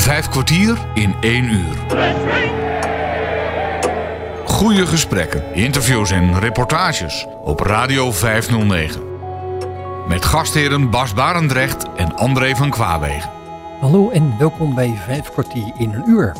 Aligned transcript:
Vijf 0.00 0.28
kwartier 0.28 0.78
in 0.94 1.14
één 1.20 1.44
uur. 1.44 1.76
Goede 4.44 4.86
gesprekken, 4.86 5.54
interviews 5.54 6.10
en 6.10 6.38
reportages 6.38 7.26
op 7.42 7.60
Radio 7.60 8.12
509. 8.12 9.02
Met 10.08 10.24
gastheren 10.24 10.90
Bas 10.90 11.14
Barendrecht 11.14 11.86
en 11.96 12.16
André 12.16 12.54
van 12.56 12.70
Kwaabegen. 12.70 13.30
Hallo 13.80 14.10
en 14.10 14.38
welkom 14.38 14.74
bij 14.74 14.94
Vijf 15.06 15.30
kwartier 15.30 15.72
in 15.78 15.92
een 15.92 16.08
uur. 16.08 16.36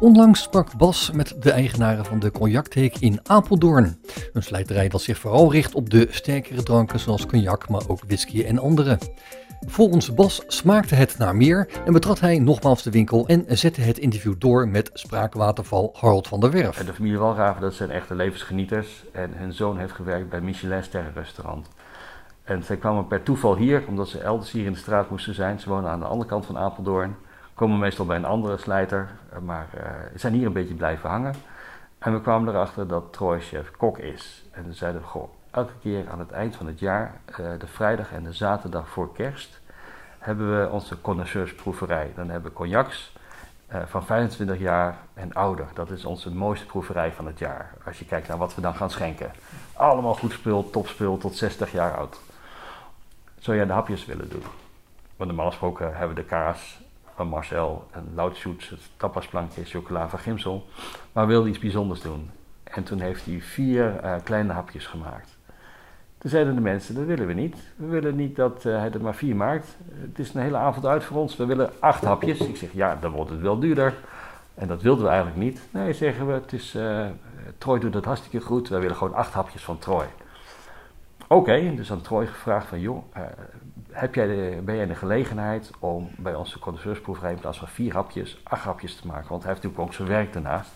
Onlangs 0.00 0.42
sprak 0.42 0.76
Bas 0.76 1.10
met 1.14 1.34
de 1.40 1.50
eigenaren 1.50 2.04
van 2.04 2.18
de 2.18 2.30
Cognactheek 2.30 2.96
in 2.98 3.20
Apeldoorn. 3.22 4.00
Een 4.32 4.42
slijterij 4.42 4.88
dat 4.88 5.02
zich 5.02 5.18
vooral 5.18 5.52
richt 5.52 5.74
op 5.74 5.90
de 5.90 6.06
sterkere 6.10 6.62
dranken 6.62 7.00
zoals 7.00 7.26
cognac, 7.26 7.68
maar 7.68 7.82
ook 7.88 8.00
whisky 8.06 8.44
en 8.44 8.58
andere. 8.58 8.98
Volgens 9.60 10.14
Bas 10.14 10.42
smaakte 10.46 10.94
het 10.94 11.18
naar 11.18 11.36
meer 11.36 11.68
en 11.84 11.92
betrad 11.92 12.20
hij 12.20 12.38
nogmaals 12.38 12.82
de 12.82 12.90
winkel 12.90 13.26
en 13.26 13.44
zette 13.48 13.80
het 13.80 13.98
interview 13.98 14.34
door 14.38 14.68
met 14.68 14.90
spraakwaterval 14.92 15.94
Harold 16.00 16.28
van 16.28 16.40
der 16.40 16.50
Werf. 16.50 16.76
De 16.76 16.92
familie 16.92 17.18
Walraven, 17.18 17.60
dat 17.60 17.74
zijn 17.74 17.90
echte 17.90 18.14
levensgenieters 18.14 19.04
en 19.12 19.32
hun 19.34 19.52
zoon 19.52 19.78
heeft 19.78 19.92
gewerkt 19.92 20.28
bij 20.28 20.40
Michelin 20.40 20.82
Sterrenrestaurant. 20.82 21.68
En 22.44 22.62
zij 22.62 22.76
kwamen 22.76 23.06
per 23.06 23.22
toeval 23.22 23.56
hier, 23.56 23.84
omdat 23.88 24.08
ze 24.08 24.20
elders 24.20 24.50
hier 24.50 24.66
in 24.66 24.72
de 24.72 24.78
straat 24.78 25.10
moesten 25.10 25.34
zijn. 25.34 25.60
Ze 25.60 25.68
wonen 25.68 25.90
aan 25.90 26.00
de 26.00 26.06
andere 26.06 26.28
kant 26.28 26.46
van 26.46 26.58
Apeldoorn. 26.58 27.16
Komen 27.54 27.78
meestal 27.78 28.06
bij 28.06 28.16
een 28.16 28.24
andere 28.24 28.56
slijter, 28.56 29.08
maar 29.42 29.68
uh, 29.74 29.82
zijn 30.14 30.32
hier 30.32 30.46
een 30.46 30.52
beetje 30.52 30.74
blijven 30.74 31.08
hangen. 31.10 31.34
En 31.98 32.12
we 32.12 32.20
kwamen 32.20 32.48
erachter 32.48 32.86
dat 32.88 33.12
Troy 33.12 33.40
chef 33.40 33.70
kok 33.70 33.98
is. 33.98 34.44
En 34.50 34.66
we 34.66 34.72
zeiden, 34.72 35.02
goh, 35.02 35.28
elke 35.56 35.72
keer 35.82 36.10
aan 36.10 36.18
het 36.18 36.30
eind 36.30 36.56
van 36.56 36.66
het 36.66 36.78
jaar, 36.78 37.20
uh, 37.30 37.36
de 37.36 37.66
vrijdag 37.66 38.12
en 38.12 38.22
de 38.22 38.32
zaterdag 38.32 38.88
voor 38.88 39.12
kerst, 39.12 39.60
hebben 40.18 40.60
we 40.60 40.70
onze 40.70 41.00
connoisseursproeverij. 41.00 42.12
Dan 42.14 42.30
hebben 42.30 42.50
we 42.50 42.56
cognacs 42.56 43.12
uh, 43.72 43.82
van 43.86 44.04
25 44.04 44.58
jaar 44.58 44.98
en 45.14 45.32
ouder. 45.32 45.66
Dat 45.74 45.90
is 45.90 46.04
onze 46.04 46.34
mooiste 46.34 46.66
proeverij 46.66 47.12
van 47.12 47.26
het 47.26 47.38
jaar. 47.38 47.74
Als 47.84 47.98
je 47.98 48.04
kijkt 48.04 48.28
naar 48.28 48.38
wat 48.38 48.54
we 48.54 48.60
dan 48.60 48.74
gaan 48.74 48.90
schenken. 48.90 49.30
Allemaal 49.72 50.14
goed 50.14 50.32
spul, 50.32 50.70
topspul 50.70 51.18
tot 51.18 51.36
60 51.36 51.72
jaar 51.72 51.96
oud. 51.96 52.20
Zou 53.38 53.56
jij 53.56 53.66
de 53.66 53.72
hapjes 53.72 54.04
willen 54.04 54.28
doen? 54.28 54.44
Want 55.16 55.30
normaal 55.30 55.50
gesproken 55.50 55.96
hebben 55.96 56.16
we 56.16 56.22
de 56.22 56.28
kaas 56.28 56.80
van 57.14 57.28
Marcel 57.28 57.88
en 57.90 58.12
Loudshoots, 58.14 58.68
het 58.68 58.80
tapasplankje, 58.96 59.64
chocola 59.64 60.08
van 60.08 60.18
Gimsel. 60.18 60.66
Maar 61.12 61.26
wilde 61.26 61.48
iets 61.48 61.58
bijzonders 61.58 62.00
doen. 62.00 62.30
En 62.64 62.84
toen 62.84 63.00
heeft 63.00 63.24
hij 63.24 63.40
vier 63.40 64.04
uh, 64.04 64.14
kleine 64.24 64.52
hapjes 64.52 64.86
gemaakt. 64.86 65.35
Toen 66.18 66.30
zeiden 66.30 66.54
de 66.54 66.60
mensen, 66.60 66.94
dat 66.94 67.04
willen 67.04 67.26
we 67.26 67.32
niet. 67.32 67.56
We 67.76 67.86
willen 67.86 68.16
niet 68.16 68.36
dat 68.36 68.64
uh, 68.64 68.78
hij 68.78 68.92
er 68.92 69.00
maar 69.00 69.14
vier 69.14 69.36
maakt. 69.36 69.76
Het 70.00 70.18
is 70.18 70.34
een 70.34 70.40
hele 70.40 70.56
avond 70.56 70.86
uit 70.86 71.04
voor 71.04 71.16
ons. 71.16 71.36
We 71.36 71.46
willen 71.46 71.70
acht 71.78 72.04
hapjes. 72.04 72.40
Ik 72.40 72.56
zeg, 72.56 72.72
ja, 72.72 72.98
dan 73.00 73.10
wordt 73.10 73.30
het 73.30 73.40
wel 73.40 73.58
duurder. 73.58 73.94
En 74.54 74.68
dat 74.68 74.82
wilden 74.82 75.04
we 75.04 75.10
eigenlijk 75.10 75.40
niet. 75.40 75.60
Nee, 75.70 75.92
zeggen 75.92 76.26
we, 76.26 76.32
het 76.32 76.52
is, 76.52 76.74
uh, 76.74 77.06
Troy 77.58 77.78
doet 77.78 77.92
dat 77.92 78.04
hartstikke 78.04 78.40
goed. 78.40 78.68
Wij 78.68 78.80
willen 78.80 78.96
gewoon 78.96 79.14
acht 79.14 79.32
hapjes 79.32 79.64
van 79.64 79.78
Troy. 79.78 80.06
Oké, 81.28 81.74
dus 81.74 81.90
aan 81.90 82.00
Troy 82.00 82.26
gevraagd 82.26 82.66
van, 82.66 82.80
joh, 82.80 83.04
uh, 83.16 83.22
heb 83.90 84.14
jij 84.14 84.26
ben 84.64 84.74
jij 84.74 84.82
in 84.82 84.88
de 84.88 84.94
gelegenheid 84.94 85.70
om 85.78 86.10
bij 86.16 86.34
onze 86.34 86.58
condenseursproeverij 86.58 87.32
in 87.32 87.38
plaats 87.38 87.58
van 87.58 87.68
vier 87.68 87.92
hapjes, 87.92 88.40
acht 88.42 88.64
hapjes 88.64 88.96
te 88.96 89.06
maken? 89.06 89.28
Want 89.28 89.42
hij 89.42 89.52
heeft 89.52 89.62
natuurlijk 89.62 89.90
ook 89.90 89.96
zijn 89.96 90.08
werk 90.08 90.32
daarnaast. 90.32 90.70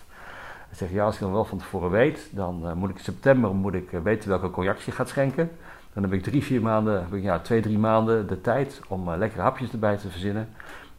Hij 0.70 0.78
zegt, 0.78 0.92
ja, 0.92 1.04
als 1.04 1.14
ik 1.14 1.20
dan 1.20 1.32
wel 1.32 1.44
van 1.44 1.58
tevoren 1.58 1.90
weet, 1.90 2.28
dan 2.30 2.60
uh, 2.64 2.72
moet 2.72 2.90
ik 2.90 2.96
in 2.96 3.04
september 3.04 3.54
moet 3.54 3.74
ik, 3.74 3.92
uh, 3.92 4.00
weten 4.00 4.28
welke 4.28 4.50
cognac 4.50 4.80
gaat 4.80 5.08
schenken. 5.08 5.50
Dan 5.92 6.02
heb 6.02 6.12
ik 6.12 6.22
drie, 6.22 6.44
vier 6.44 6.62
maanden, 6.62 7.00
heb 7.00 7.14
ik, 7.14 7.22
ja, 7.22 7.38
twee, 7.38 7.60
drie 7.60 7.78
maanden 7.78 8.26
de 8.26 8.40
tijd 8.40 8.80
om 8.88 9.08
uh, 9.08 9.16
lekkere 9.16 9.42
hapjes 9.42 9.72
erbij 9.72 9.96
te 9.96 10.10
verzinnen. 10.10 10.48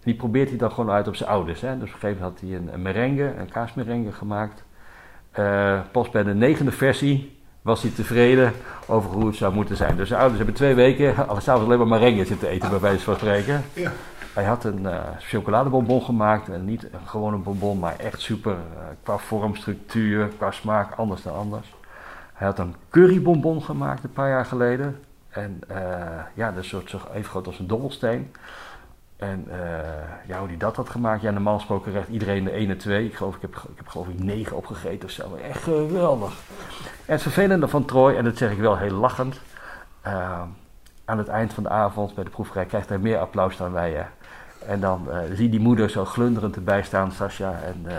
Die 0.03 0.15
probeert 0.15 0.49
hij 0.49 0.57
dan 0.57 0.71
gewoon 0.71 0.91
uit 0.91 1.07
op 1.07 1.15
zijn 1.15 1.29
ouders. 1.29 1.61
Hè. 1.61 1.77
Dus 1.77 1.87
op 1.87 1.93
een 1.93 1.99
gegeven 1.99 2.21
moment 2.21 2.39
had 2.39 2.49
hij 2.49 2.57
een, 2.57 2.73
een 2.73 2.81
merengue, 2.81 3.33
een 3.37 3.49
kaasmerengue 3.49 4.11
gemaakt. 4.11 4.63
pas 5.91 6.09
bij 6.09 6.23
de 6.23 6.33
negende 6.33 6.71
versie 6.71 7.39
was 7.61 7.81
hij 7.81 7.91
tevreden 7.91 8.53
over 8.87 9.11
hoe 9.11 9.25
het 9.25 9.35
zou 9.35 9.53
moeten 9.53 9.75
zijn. 9.75 9.95
Dus 9.95 10.09
de 10.09 10.15
ouders 10.15 10.37
hebben 10.37 10.55
twee 10.55 10.73
weken 10.73 11.13
s'avonds 11.15 11.65
alleen 11.65 11.77
maar 11.77 11.99
merengue 11.99 12.25
zitten 12.25 12.47
eten, 12.47 12.69
bij 12.69 12.79
wijze 12.79 13.03
van 13.03 13.15
spreken. 13.15 13.63
Ja. 13.73 13.91
Hij 14.33 14.43
had 14.43 14.63
een 14.63 14.81
uh, 14.81 14.99
chocoladebonbon 15.19 16.01
gemaakt. 16.01 16.49
En 16.49 16.65
niet 16.65 16.83
een 16.83 17.07
gewone 17.07 17.37
bonbon, 17.37 17.79
maar 17.79 17.99
echt 17.99 18.21
super. 18.21 18.51
Uh, 18.51 18.83
qua 19.03 19.17
vorm, 19.17 19.55
structuur, 19.55 20.27
qua 20.27 20.51
smaak, 20.51 20.93
anders 20.95 21.21
dan 21.21 21.35
anders. 21.35 21.73
Hij 22.33 22.47
had 22.47 22.59
een 22.59 22.75
currybonbon 22.89 23.61
gemaakt 23.61 24.03
een 24.03 24.11
paar 24.11 24.29
jaar 24.29 24.45
geleden. 24.45 24.99
En 25.29 25.59
uh, 25.71 25.77
ja, 26.33 26.51
dat 26.51 26.63
is 26.63 26.69
soort, 26.69 26.95
even 27.13 27.29
groot 27.29 27.47
als 27.47 27.59
een 27.59 27.67
dobbelsteen. 27.67 28.31
En 29.17 29.45
ja, 30.27 30.39
hoe 30.39 30.47
hij 30.47 30.57
dat 30.57 30.75
had 30.75 30.89
gemaakt. 30.89 31.21
Ja, 31.21 31.31
normaal 31.31 31.57
gesproken 31.57 31.91
recht 31.91 32.07
iedereen 32.07 32.43
de 32.43 32.51
1 32.51 32.69
en 32.69 32.77
2. 32.77 33.05
Ik 33.05 33.15
geloof, 33.15 33.35
ik 33.35 33.41
heb, 33.41 33.55
ik 33.55 33.77
heb 33.77 33.87
geloof 33.87 34.07
ik 34.07 34.19
9 34.23 34.57
opgegeten 34.57 35.05
of 35.05 35.11
zo. 35.11 35.35
Echt 35.35 35.63
geweldig. 35.63 36.33
En 37.05 37.13
het 37.13 37.21
vervelende 37.21 37.67
van 37.67 37.85
Troy, 37.85 38.15
en 38.15 38.23
dat 38.23 38.37
zeg 38.37 38.51
ik 38.51 38.57
wel 38.57 38.77
heel 38.77 38.95
lachend. 38.95 39.41
aan 41.05 41.17
het 41.17 41.27
eind 41.27 41.53
van 41.53 41.63
de 41.63 41.69
avond 41.69 42.15
bij 42.15 42.23
de 42.23 42.29
proeverij 42.29 42.65
krijgt 42.65 42.89
hij 42.89 42.97
meer 42.97 43.17
applaus 43.17 43.57
dan 43.57 43.71
wij. 43.71 44.07
En 44.67 44.79
dan 44.79 45.07
uh, 45.07 45.17
zie 45.33 45.49
die 45.49 45.59
moeder 45.59 45.89
zo 45.89 46.05
glunderend 46.05 46.55
erbij 46.55 46.83
staan, 46.83 47.11
Sascha. 47.11 47.59
En 47.63 47.85
uh, 47.85 47.93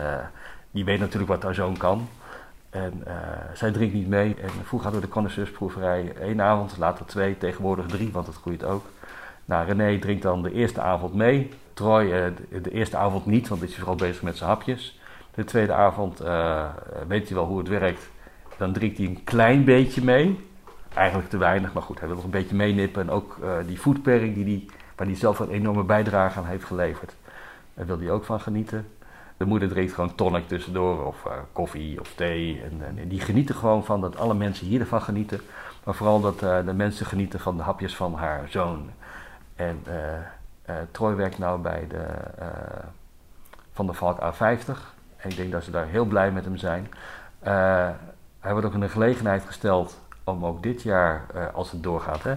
die 0.70 0.84
weet 0.84 1.00
natuurlijk 1.00 1.30
wat 1.30 1.42
haar 1.42 1.54
zoon 1.54 1.76
kan. 1.76 2.08
En 2.70 3.02
uh, 3.06 3.12
zij 3.54 3.70
drinkt 3.70 3.94
niet 3.94 4.08
mee. 4.08 4.36
En 4.42 4.48
vroeger 4.48 4.82
hadden 4.82 5.00
we 5.00 5.06
de 5.06 5.12
connoisseursproeverij 5.12 6.12
één 6.20 6.40
avond, 6.40 6.76
later 6.78 7.06
twee, 7.06 7.38
tegenwoordig 7.38 7.86
drie, 7.86 8.12
want 8.12 8.26
het 8.26 8.36
groeit 8.36 8.64
ook. 8.64 8.84
Nou, 9.44 9.66
René 9.66 9.98
drinkt 9.98 10.22
dan 10.22 10.42
de 10.42 10.52
eerste 10.52 10.80
avond 10.80 11.14
mee. 11.14 11.50
Troy 11.74 12.04
de, 12.50 12.60
de, 12.60 12.70
eerste 12.70 12.96
avond 12.96 13.26
niet, 13.26 13.48
want 13.48 13.62
is 13.62 13.68
hij 13.68 13.78
vooral 13.78 13.96
bezig 13.96 14.22
met 14.22 14.36
zijn 14.36 14.50
hapjes. 14.50 15.00
De 15.34 15.44
tweede 15.44 15.72
avond 15.72 16.18
weet 17.08 17.28
hij 17.28 17.36
wel 17.36 17.46
hoe 17.46 17.58
het 17.58 17.68
werkt. 17.68 18.10
Dan 18.56 18.72
drinkt 18.72 18.98
hij 18.98 19.06
een 19.06 19.24
klein 19.24 19.64
beetje 19.64 20.04
mee. 20.04 20.40
Eigenlijk 20.94 21.28
te 21.28 21.36
weinig, 21.36 21.72
maar 21.72 21.82
goed, 21.82 21.98
hij 21.98 22.08
wil 22.08 22.16
nog 22.16 22.24
een 22.24 22.30
beetje 22.30 22.56
meenippen. 22.56 23.02
En 23.02 23.10
ook 23.10 23.38
die 23.66 23.80
voetpering 23.80 24.34
die 24.34 24.44
hij 24.44 24.76
waar 24.96 25.06
hij 25.06 25.16
zelf 25.16 25.38
een 25.38 25.50
enorme 25.50 25.84
bijdrage 25.84 26.38
aan 26.38 26.46
heeft 26.46 26.64
geleverd. 26.64 27.14
Daar 27.74 27.86
wil 27.86 27.98
hij 27.98 28.10
ook 28.10 28.24
van 28.24 28.40
genieten. 28.40 28.86
De 29.36 29.44
moeder 29.44 29.68
drinkt 29.68 29.92
gewoon 29.92 30.14
tonic 30.14 30.48
tussendoor, 30.48 31.06
of 31.06 31.24
uh, 31.26 31.32
koffie 31.52 32.00
of 32.00 32.14
thee. 32.14 32.62
En, 32.62 32.98
en, 32.98 33.08
die 33.08 33.20
genieten 33.20 33.54
gewoon 33.54 33.84
van 33.84 34.00
dat 34.00 34.16
alle 34.16 34.34
mensen 34.34 34.66
hier 34.66 34.80
ervan 34.80 35.02
genieten. 35.02 35.40
Maar 35.84 35.94
vooral 35.94 36.20
dat 36.20 36.42
uh, 36.42 36.64
de 36.64 36.72
mensen 36.72 37.06
genieten 37.06 37.40
van 37.40 37.56
de 37.56 37.62
hapjes 37.62 37.96
van 37.96 38.14
haar 38.14 38.48
zoon. 38.48 38.90
En 39.56 39.84
uh, 39.88 40.74
Troy 40.90 41.14
werkt 41.14 41.38
nou 41.38 41.60
bij 41.60 41.86
de 41.88 42.06
Van 43.72 43.86
de 43.86 43.92
Valk 43.92 44.18
A50. 44.18 44.76
En 45.16 45.30
ik 45.30 45.36
denk 45.36 45.52
dat 45.52 45.64
ze 45.64 45.70
daar 45.70 45.86
heel 45.86 46.04
blij 46.04 46.30
met 46.30 46.44
hem 46.44 46.56
zijn. 46.56 46.88
hij 48.40 48.52
wordt 48.52 48.66
ook 48.66 48.74
in 48.74 48.80
de 48.80 48.88
gelegenheid 48.88 49.44
gesteld 49.44 50.00
om 50.24 50.46
ook 50.46 50.62
dit 50.62 50.82
jaar, 50.82 51.26
als 51.52 51.70
het 51.70 51.82
doorgaat, 51.82 52.22
hè, 52.22 52.34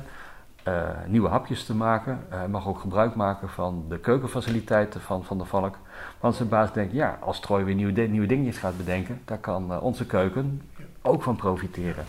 uh, 0.67 0.89
nieuwe 1.07 1.29
hapjes 1.29 1.65
te 1.65 1.75
maken. 1.75 2.19
Uh, 2.29 2.37
hij 2.37 2.47
mag 2.47 2.67
ook 2.67 2.79
gebruik 2.79 3.15
maken 3.15 3.49
van 3.49 3.85
de 3.89 3.99
keukenfaciliteiten 3.99 5.01
van 5.01 5.23
Van 5.23 5.37
der 5.37 5.47
Valk. 5.47 5.77
Want 6.19 6.35
zijn 6.35 6.49
baas 6.49 6.73
denkt, 6.73 6.93
ja, 6.93 7.17
als 7.21 7.39
Troy 7.39 7.63
weer 7.63 7.75
nieuwe, 7.75 8.01
nieuwe 8.01 8.27
dingetjes 8.27 8.57
gaat 8.57 8.77
bedenken, 8.77 9.21
daar 9.25 9.37
kan 9.37 9.71
uh, 9.71 9.83
onze 9.83 10.05
keuken 10.05 10.61
ook 11.01 11.23
van 11.23 11.35
profiteren. 11.35 12.05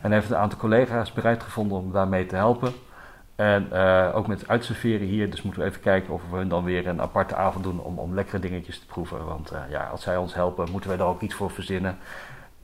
En 0.00 0.10
hij 0.10 0.14
heeft 0.14 0.30
een 0.30 0.36
aantal 0.36 0.58
collega's 0.58 1.12
bereid 1.12 1.42
gevonden 1.42 1.78
om 1.78 1.92
daarmee 1.92 2.26
te 2.26 2.36
helpen. 2.36 2.72
En 3.36 3.72
ook 4.12 4.26
met 4.26 4.48
uitserveren 4.48 5.06
hier, 5.06 5.30
dus 5.30 5.42
moeten 5.42 5.62
we 5.62 5.68
even 5.68 5.80
kijken 5.80 6.14
of 6.14 6.22
we 6.30 6.36
hun 6.36 6.48
dan 6.48 6.64
weer 6.64 6.86
een 6.86 7.00
aparte 7.00 7.34
avond 7.34 7.64
doen 7.64 7.80
om, 7.80 7.98
om 7.98 8.14
lekkere 8.14 8.38
dingetjes 8.38 8.78
te 8.78 8.86
proeven. 8.86 9.24
Want 9.24 9.52
ja, 9.70 9.84
als 9.84 10.02
zij 10.02 10.16
ons 10.16 10.34
helpen, 10.34 10.70
moeten 10.70 10.88
wij 10.88 10.98
daar 10.98 11.08
ook 11.08 11.20
iets 11.20 11.34
voor 11.34 11.50
verzinnen. 11.50 11.98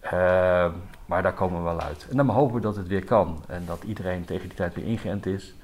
Uh, 0.04 0.66
maar 1.06 1.22
daar 1.22 1.32
komen 1.32 1.58
we 1.58 1.64
wel 1.64 1.80
uit. 1.80 2.06
En 2.10 2.16
dan 2.16 2.28
hopen 2.28 2.54
we 2.54 2.60
dat 2.60 2.76
het 2.76 2.86
weer 2.86 3.04
kan. 3.04 3.44
En 3.48 3.62
dat 3.66 3.82
iedereen 3.82 4.24
tegen 4.24 4.48
die 4.48 4.56
tijd 4.56 4.74
weer 4.74 4.84
ingeënt 4.84 5.26
is. 5.26 5.54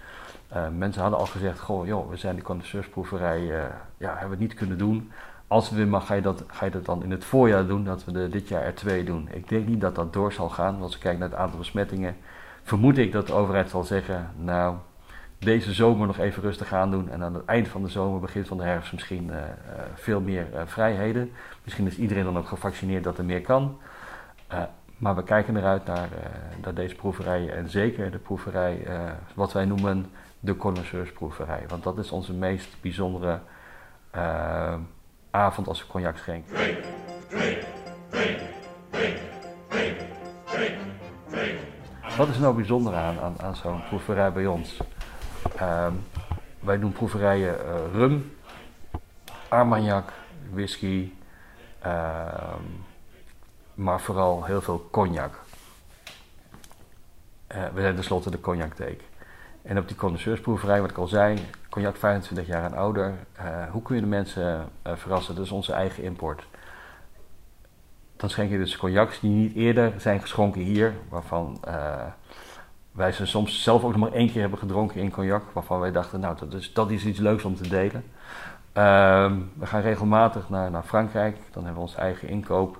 Uh, 0.56 0.68
mensen 0.76 1.02
hadden 1.02 1.20
al 1.20 1.26
gezegd, 1.26 1.60
goh, 1.60 1.86
joh, 1.86 2.10
we 2.10 2.16
zijn 2.16 2.34
die 2.34 2.44
condenseursproeverij, 2.44 3.40
uh, 3.40 3.62
ja, 3.96 4.16
hebben 4.18 4.38
we 4.38 4.44
niet 4.44 4.54
kunnen 4.54 4.78
doen. 4.78 5.10
Als 5.46 5.68
het 5.68 5.76
weer 5.76 5.88
mag, 5.88 6.06
ga 6.06 6.14
je, 6.14 6.22
dat, 6.22 6.44
ga 6.46 6.64
je 6.64 6.70
dat 6.70 6.84
dan 6.84 7.02
in 7.02 7.10
het 7.10 7.24
voorjaar 7.24 7.66
doen, 7.66 7.84
dat 7.84 8.04
we 8.04 8.12
de, 8.12 8.28
dit 8.28 8.48
jaar 8.48 8.62
er 8.62 8.74
twee 8.74 9.04
doen. 9.04 9.28
Ik 9.32 9.48
denk 9.48 9.66
niet 9.66 9.80
dat 9.80 9.94
dat 9.94 10.12
door 10.12 10.32
zal 10.32 10.48
gaan, 10.48 10.72
want 10.72 10.82
als 10.82 10.94
ik 10.94 11.00
kijk 11.00 11.18
naar 11.18 11.28
het 11.28 11.38
aantal 11.38 11.58
besmettingen, 11.58 12.16
vermoed 12.62 12.98
ik 12.98 13.12
dat 13.12 13.26
de 13.26 13.32
overheid 13.32 13.70
zal 13.70 13.84
zeggen, 13.84 14.30
nou, 14.36 14.76
deze 15.38 15.72
zomer 15.72 16.06
nog 16.06 16.18
even 16.18 16.42
rustig 16.42 16.72
aan 16.72 16.90
doen 16.90 17.10
en 17.10 17.22
aan 17.22 17.34
het 17.34 17.44
eind 17.44 17.68
van 17.68 17.82
de 17.82 17.88
zomer, 17.88 18.20
begin 18.20 18.46
van 18.46 18.56
de 18.56 18.62
herfst 18.62 18.92
misschien 18.92 19.26
uh, 19.30 19.36
veel 19.94 20.20
meer 20.20 20.46
vrijheden. 20.64 21.30
Misschien 21.64 21.86
is 21.86 21.98
iedereen 21.98 22.24
dan 22.24 22.38
ook 22.38 22.48
gevaccineerd 22.48 23.04
dat 23.04 23.18
er 23.18 23.24
meer 23.24 23.40
kan. 23.40 23.78
Uh, 24.52 24.62
maar 24.96 25.14
we 25.14 25.22
kijken 25.22 25.56
eruit 25.56 25.86
naar, 25.86 26.08
uh, 26.12 26.62
naar, 26.62 26.74
deze 26.74 26.94
proeverij 26.94 27.50
en 27.50 27.70
zeker 27.70 28.10
de 28.10 28.18
proeverij, 28.18 28.86
uh, 28.86 29.10
wat 29.34 29.52
wij 29.52 29.64
noemen 29.64 30.10
de 30.40 30.56
connoisseursproeverij. 30.56 31.64
Want 31.68 31.82
dat 31.82 31.98
is 31.98 32.10
onze 32.10 32.32
meest 32.32 32.76
bijzondere 32.80 33.40
avond 35.30 35.68
als 35.68 35.80
we 35.80 35.88
cognac 35.88 36.16
schenken. 36.16 36.54
Drink, 36.54 36.84
drink, 37.28 37.62
drink. 38.08 38.38
Wat 42.16 42.28
is 42.28 42.38
nou 42.38 42.54
bijzonder 42.54 42.94
aan, 42.94 43.40
aan, 43.40 43.56
zo'n 43.56 43.82
proeverij 43.88 44.32
bij 44.32 44.46
ons? 44.46 44.80
wij 46.60 46.78
doen 46.78 46.92
proeverijen 46.92 47.56
rum, 47.92 48.32
Armagnac, 49.48 50.12
whisky, 50.52 51.12
ehm, 51.78 52.64
maar 53.74 54.00
vooral 54.00 54.44
heel 54.44 54.60
veel 54.60 54.88
cognac. 54.90 55.34
Uh, 57.54 57.64
we 57.74 57.80
zijn 57.80 57.94
tenslotte 57.94 58.30
de 58.30 58.40
cognac-teek. 58.40 59.02
En 59.62 59.78
op 59.78 59.88
die 59.88 59.96
condenseursproeverij, 59.96 60.80
wat 60.80 60.90
ik 60.90 60.96
al 60.96 61.06
zei, 61.06 61.38
cognac 61.68 61.96
25 61.96 62.46
jaar 62.46 62.64
en 62.64 62.74
ouder. 62.74 63.14
Uh, 63.38 63.70
hoe 63.70 63.82
kun 63.82 63.94
je 63.94 64.00
de 64.00 64.06
mensen 64.06 64.68
uh, 64.86 64.92
verrassen? 64.96 65.34
Dat 65.34 65.44
is 65.44 65.50
onze 65.50 65.72
eigen 65.72 66.02
import. 66.02 66.46
Dan 68.16 68.30
schenk 68.30 68.50
je 68.50 68.58
dus 68.58 68.76
cognacs 68.76 69.20
die 69.20 69.30
niet 69.30 69.54
eerder 69.54 69.92
zijn 69.96 70.20
geschonken 70.20 70.60
hier, 70.60 70.94
waarvan 71.08 71.60
wij 72.92 73.12
ze 73.12 73.26
soms 73.26 73.62
zelf 73.62 73.84
ook 73.84 73.90
nog 73.90 74.00
maar 74.00 74.12
één 74.12 74.30
keer 74.30 74.40
hebben 74.40 74.58
gedronken 74.58 75.00
in 75.00 75.10
cognac, 75.10 75.42
waarvan 75.52 75.80
wij 75.80 75.92
dachten, 75.92 76.20
nou, 76.20 76.36
dat 76.38 76.54
is, 76.54 76.72
dat 76.72 76.90
is 76.90 77.04
iets 77.04 77.18
leuks 77.18 77.44
om 77.44 77.56
te 77.56 77.68
delen. 77.68 78.04
Ehm, 78.72 79.38
we 79.54 79.66
gaan 79.66 79.80
regelmatig 79.80 80.48
naar, 80.48 80.70
naar 80.70 80.82
Frankrijk, 80.82 81.36
dan 81.50 81.64
hebben 81.64 81.82
we 81.82 81.88
onze 81.88 81.98
eigen 81.98 82.28
inkoop. 82.28 82.78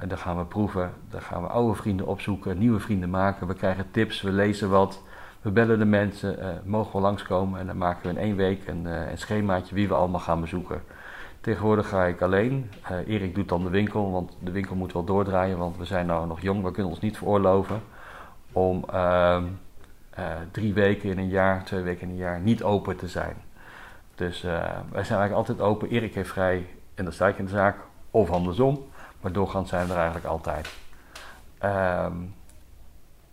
En 0.00 0.08
dan 0.08 0.18
gaan 0.18 0.36
we 0.36 0.44
proeven, 0.44 0.92
dan 1.10 1.20
gaan 1.20 1.42
we 1.42 1.48
oude 1.48 1.74
vrienden 1.74 2.06
opzoeken, 2.06 2.58
nieuwe 2.58 2.80
vrienden 2.80 3.10
maken. 3.10 3.46
We 3.46 3.54
krijgen 3.54 3.90
tips, 3.90 4.22
we 4.22 4.32
lezen 4.32 4.70
wat, 4.70 5.02
we 5.42 5.50
bellen 5.50 5.78
de 5.78 5.84
mensen, 5.84 6.38
uh, 6.38 6.46
mogen 6.64 6.92
we 6.92 7.00
langskomen. 7.00 7.60
En 7.60 7.66
dan 7.66 7.78
maken 7.78 8.02
we 8.02 8.08
in 8.08 8.24
één 8.24 8.36
week 8.36 8.66
een, 8.66 8.86
uh, 8.86 9.10
een 9.10 9.18
schemaatje 9.18 9.74
wie 9.74 9.88
we 9.88 9.94
allemaal 9.94 10.20
gaan 10.20 10.40
bezoeken. 10.40 10.82
Tegenwoordig 11.40 11.88
ga 11.88 12.04
ik 12.04 12.20
alleen. 12.20 12.70
Uh, 12.90 13.14
Erik 13.14 13.34
doet 13.34 13.48
dan 13.48 13.64
de 13.64 13.70
winkel, 13.70 14.10
want 14.10 14.36
de 14.38 14.50
winkel 14.50 14.76
moet 14.76 14.92
wel 14.92 15.04
doordraaien, 15.04 15.58
want 15.58 15.76
we 15.76 15.84
zijn 15.84 16.06
nou 16.06 16.26
nog 16.26 16.40
jong, 16.40 16.62
we 16.62 16.70
kunnen 16.70 16.92
ons 16.92 17.00
niet 17.00 17.18
veroorloven 17.18 17.80
om 18.52 18.84
ehm, 18.92 19.44
drie 20.50 20.74
weken 20.74 21.10
in 21.10 21.18
een 21.18 21.28
jaar, 21.28 21.64
twee 21.64 21.82
weken 21.82 22.02
in 22.02 22.08
een 22.08 22.16
jaar 22.16 22.40
niet 22.40 22.62
open 22.62 22.96
te 22.96 23.08
zijn. 23.08 23.36
Dus 24.14 24.42
wij 24.42 25.04
zijn 25.04 25.18
eigenlijk 25.18 25.32
altijd 25.32 25.60
open. 25.60 25.88
Erik 25.88 26.14
heeft 26.14 26.30
vrij 26.30 26.66
en 26.94 27.04
dan 27.04 27.12
sta 27.12 27.28
ik 27.28 27.38
in 27.38 27.44
de 27.44 27.50
zaak, 27.50 27.76
of 28.10 28.30
andersom. 28.30 28.89
Maar 29.20 29.32
doorgaans 29.32 29.68
zijn 29.68 29.90
er 29.90 29.96
eigenlijk 29.96 30.26
altijd. 30.26 30.68
Ehm, 31.58 32.14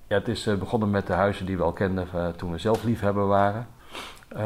ja, 0.07 0.15
het 0.15 0.27
is 0.27 0.43
begonnen 0.59 0.89
met 0.89 1.07
de 1.07 1.13
huizen 1.13 1.45
die 1.45 1.57
we 1.57 1.63
al 1.63 1.73
kenden 1.73 2.35
toen 2.35 2.51
we 2.51 2.57
zelf 2.57 2.83
liefhebber 2.83 3.27
waren 3.27 3.67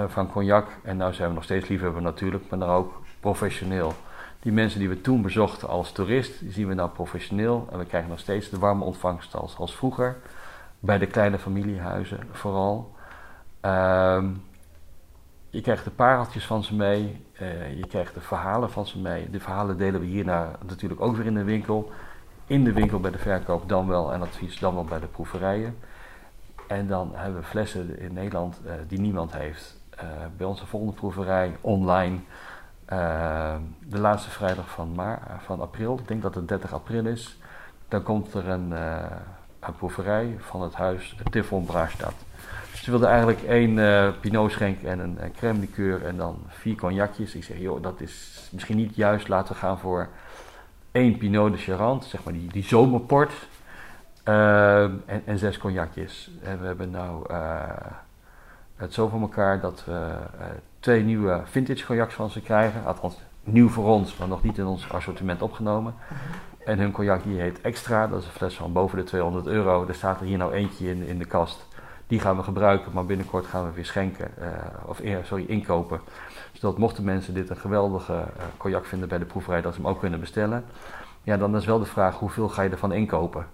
van 0.07 0.31
cognac. 0.31 0.67
En 0.83 0.97
nu 0.97 1.13
zijn 1.13 1.29
we 1.29 1.35
nog 1.35 1.43
steeds 1.43 1.67
liefhebber 1.67 2.01
natuurlijk, 2.01 2.49
maar 2.49 2.59
dan 2.59 2.69
ook 2.69 3.01
professioneel. 3.19 3.93
Die 4.41 4.51
mensen 4.51 4.79
die 4.79 4.89
we 4.89 5.01
toen 5.01 5.21
bezochten 5.21 5.67
als 5.67 5.91
toerist, 5.91 6.41
zien 6.47 6.67
we 6.67 6.73
nou 6.73 6.89
professioneel. 6.89 7.67
En 7.71 7.77
we 7.77 7.85
krijgen 7.85 8.09
nog 8.09 8.19
steeds 8.19 8.49
de 8.49 8.59
warme 8.59 8.83
ontvangst 8.83 9.35
als, 9.35 9.57
als 9.57 9.75
vroeger. 9.75 10.17
Bij 10.79 10.97
de 10.97 11.07
kleine 11.07 11.39
familiehuizen 11.39 12.19
vooral. 12.31 12.95
Ehm, 13.59 14.29
je 15.51 15.61
krijgt 15.61 15.83
de 15.83 15.91
pareltjes 15.91 16.45
van 16.45 16.63
ze 16.63 16.75
mee. 16.75 17.25
Uh, 17.41 17.77
je 17.77 17.87
krijgt 17.87 18.13
de 18.13 18.21
verhalen 18.21 18.71
van 18.71 18.87
ze 18.87 18.99
mee. 18.99 19.29
De 19.29 19.39
verhalen 19.39 19.77
delen 19.77 19.99
we 19.99 20.05
hierna 20.05 20.51
natuurlijk 20.65 21.01
ook 21.01 21.15
weer 21.15 21.25
in 21.25 21.33
de 21.33 21.43
winkel. 21.43 21.91
In 22.45 22.63
de 22.63 22.73
winkel 22.73 22.99
bij 22.99 23.11
de 23.11 23.17
verkoop 23.17 23.69
dan 23.69 23.87
wel 23.87 24.13
en 24.13 24.21
advies 24.21 24.59
dan 24.59 24.73
wel 24.73 24.83
bij 24.83 24.99
de 24.99 25.07
proeverijen. 25.07 25.77
En 26.67 26.87
dan 26.87 27.11
hebben 27.13 27.41
we 27.41 27.47
flessen 27.47 27.99
in 27.99 28.13
Nederland 28.13 28.61
uh, 28.65 28.71
die 28.87 28.99
niemand 28.99 29.33
heeft. 29.33 29.79
Uh, 29.95 30.03
bij 30.37 30.45
onze 30.45 30.65
volgende 30.65 30.95
proeverij 30.95 31.57
online 31.61 32.19
de 33.79 33.99
laatste 33.99 34.29
vrijdag 34.29 34.69
van, 34.69 34.93
maar, 34.95 35.41
van 35.45 35.61
april, 35.61 35.97
ik 35.97 36.07
denk 36.07 36.21
dat 36.21 36.35
het 36.35 36.47
30 36.47 36.73
april 36.73 37.05
is, 37.05 37.37
dan 37.87 38.03
komt 38.03 38.33
er 38.33 38.49
een, 38.49 38.71
een 39.59 39.75
proeverij 39.77 40.35
van 40.39 40.61
het 40.61 40.73
huis 40.73 41.15
Tiffon 41.29 41.65
Braastad. 41.65 42.13
Ze 42.81 42.89
wilden 42.89 43.09
eigenlijk 43.09 43.41
één 43.41 43.77
uh, 43.77 44.09
Pinot 44.19 44.51
schenken 44.51 44.89
en 44.89 44.99
een, 44.99 45.23
een 45.23 45.31
crème 45.31 45.59
liqueur 45.59 46.05
en 46.05 46.17
dan 46.17 46.39
vier 46.47 46.75
cognacjes. 46.75 47.35
Ik 47.35 47.43
zeg, 47.43 47.57
joh, 47.57 47.83
dat 47.83 48.01
is 48.01 48.47
misschien 48.51 48.77
niet 48.77 48.95
juist. 48.95 49.27
Laten 49.27 49.53
we 49.53 49.59
gaan 49.59 49.79
voor 49.79 50.07
één 50.91 51.17
Pinot 51.17 51.51
de 51.51 51.57
Charente, 51.57 52.07
zeg 52.07 52.23
maar 52.23 52.33
die, 52.33 52.51
die 52.51 52.63
zomerport. 52.63 53.31
Uh, 54.27 54.83
en, 54.83 55.21
en, 55.25 55.37
zes 55.37 55.57
cognacjes. 55.57 56.31
En 56.43 56.59
we 56.59 56.65
hebben 56.65 56.89
nou 56.89 57.33
het 58.75 58.93
zo 58.93 59.07
voor 59.07 59.21
elkaar 59.21 59.59
dat 59.59 59.83
we 59.85 60.15
twee 60.79 61.03
nieuwe 61.03 61.41
vintage 61.45 61.85
cognacs 61.85 62.13
van 62.13 62.29
ze 62.29 62.41
krijgen. 62.41 62.85
Althans, 62.85 63.17
nieuw 63.43 63.69
voor 63.69 63.85
ons, 63.85 64.17
maar 64.17 64.27
nog 64.27 64.43
niet 64.43 64.57
in 64.57 64.65
ons 64.65 64.89
assortiment 64.91 65.41
opgenomen. 65.41 65.93
En 66.65 66.79
hun 66.79 66.91
cognac 66.91 67.23
die 67.23 67.39
heet 67.39 67.61
Extra, 67.61 68.07
dat 68.07 68.19
is 68.19 68.25
een 68.25 68.31
fles 68.31 68.55
van 68.55 68.73
boven 68.73 68.97
de 68.97 69.03
200 69.03 69.47
euro. 69.47 69.87
Er 69.87 69.95
staat 69.95 70.19
er 70.19 70.25
hier 70.25 70.37
nou 70.37 70.53
eentje 70.53 70.89
in, 70.89 71.07
in 71.07 71.17
de 71.17 71.25
kast. 71.25 71.69
Die 72.11 72.19
gaan 72.19 72.35
we 72.35 72.43
gebruiken, 72.43 72.91
maar 72.93 73.05
binnenkort 73.05 73.45
gaan 73.45 73.65
we 73.65 73.71
weer 73.71 73.85
schenken, 73.85 74.31
uh, 74.39 74.45
of 74.85 75.01
sorry, 75.23 75.45
inkopen. 75.45 76.01
Zodat 76.51 76.77
mochten 76.77 77.03
mensen 77.03 77.33
dit 77.33 77.49
een 77.49 77.57
geweldige 77.57 78.13
uh, 78.13 78.43
cognac 78.57 78.85
vinden 78.85 79.07
bij 79.09 79.17
de 79.17 79.25
proeverij, 79.25 79.61
dat 79.61 79.73
ze 79.73 79.81
hem 79.81 79.89
ook 79.89 79.99
kunnen 79.99 80.19
bestellen. 80.19 80.65
Ja, 81.23 81.37
dan 81.37 81.55
is 81.55 81.65
wel 81.65 81.79
de 81.79 81.85
vraag, 81.85 82.19
hoeveel 82.19 82.49
ga 82.49 82.61
je 82.61 82.69
ervan 82.69 82.93
inkopen? 82.93 83.45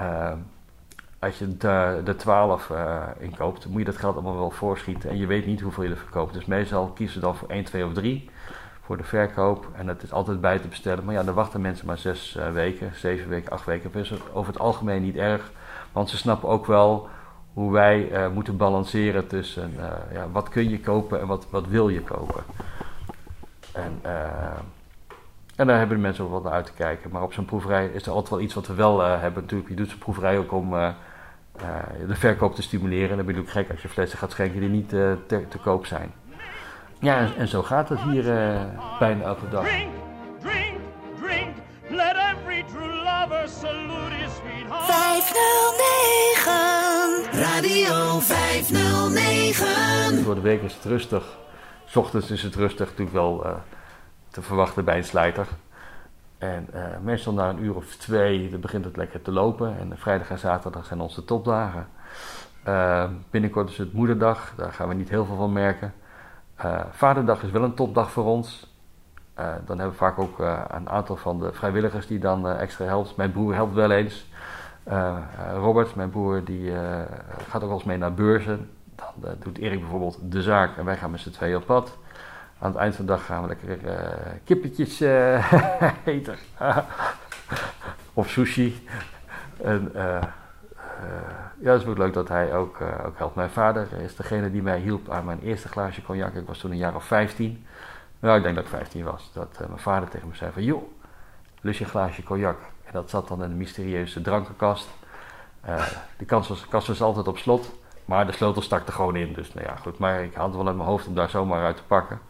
Uh, 0.00 0.32
als 1.18 1.38
je 1.38 1.56
de, 1.56 2.00
de 2.04 2.16
12 2.16 2.68
uh, 2.70 3.02
inkoopt, 3.18 3.66
moet 3.66 3.78
je 3.78 3.84
dat 3.84 3.96
geld 3.96 4.14
allemaal 4.14 4.38
wel 4.38 4.50
voorschieten. 4.50 5.10
En 5.10 5.16
je 5.16 5.26
weet 5.26 5.46
niet 5.46 5.60
hoeveel 5.60 5.84
je 5.84 5.90
er 5.90 5.96
verkoopt. 5.96 6.34
Dus 6.34 6.44
meestal 6.44 6.86
kiezen 6.86 7.20
we 7.20 7.26
dan 7.26 7.36
voor 7.36 7.48
1, 7.48 7.64
2 7.64 7.84
of 7.84 7.92
3 7.92 8.30
voor 8.80 8.96
de 8.96 9.04
verkoop. 9.04 9.68
En 9.76 9.86
dat 9.86 10.02
is 10.02 10.12
altijd 10.12 10.40
bij 10.40 10.58
te 10.58 10.68
bestellen. 10.68 11.04
Maar 11.04 11.14
ja, 11.14 11.22
dan 11.22 11.34
wachten 11.34 11.60
mensen 11.60 11.86
maar 11.86 11.98
6 11.98 12.36
uh, 12.36 12.52
weken, 12.52 12.90
7 12.94 13.28
weken, 13.28 13.50
8 13.50 13.64
weken. 13.64 13.92
Dat 13.92 14.02
is 14.02 14.12
over 14.32 14.52
het 14.52 14.62
algemeen 14.62 15.02
niet 15.02 15.16
erg. 15.16 15.50
Want 15.92 16.08
ze 16.08 16.16
snappen 16.16 16.48
ook 16.48 16.66
wel 16.66 17.08
hoe 17.54 17.72
wij 17.72 18.10
uh, 18.10 18.28
moeten 18.28 18.56
balanceren 18.56 19.26
tussen 19.26 19.72
ja, 20.12 20.28
wat 20.32 20.48
kun 20.48 20.68
je 20.68 20.80
kopen 20.80 21.20
en 21.20 21.26
wat, 21.26 21.46
wat 21.50 21.66
wil 21.66 21.88
je 21.88 22.00
kopen. 22.00 22.44
En, 23.72 24.00
en 25.56 25.66
daar 25.66 25.78
hebben 25.78 25.96
de 25.96 26.02
mensen 26.02 26.24
ook 26.24 26.30
wat 26.30 26.42
naar 26.42 26.52
uit 26.52 26.66
te 26.66 26.72
kijken. 26.72 27.10
Maar 27.10 27.22
op 27.22 27.32
zo'n 27.32 27.44
proeverij 27.44 27.86
is 27.86 28.06
er 28.06 28.12
altijd 28.12 28.30
wel 28.30 28.40
iets 28.40 28.54
wat 28.54 28.66
we 28.66 28.74
wel 28.74 29.00
hebben. 29.00 29.42
Natuurlijk, 29.42 29.70
je 29.70 29.76
doet 29.76 29.90
zo'n 29.90 29.98
proeverij 29.98 30.38
ook 30.38 30.52
om 30.52 30.74
uh, 31.60 31.78
de 32.08 32.14
verkoop 32.14 32.54
te 32.54 32.62
stimuleren. 32.62 33.10
En 33.10 33.16
dan 33.16 33.26
ben 33.26 33.34
je 33.34 33.40
ook 33.40 33.50
gek 33.50 33.70
als 33.70 33.82
je 33.82 33.88
flessen 33.88 34.18
gaat 34.18 34.30
schenken 34.30 34.60
die 34.60 34.68
niet 34.68 34.92
uh, 34.92 35.12
te, 35.26 35.48
te, 35.48 35.58
koop 35.58 35.86
zijn. 35.86 36.12
Ja, 36.98 37.18
en, 37.18 37.36
en 37.36 37.48
zo 37.48 37.62
gaat 37.62 37.88
het 37.88 38.00
hier 38.00 38.24
uh, 38.24 38.60
bijna 38.98 39.24
elke 39.24 39.48
dag. 39.48 39.64
Drink, 39.64 39.92
drink, 40.40 40.76
drink. 41.20 41.54
Let 41.88 42.16
every 42.16 42.64
true 42.72 42.94
lover 42.94 43.48
salute 43.48 44.14
his 44.14 44.36
sweetheart. 44.36 44.84
509 44.84 46.83
Radio 47.64 48.20
509 48.20 50.24
Door 50.24 50.34
de 50.34 50.40
week 50.40 50.62
is 50.62 50.74
het 50.74 50.84
rustig. 50.84 51.36
S 51.84 51.96
ochtends 51.96 52.30
is 52.30 52.42
het 52.42 52.54
rustig, 52.54 52.88
natuurlijk 52.88 53.16
wel 53.16 53.46
te 54.30 54.42
verwachten 54.42 54.84
bij 54.84 54.96
een 54.96 55.04
slijter. 55.04 55.46
En 56.38 56.68
uh, 56.74 56.82
meestal 57.02 57.32
na 57.32 57.48
een 57.48 57.64
uur 57.64 57.74
of 57.74 57.96
twee 57.96 58.50
dan 58.50 58.60
begint 58.60 58.84
het 58.84 58.96
lekker 58.96 59.22
te 59.22 59.32
lopen. 59.32 59.78
En 59.78 59.98
vrijdag 59.98 60.30
en 60.30 60.38
zaterdag 60.38 60.86
zijn 60.86 61.00
onze 61.00 61.24
topdagen. 61.24 61.88
Uh, 62.66 63.04
binnenkort 63.30 63.70
is 63.70 63.78
het 63.78 63.92
moederdag, 63.92 64.52
daar 64.56 64.72
gaan 64.72 64.88
we 64.88 64.94
niet 64.94 65.08
heel 65.08 65.24
veel 65.24 65.36
van 65.36 65.52
merken. 65.52 65.94
Vaderdag 66.90 67.42
is 67.42 67.50
wel 67.50 67.62
een 67.62 67.74
topdag 67.74 68.10
voor 68.10 68.24
ons. 68.24 68.76
dan 69.34 69.66
hebben 69.66 69.90
we 69.90 69.94
vaak 69.94 70.18
ook 70.18 70.38
een 70.68 70.88
aantal 70.88 71.16
van 71.16 71.38
de 71.38 71.52
vrijwilligers 71.52 72.06
die 72.06 72.18
dan 72.18 72.48
extra 72.48 72.84
helpt. 72.84 73.16
Mijn 73.16 73.32
broer 73.32 73.54
helpt 73.54 73.74
wel 73.74 73.90
eens. 73.90 74.26
Robert, 75.54 75.94
mijn 75.94 76.10
broer, 76.10 76.44
die 76.44 76.72
gaat 77.48 77.62
ook 77.62 77.68
wel 77.68 77.72
eens 77.72 77.84
mee 77.84 77.98
naar 77.98 78.14
beurzen. 78.14 78.70
Dan 78.94 79.34
doet 79.38 79.58
Erik 79.58 79.80
bijvoorbeeld 79.80 80.18
de 80.22 80.42
zaak 80.42 80.76
en 80.76 80.84
wij 80.84 80.96
gaan 80.96 81.10
met 81.10 81.20
z'n 81.20 81.30
tweeën 81.30 81.56
op 81.56 81.66
pad. 81.66 81.98
Aan 82.58 82.70
het 82.70 82.80
eind 82.80 82.96
van 82.96 83.06
de 83.06 83.12
dag 83.12 83.26
gaan 83.26 83.42
we 83.42 83.48
lekker 83.48 83.78
kippetjes 84.44 85.00
eten. 86.04 86.36
of 88.14 88.28
sushi. 88.28 88.86
En, 89.62 89.90
ja, 91.60 91.72
het 91.72 91.82
is 91.82 91.86
ook 91.86 91.98
leuk 91.98 92.12
dat 92.12 92.28
hij 92.28 92.54
ook, 92.54 92.80
ook 93.06 93.18
helpt. 93.18 93.34
Mijn 93.34 93.50
vader 93.50 93.86
is 93.92 94.16
degene 94.16 94.50
die 94.50 94.62
mij 94.62 94.78
hielp 94.78 95.10
aan 95.10 95.24
mijn 95.24 95.40
eerste 95.40 95.68
glaasje 95.68 96.02
cognac. 96.02 96.34
Ik 96.34 96.46
was 96.46 96.58
toen 96.58 96.70
een 96.70 96.76
jaar 96.76 96.94
of 96.94 97.04
15. 97.04 97.66
Nou, 98.20 98.36
ik 98.36 98.42
denk 98.42 98.54
dat 98.54 98.64
ik 98.64 98.70
15 98.70 99.04
was. 99.04 99.30
Dat 99.32 99.58
mijn 99.58 99.78
vader 99.78 100.08
tegen 100.08 100.28
me 100.28 100.34
zei 100.34 100.52
van... 100.52 100.62
joh, 100.62 100.82
lus 101.60 101.78
je 101.78 101.84
een 101.84 101.90
glaasje 101.90 102.22
cognac. 102.22 102.58
Dat 102.94 103.10
zat 103.10 103.28
dan 103.28 103.42
in 103.42 103.50
een 103.50 103.56
mysterieuze 103.56 104.20
drankenkast. 104.20 104.88
kast 106.26 106.48
was, 106.48 106.68
kast 106.68 106.86
was 106.86 107.02
altijd 107.02 107.28
op 107.28 107.38
slot. 107.38 107.72
Maar 108.04 108.26
de 108.26 108.32
sleutel 108.32 108.62
stak 108.62 108.86
er 108.86 108.92
gewoon 108.92 109.16
in. 109.16 109.32
Dus 109.32 109.54
nou 109.54 109.66
ja, 109.66 109.76
goed. 109.76 109.98
Maar 109.98 110.22
ik 110.22 110.34
had 110.34 110.46
het 110.46 110.56
wel 110.56 110.66
uit 110.66 110.76
mijn 110.76 110.88
hoofd 110.88 111.06
om 111.06 111.14
daar 111.14 111.30
zomaar 111.30 111.64
uit 111.64 111.76
te 111.76 111.82
pakken. 111.82 112.20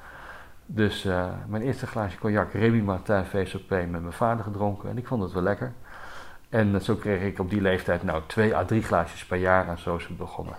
Dus 0.66 1.04
uh, 1.04 1.26
mijn 1.46 1.62
eerste 1.62 1.86
glaasje 1.86 2.18
cognac, 2.18 2.52
Remy 2.52 2.80
Martin 2.80 3.24
VSOP, 3.24 3.70
met 3.70 3.90
mijn 3.90 4.12
vader 4.12 4.44
gedronken. 4.44 4.88
En 4.88 4.98
ik 4.98 5.06
vond 5.06 5.22
het 5.22 5.32
wel 5.32 5.42
lekker. 5.42 5.72
En 6.48 6.82
zo 6.82 6.94
kreeg 6.94 7.22
ik 7.22 7.38
op 7.38 7.50
die 7.50 7.60
leeftijd 7.60 8.02
nou 8.02 8.22
twee 8.26 8.56
à 8.56 8.64
drie 8.64 8.82
glaasjes 8.82 9.24
per 9.26 9.38
jaar 9.38 9.68
en 9.68 9.78
zo 9.78 9.96
is 9.96 10.06
het 10.06 10.16
begonnen. 10.16 10.56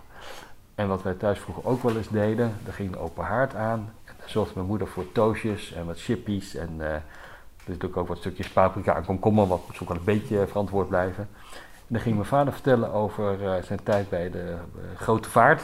En 0.75 0.87
wat 0.87 1.03
wij 1.03 1.13
thuis 1.13 1.39
vroeger 1.39 1.65
ook 1.65 1.83
wel 1.83 1.97
eens 1.97 2.09
deden, 2.09 2.53
er 2.65 2.73
ging 2.73 2.91
de 2.91 2.99
open 2.99 3.23
haard 3.23 3.55
aan. 3.55 3.93
En 4.05 4.15
zorgde 4.25 4.53
mijn 4.55 4.67
moeder 4.67 4.87
voor 4.87 5.11
toastjes 5.11 5.73
en 5.73 5.85
wat 5.85 6.01
chippies. 6.01 6.55
En 6.55 6.69
uh, 6.77 6.95
er 7.65 7.71
natuurlijk 7.71 8.01
ook 8.01 8.07
wat 8.07 8.17
stukjes 8.17 8.49
paprika 8.49 8.95
en 8.95 9.05
komkommer, 9.05 9.47
wat 9.47 9.61
ook 9.81 9.87
wel 9.87 9.97
een 9.97 10.03
beetje 10.03 10.47
verantwoord 10.47 10.87
blijven. 10.87 11.29
En 11.77 11.93
dan 11.93 12.01
ging 12.01 12.15
mijn 12.15 12.27
vader 12.27 12.53
vertellen 12.53 12.91
over 12.91 13.41
uh, 13.41 13.63
zijn 13.63 13.83
tijd 13.83 14.09
bij 14.09 14.29
de 14.29 14.55
grote 14.95 15.29
vaart. 15.29 15.61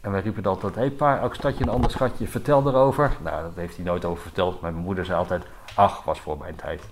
En 0.00 0.10
wij 0.10 0.20
riepen 0.20 0.44
altijd, 0.44 0.74
hé 0.74 0.80
hey, 0.80 0.90
pa, 0.90 1.18
elk 1.18 1.34
stadje 1.34 1.64
een 1.64 1.70
ander 1.70 1.90
schatje, 1.90 2.28
vertel 2.28 2.68
erover. 2.68 3.16
Nou, 3.22 3.42
dat 3.42 3.52
heeft 3.54 3.76
hij 3.76 3.84
nooit 3.84 4.04
over 4.04 4.22
verteld. 4.22 4.60
Maar 4.60 4.72
mijn 4.72 4.84
moeder 4.84 5.04
zei 5.04 5.18
altijd, 5.18 5.44
ach, 5.74 6.04
was 6.04 6.20
voor 6.20 6.38
mijn 6.38 6.56
tijd. 6.56 6.82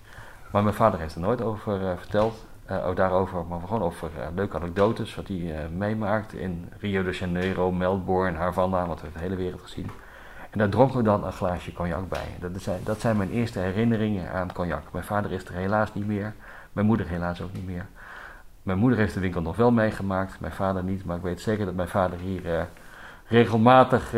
Maar 0.53 0.63
mijn 0.63 0.75
vader 0.75 1.01
heeft 1.01 1.15
er 1.15 1.21
nooit 1.21 1.43
over 1.43 1.81
uh, 1.81 1.91
verteld. 1.97 2.47
Ook 2.85 2.97
daarover, 2.97 3.45
maar 3.47 3.61
gewoon 3.61 3.83
over 3.83 4.11
leuke 4.35 4.57
anekdotes. 4.57 5.15
Wat 5.15 5.29
hij 5.29 5.69
meemaakt 5.77 6.33
in 6.33 6.73
Rio 6.79 7.03
de 7.03 7.11
Janeiro, 7.11 7.73
Melbourne, 7.73 8.39
Havana. 8.39 8.87
Wat 8.87 9.01
we 9.01 9.09
de 9.13 9.19
hele 9.19 9.37
wereld 9.37 9.61
gezien. 9.61 9.91
En 10.53 10.59
daar 10.59 10.69
dronken 10.69 10.97
we 10.97 11.03
dan 11.03 11.25
een 11.25 11.33
glaasje 11.33 11.73
cognac 11.73 12.09
bij. 12.09 12.37
Dat 12.41 12.63
zijn, 12.63 12.81
dat 12.85 13.01
zijn 13.01 13.17
mijn 13.17 13.31
eerste 13.31 13.59
herinneringen 13.59 14.33
aan 14.33 14.53
cognac. 14.53 14.83
Mijn 14.93 15.05
vader 15.05 15.33
is 15.33 15.45
er 15.45 15.55
helaas 15.55 15.95
niet 15.95 16.07
meer. 16.07 16.35
Mijn 16.73 16.87
moeder 16.87 17.09
helaas 17.09 17.43
ook 17.43 17.53
niet 17.53 17.67
meer. 17.67 17.87
Mijn 18.63 18.79
moeder 18.79 18.99
heeft 18.99 19.15
de 19.15 19.21
winkel 19.21 19.43
nog 19.43 19.57
wel 19.57 19.71
meegemaakt. 19.71 20.41
Mijn 20.41 20.53
vader 20.53 20.85
niet. 20.85 21.05
Maar 21.05 21.17
ik 21.17 21.23
weet 21.23 21.41
zeker 21.41 21.65
dat 21.65 21.75
mijn 21.75 21.89
vader 21.89 22.19
hier 22.19 22.69
regelmatig 23.27 24.13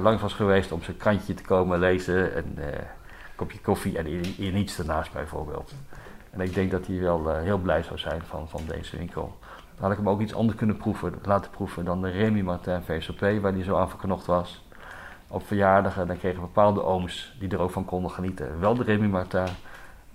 langs 0.00 0.22
was 0.22 0.34
geweest 0.34 0.72
om 0.72 0.82
zijn 0.82 0.96
krantje 0.96 1.34
te 1.34 1.42
komen 1.42 1.78
lezen. 1.78 2.34
En 2.34 2.58
kopje 3.34 3.60
koffie 3.60 3.98
en 3.98 4.06
hier 4.06 4.52
niets 4.52 4.78
ernaast 4.78 5.12
bijvoorbeeld. 5.12 5.74
En 6.34 6.40
ik 6.40 6.54
denk 6.54 6.70
dat 6.70 6.86
hij 6.86 7.00
wel 7.00 7.30
uh, 7.30 7.42
heel 7.42 7.58
blij 7.58 7.82
zou 7.82 7.98
zijn 7.98 8.22
van, 8.22 8.48
van 8.48 8.60
deze 8.66 8.96
winkel. 8.96 9.38
Dan 9.74 9.82
had 9.82 9.90
ik 9.90 9.96
hem 9.96 10.08
ook 10.08 10.20
iets 10.20 10.34
anders 10.34 10.58
kunnen 10.58 10.76
proeven, 10.76 11.14
laten 11.22 11.50
proeven 11.50 11.84
dan 11.84 12.02
de 12.02 12.10
Remy 12.10 12.40
Martin 12.40 12.82
VSOP, 12.82 13.20
waar 13.20 13.52
hij 13.52 13.62
zo 13.62 13.76
aan 13.76 13.88
verknocht 13.88 14.26
was. 14.26 14.63
Op 15.34 15.46
verjaardagen, 15.46 16.06
dan 16.06 16.18
kregen 16.18 16.40
bepaalde 16.40 16.82
ooms 16.82 17.34
die 17.38 17.48
er 17.48 17.60
ook 17.60 17.70
van 17.70 17.84
konden 17.84 18.10
genieten. 18.10 18.60
Wel 18.60 18.74
de 18.74 18.82
Remy 18.82 19.06
Martin. 19.06 19.46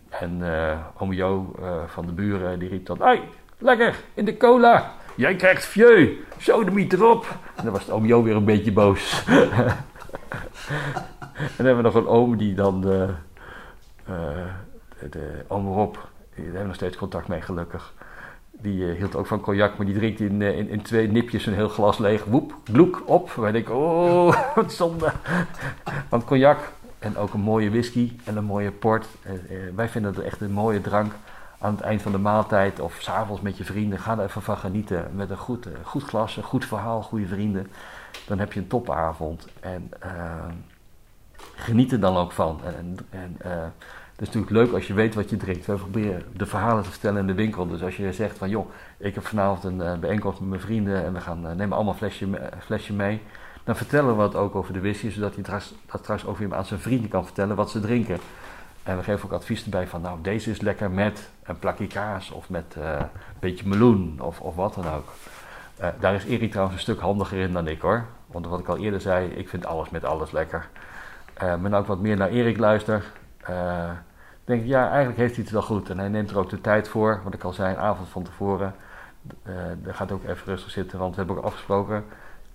En 0.09 0.39
uh, 0.39 0.77
oom 0.97 1.13
Jo 1.13 1.55
uh, 1.59 1.83
van 1.88 2.05
de 2.05 2.11
buren, 2.11 2.59
die 2.59 2.69
riep 2.69 2.85
dan, 2.85 3.01
hey, 3.01 3.21
lekker, 3.57 3.95
in 4.13 4.25
de 4.25 4.38
cola. 4.38 4.91
Jij 5.15 5.35
krijgt 5.35 5.65
vieux, 5.65 6.09
zo 6.38 6.63
de 6.63 6.71
miet 6.71 6.93
erop. 6.93 7.25
En 7.55 7.63
dan 7.63 7.73
was 7.73 7.85
de 7.85 7.91
oom 7.91 8.05
Jo 8.05 8.23
weer 8.23 8.35
een 8.35 8.45
beetje 8.45 8.71
boos. 8.71 9.23
en 9.27 9.38
dan 11.55 11.65
hebben 11.65 11.75
we 11.75 11.81
nog 11.81 11.95
een 11.95 12.07
oom 12.07 12.38
die 12.38 12.53
dan, 12.53 12.81
de, 12.81 13.13
de, 14.05 15.09
de 15.09 15.45
oom 15.47 15.67
Rob, 15.67 15.93
daar 15.93 16.03
hebben 16.35 16.61
we 16.61 16.67
nog 16.67 16.75
steeds 16.75 16.97
contact 16.97 17.27
mee 17.27 17.41
gelukkig. 17.41 17.93
Die 18.62 18.80
uh, 18.80 18.98
hield 18.98 19.16
ook 19.16 19.28
van 19.28 19.42
cognac, 19.42 19.78
maar 19.78 19.86
die 19.86 19.96
drinkt 19.96 20.20
in, 20.20 20.42
uh, 20.42 20.58
in, 20.58 20.70
in, 20.70 20.82
twee 20.82 21.08
nipjes 21.08 21.46
een 21.46 21.54
heel 21.54 21.70
glas 21.70 21.98
leeg. 21.98 22.24
Woep, 22.24 22.56
bloek, 22.63 23.01
op. 23.06 23.32
Wij 23.32 23.51
denken, 23.51 23.75
oh, 23.75 24.36
wat 24.56 24.74
zonde. 24.74 25.12
Want 26.10 26.25
cognac 26.25 26.72
en 27.00 27.18
ook 27.18 27.34
een 27.34 27.39
mooie 27.39 27.70
whisky 27.70 28.12
en 28.24 28.38
een 28.38 28.44
mooie 28.44 28.72
port. 28.72 29.06
wij 29.75 29.89
vinden 29.89 30.16
het 30.16 30.24
echt 30.24 30.42
een 30.42 30.51
mooie 30.51 30.82
drank 30.82 31.13
aan 31.60 31.75
het 31.75 31.82
eind 31.82 32.01
van 32.01 32.12
de 32.12 32.18
maaltijd 32.18 32.80
of 32.80 32.98
s'avonds 33.00 33.42
met 33.42 33.58
je 33.58 33.63
vrienden. 33.63 34.00
Ga 34.00 34.18
er 34.18 34.24
even 34.24 34.42
van 34.42 34.58
genieten. 34.58 35.08
Met 35.13 35.30
een 35.30 35.38
goed, 35.38 35.68
goed 35.84 36.04
glas, 36.04 36.38
een 36.38 36.44
goed 36.44 36.66
verhaal, 36.66 37.01
goede 37.01 37.28
vrienden. 37.28 37.72
Dan 38.28 38.39
heb 38.39 38.54
je 38.54 38.60
een 38.60 38.68
topavond. 38.68 39.48
En 39.60 39.92
geniet 41.56 41.92
er 41.92 42.00
dan 42.00 42.18
ook 42.18 42.32
van. 42.32 42.60
En, 43.10 43.38
het 44.19 44.27
is 44.27 44.33
natuurlijk 44.33 44.65
leuk 44.65 44.75
als 44.75 44.88
je 44.88 44.93
weet 44.93 45.15
wat 45.15 45.29
je 45.29 45.38
drinkt. 45.38 45.65
We 45.65 45.75
proberen 45.75 46.23
de 46.33 46.45
verhalen 46.45 46.83
te 46.83 46.89
vertellen 46.89 47.19
in 47.19 47.27
de 47.27 47.33
winkel. 47.33 47.67
Dus 47.67 47.81
als 47.81 47.97
je 47.97 48.13
zegt 48.13 48.38
van 48.38 48.49
joh, 48.49 48.71
ik 48.97 49.15
heb 49.15 49.25
vanavond 49.25 49.63
een 49.63 49.79
uh, 49.79 49.93
bijeenkomst 49.93 50.39
met 50.39 50.49
mijn 50.49 50.61
vrienden 50.61 51.05
en 51.05 51.13
we 51.13 51.19
gaan 51.19 51.45
uh, 51.45 51.51
nemen 51.51 51.75
allemaal 51.75 51.93
een 51.93 51.99
flesje, 51.99 52.27
flesje 52.59 52.93
mee. 52.93 53.21
Dan 53.63 53.75
vertellen 53.75 54.09
we 54.09 54.15
wat 54.15 54.35
ook 54.35 54.55
over 54.55 54.73
de 54.73 54.79
whisky, 54.79 55.09
zodat 55.09 55.35
hij 55.35 55.43
dat 55.43 56.01
straks 56.01 56.25
ook 56.25 56.38
weer 56.38 56.55
aan 56.55 56.65
zijn 56.65 56.79
vrienden 56.79 57.09
kan 57.09 57.25
vertellen 57.25 57.55
wat 57.55 57.69
ze 57.69 57.79
drinken. 57.79 58.17
En 58.83 58.97
we 58.97 59.03
geven 59.03 59.25
ook 59.25 59.35
advies 59.35 59.63
erbij 59.63 59.88
van 59.88 60.01
nou 60.01 60.21
deze 60.21 60.51
is 60.51 60.61
lekker 60.61 60.91
met 60.91 61.29
een 61.43 61.59
plakje 61.59 61.88
kaas 61.88 62.31
of 62.31 62.49
met 62.49 62.75
een 62.77 63.07
beetje 63.39 63.67
meloen 63.67 64.19
of, 64.21 64.41
of 64.41 64.55
wat 64.55 64.73
dan 64.73 64.88
ook. 64.88 65.09
daar 65.99 66.15
is 66.15 66.25
Erik 66.25 66.49
trouwens 66.49 66.75
een 66.75 66.83
stuk 66.83 66.99
handiger 66.99 67.39
in 67.39 67.53
dan 67.53 67.67
ik 67.67 67.81
hoor. 67.81 68.05
Want 68.27 68.45
wat 68.45 68.59
ik 68.59 68.67
al 68.67 68.77
eerder 68.77 69.01
zei, 69.01 69.27
ik 69.27 69.49
vind 69.49 69.65
alles 69.65 69.89
met 69.89 70.03
alles 70.03 70.31
lekker. 70.31 70.67
Maar 71.39 71.69
nou 71.69 71.81
ik 71.81 71.88
wat 71.88 71.99
meer 71.99 72.17
naar 72.17 72.29
Erik 72.29 72.57
luister, 72.57 73.03
denk 74.50 74.62
ik, 74.62 74.68
ja, 74.68 74.88
eigenlijk 74.89 75.18
heeft 75.18 75.36
hij 75.36 75.44
het 75.44 75.53
wel 75.53 75.62
goed. 75.62 75.89
En 75.89 76.00
hij 76.00 76.08
neemt 76.08 76.29
er 76.29 76.38
ook 76.38 76.50
de 76.50 76.62
tijd 76.62 76.88
voor, 76.88 77.22
wat 77.24 77.34
ik 77.34 77.44
al 77.44 77.53
zei, 77.53 77.74
een 77.74 77.79
avond 77.79 78.10
van 78.10 78.24
tevoren. 78.24 78.75
Uh, 79.48 79.53
daar 79.84 79.94
gaat 79.94 80.12
ook 80.12 80.24
even 80.24 80.46
rustig 80.46 80.72
zitten, 80.72 81.00
want 81.00 81.15
we 81.15 81.18
hebben 81.18 81.38
ook 81.38 81.44
afgesproken. 81.44 82.06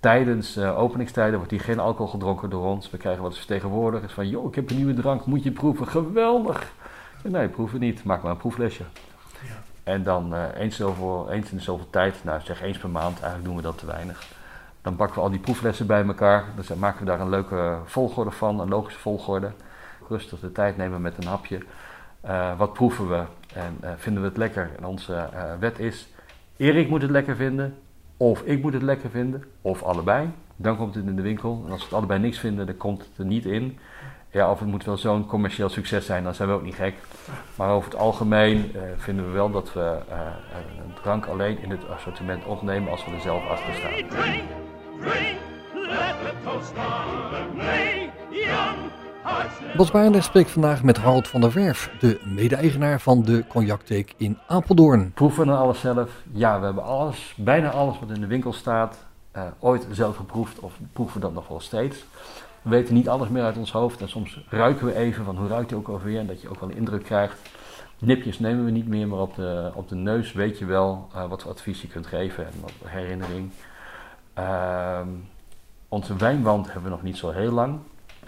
Tijdens 0.00 0.58
openingstijden 0.58 1.36
wordt 1.36 1.50
hier 1.50 1.60
geen 1.60 1.78
alcohol 1.78 2.10
gedronken 2.10 2.50
door 2.50 2.64
ons. 2.64 2.90
We 2.90 2.96
krijgen 2.96 3.22
wat 3.22 3.36
vertegenwoordigers 3.36 4.12
van, 4.12 4.28
joh, 4.28 4.46
ik 4.46 4.54
heb 4.54 4.70
een 4.70 4.76
nieuwe 4.76 4.94
drank, 4.94 5.26
moet 5.26 5.42
je 5.42 5.50
proeven. 5.50 5.88
Geweldig! 5.88 6.72
Nee, 7.22 7.48
proef 7.48 7.72
het 7.72 7.80
niet, 7.80 8.04
maak 8.04 8.22
maar 8.22 8.30
een 8.30 8.36
proeflesje. 8.36 8.84
Ja. 9.42 9.62
En 9.82 10.02
dan 10.02 10.34
eens, 10.34 10.76
zoveel, 10.76 11.30
eens 11.30 11.50
in 11.50 11.60
zoveel 11.60 11.90
tijd, 11.90 12.14
nou 12.24 12.40
zeg 12.40 12.62
eens 12.62 12.78
per 12.78 12.90
maand, 12.90 13.20
eigenlijk 13.20 13.44
doen 13.44 13.56
we 13.56 13.62
dat 13.62 13.78
te 13.78 13.86
weinig. 13.86 14.26
Dan 14.82 14.96
pakken 14.96 15.16
we 15.16 15.22
al 15.22 15.30
die 15.30 15.38
proeflessen 15.38 15.86
bij 15.86 16.04
elkaar. 16.06 16.44
Dan 16.66 16.78
maken 16.78 16.98
we 16.98 17.06
daar 17.06 17.20
een 17.20 17.28
leuke 17.28 17.78
volgorde 17.84 18.30
van, 18.30 18.60
een 18.60 18.68
logische 18.68 19.00
volgorde. 19.00 19.50
Rustig 20.08 20.40
de 20.40 20.52
tijd 20.52 20.76
nemen 20.76 21.00
met 21.00 21.16
een 21.16 21.26
hapje. 21.26 21.60
Uh, 22.26 22.58
wat 22.58 22.72
proeven 22.72 23.08
we 23.08 23.22
en 23.54 23.78
uh, 23.84 23.90
vinden 23.96 24.22
we 24.22 24.28
het 24.28 24.36
lekker? 24.36 24.70
En 24.78 24.84
onze 24.84 25.12
uh, 25.12 25.42
wet 25.60 25.78
is: 25.78 26.08
Erik 26.56 26.88
moet 26.88 27.02
het 27.02 27.10
lekker 27.10 27.36
vinden, 27.36 27.74
of 28.16 28.42
ik 28.42 28.62
moet 28.62 28.72
het 28.72 28.82
lekker 28.82 29.10
vinden, 29.10 29.44
of 29.60 29.82
allebei. 29.82 30.30
Dan 30.56 30.76
komt 30.76 30.94
het 30.94 31.06
in 31.06 31.16
de 31.16 31.22
winkel. 31.22 31.62
En 31.66 31.72
als 31.72 31.80
we 31.80 31.86
het 31.86 31.94
allebei 31.94 32.20
niks 32.20 32.38
vinden, 32.38 32.66
dan 32.66 32.76
komt 32.76 33.00
het 33.00 33.18
er 33.18 33.24
niet 33.24 33.44
in. 33.44 33.78
Ja, 34.30 34.50
of 34.50 34.58
het 34.58 34.68
moet 34.68 34.84
wel 34.84 34.96
zo'n 34.96 35.26
commercieel 35.26 35.68
succes 35.68 36.06
zijn, 36.06 36.24
dan 36.24 36.34
zijn 36.34 36.48
we 36.48 36.54
ook 36.54 36.62
niet 36.62 36.74
gek. 36.74 36.94
Maar 37.54 37.70
over 37.70 37.90
het 37.90 38.00
algemeen 38.00 38.72
vinden 38.96 39.26
we 39.26 39.30
wel 39.30 39.50
dat 39.50 39.72
we 39.72 39.80
een 39.80 40.94
drank 41.02 41.26
alleen 41.26 41.62
in 41.62 41.70
het 41.70 41.88
assortiment 41.88 42.44
opnemen 42.44 42.90
als 42.90 43.04
we 43.04 43.10
er 43.10 43.20
zelf 43.20 43.48
achter 43.48 43.74
staan. 43.74 43.92
Bosbaarder 49.76 50.22
spreekt 50.22 50.50
vandaag 50.50 50.82
met 50.82 50.96
Harold 50.96 51.28
van 51.28 51.40
der 51.40 51.52
Werf, 51.52 51.90
de 51.98 52.20
mede-eigenaar 52.24 53.00
van 53.00 53.22
de 53.22 53.44
Cognactheek 53.48 54.14
in 54.16 54.38
Apeldoorn. 54.46 55.12
Proeven 55.12 55.46
we 55.46 55.52
alles 55.52 55.80
zelf? 55.80 56.10
Ja, 56.32 56.58
we 56.58 56.64
hebben 56.64 56.84
alles, 56.84 57.34
bijna 57.36 57.70
alles 57.70 57.98
wat 57.98 58.10
in 58.10 58.20
de 58.20 58.26
winkel 58.26 58.52
staat, 58.52 59.04
uh, 59.36 59.42
ooit 59.58 59.86
zelf 59.90 60.16
geproefd 60.16 60.58
of 60.58 60.72
proeven 60.92 61.20
dat 61.20 61.32
nog 61.32 61.48
wel 61.48 61.60
steeds. 61.60 62.04
We 62.62 62.70
weten 62.70 62.94
niet 62.94 63.08
alles 63.08 63.28
meer 63.28 63.42
uit 63.42 63.56
ons 63.56 63.72
hoofd 63.72 64.00
en 64.00 64.08
soms 64.08 64.44
ruiken 64.48 64.86
we 64.86 64.94
even 64.94 65.24
van 65.24 65.36
hoe 65.36 65.48
ruikt 65.48 65.70
hij 65.70 65.78
ook 65.78 65.88
alweer 65.88 66.18
en 66.18 66.26
dat 66.26 66.40
je 66.40 66.48
ook 66.48 66.60
wel 66.60 66.70
een 66.70 66.76
indruk 66.76 67.04
krijgt. 67.04 67.38
Nipjes 67.98 68.38
nemen 68.38 68.64
we 68.64 68.70
niet 68.70 68.88
meer, 68.88 69.08
maar 69.08 69.20
op 69.20 69.34
de, 69.34 69.70
op 69.74 69.88
de 69.88 69.94
neus 69.94 70.32
weet 70.32 70.58
je 70.58 70.64
wel 70.64 71.08
uh, 71.14 71.28
wat 71.28 71.42
voor 71.42 71.50
advies 71.50 71.80
je 71.80 71.88
kunt 71.88 72.06
geven 72.06 72.46
en 72.46 72.52
wat 72.60 72.72
herinnering. 72.84 73.50
Uh, 74.38 75.00
onze 75.88 76.16
wijnwand 76.16 76.64
hebben 76.64 76.84
we 76.84 76.88
nog 76.88 77.02
niet 77.02 77.16
zo 77.16 77.30
heel 77.30 77.52
lang. 77.52 77.78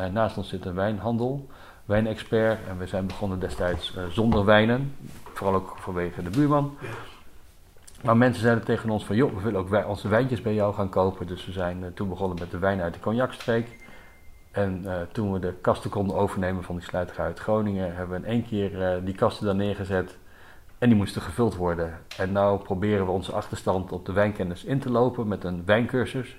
Uh, 0.01 0.07
naast 0.07 0.37
ons 0.37 0.49
zit 0.49 0.65
een 0.65 0.75
wijnhandel, 0.75 1.47
wijnexpert. 1.85 2.59
En 2.69 2.79
we 2.79 2.87
zijn 2.87 3.07
begonnen 3.07 3.39
destijds 3.39 3.95
uh, 3.97 4.05
zonder 4.07 4.45
wijnen. 4.45 4.97
Vooral 5.33 5.55
ook 5.55 5.77
vanwege 5.79 6.23
de 6.23 6.31
buurman. 6.31 6.77
Maar 8.03 8.17
mensen 8.17 8.43
zeiden 8.43 8.65
tegen 8.65 8.91
ons 8.91 9.05
van, 9.05 9.17
joh, 9.17 9.35
we 9.35 9.41
willen 9.43 9.61
ook 9.61 9.89
onze 9.89 10.09
wijntjes 10.09 10.43
bij 10.43 10.55
jou 10.55 10.75
gaan 10.75 10.89
kopen. 10.89 11.27
Dus 11.27 11.47
we 11.47 11.53
zijn 11.53 11.81
uh, 11.81 11.87
toen 11.95 12.09
begonnen 12.09 12.39
met 12.41 12.51
de 12.51 12.59
wijn 12.59 12.81
uit 12.81 12.95
de 12.95 13.01
cognacstreek. 13.01 13.85
En 14.51 14.85
toen 15.13 15.33
we 15.33 15.39
de 15.39 15.53
kasten 15.61 15.91
konden 15.91 16.17
overnemen 16.17 16.65
van 16.65 16.77
die 16.77 16.85
sluiter 16.85 17.19
uit 17.19 17.39
Groningen, 17.39 17.97
hebben 17.97 18.21
we 18.21 18.27
in 18.27 18.33
één 18.33 18.47
keer 18.47 19.05
die 19.05 19.15
kasten 19.15 19.47
daar 19.47 19.55
neergezet. 19.55 20.19
En 20.79 20.89
die 20.89 20.97
moesten 20.97 21.23
gevuld 21.23 21.57
worden. 21.57 21.99
En 22.19 22.33
nu 22.33 22.57
proberen 22.57 23.07
we 23.07 23.13
onze 23.13 23.33
achterstand 23.33 23.93
op 23.93 24.07
de 24.07 24.13
wijnkennis 24.13 24.65
in 24.65 24.79
te 24.79 24.91
lopen 24.91 25.29
met 25.29 25.45
een 25.45 25.63
wijncursus 25.65 26.37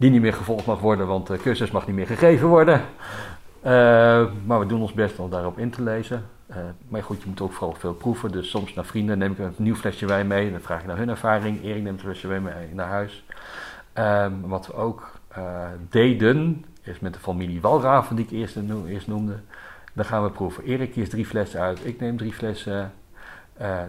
die 0.00 0.10
niet 0.10 0.20
meer 0.20 0.34
gevolgd 0.34 0.66
mag 0.66 0.80
worden, 0.80 1.06
want 1.06 1.26
de 1.26 1.36
cursus 1.36 1.70
mag 1.70 1.86
niet 1.86 1.96
meer 1.96 2.06
gegeven 2.06 2.48
worden. 2.48 2.80
Uh, 3.64 4.26
maar 4.46 4.58
we 4.58 4.66
doen 4.66 4.80
ons 4.80 4.92
best 4.92 5.18
om 5.18 5.30
daarop 5.30 5.58
in 5.58 5.70
te 5.70 5.82
lezen. 5.82 6.26
Uh, 6.50 6.56
maar 6.88 7.02
goed, 7.02 7.22
je 7.22 7.28
moet 7.28 7.40
ook 7.40 7.52
vooral 7.52 7.76
veel 7.78 7.94
proeven. 7.94 8.32
Dus 8.32 8.50
soms 8.50 8.74
naar 8.74 8.84
vrienden 8.84 9.18
neem 9.18 9.32
ik 9.32 9.38
een 9.38 9.54
nieuw 9.56 9.74
flesje 9.74 10.06
wijn 10.06 10.26
mee. 10.26 10.50
Dan 10.50 10.60
vraag 10.60 10.80
ik 10.80 10.86
naar 10.86 10.96
hun 10.96 11.08
ervaring. 11.08 11.64
Erik 11.64 11.82
neemt 11.82 11.98
een 11.98 12.04
flesje 12.04 12.28
wijn 12.28 12.42
mee 12.42 12.74
naar 12.74 12.86
huis. 12.86 13.24
Uh, 13.98 14.26
wat 14.42 14.66
we 14.66 14.74
ook 14.74 15.10
eh, 15.28 15.68
deden, 15.90 16.64
is 16.82 17.00
met 17.00 17.14
de 17.14 17.20
familie 17.20 17.60
Walraven 17.60 18.16
die 18.16 18.24
ik 18.24 18.30
eerst, 18.30 18.56
eerst 18.86 19.06
noemde. 19.06 19.36
Dan 19.92 20.04
gaan 20.04 20.22
we 20.22 20.30
proeven. 20.30 20.64
Erik 20.64 20.92
kiest 20.92 21.10
drie 21.10 21.26
flessen 21.26 21.60
uit. 21.60 21.86
Ik 21.86 22.00
neem 22.00 22.16
drie 22.16 22.32
flessen. 22.32 22.92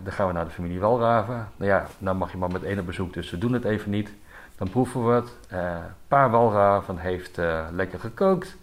dan 0.04 0.14
gaan 0.14 0.28
we 0.28 0.34
naar 0.34 0.46
de 0.46 0.52
familie 0.52 0.80
Walraven. 0.80 1.48
Nou 1.56 1.72
ja, 1.72 1.88
nou 1.98 2.18
mag 2.18 2.32
je 2.32 2.38
maar 2.38 2.52
met 2.52 2.64
één 2.64 2.80
op 2.80 2.86
bezoek, 2.86 3.14
dus 3.14 3.30
we 3.30 3.38
doen 3.38 3.54
het 3.54 3.66
even 3.66 3.92
niet. 3.92 4.12
Dan 4.62 4.70
proeven 4.70 5.08
we 5.08 5.14
het. 5.14 5.38
Een 5.50 5.60
uh, 5.60 5.78
paar 6.08 6.30
walraven 6.30 6.98
heeft 6.98 7.38
uh, 7.38 7.66
lekker 7.72 8.00
gekookt. 8.00 8.58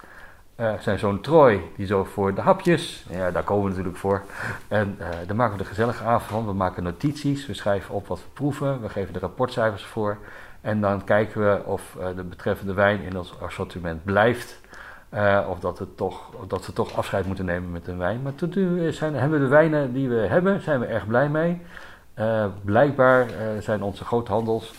Uh, 0.57 0.73
zijn 0.79 0.99
zo'n 0.99 1.21
Troy, 1.21 1.63
die 1.77 1.87
zo 1.87 2.05
voor 2.05 2.35
de 2.35 2.41
hapjes. 2.41 3.07
Ja, 3.11 3.31
daar 3.31 3.43
komen 3.43 3.63
we 3.63 3.69
natuurlijk 3.69 3.97
voor. 3.97 4.23
En 4.69 4.97
uh, 5.01 5.07
daar 5.27 5.37
maken 5.37 5.57
we 5.57 5.63
de 5.63 5.69
gezellige 5.69 6.05
avond 6.05 6.31
van. 6.31 6.47
We 6.47 6.53
maken 6.53 6.83
notities, 6.83 7.47
we 7.47 7.55
schrijven 7.55 7.95
op 7.95 8.07
wat 8.07 8.19
we 8.19 8.29
proeven. 8.33 8.83
We 8.83 8.89
geven 8.89 9.13
de 9.13 9.19
rapportcijfers 9.19 9.85
voor. 9.85 10.17
En 10.61 10.81
dan 10.81 11.05
kijken 11.05 11.41
we 11.41 11.63
of 11.65 11.97
de 12.17 12.23
betreffende 12.23 12.75
wijn 12.75 13.03
in 13.03 13.19
ons 13.19 13.41
assortiment 13.41 14.05
blijft. 14.05 14.61
of 15.49 15.59
dat, 15.61 15.79
het 15.79 15.97
toch, 15.97 16.31
dat 16.49 16.67
we 16.67 16.73
toch 16.73 16.97
afscheid 16.97 17.27
moeten 17.27 17.45
nemen 17.45 17.73
met 17.73 17.87
een 17.87 17.99
wijn. 17.99 18.23
Maar 18.23 18.35
tot 18.35 18.55
nu 18.55 18.93
zijn, 18.93 19.15
hebben 19.15 19.39
we 19.39 19.45
de 19.45 19.51
wijnen 19.51 19.93
die 19.93 20.09
we 20.09 20.27
hebben, 20.27 20.61
zijn 20.61 20.81
we 20.81 20.87
erg 20.87 21.07
blij 21.07 21.29
mee. 21.29 21.61
Blijkbaar 22.65 23.27
zijn 23.61 23.83
onze 23.83 24.05
groothandels 24.05 24.75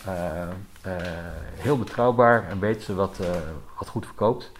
heel 1.56 1.78
betrouwbaar 1.78 2.48
en 2.48 2.60
weten 2.60 2.82
ze 2.82 2.94
wat, 2.94 3.20
wat 3.78 3.88
goed 3.88 4.06
verkoopt. 4.06 4.52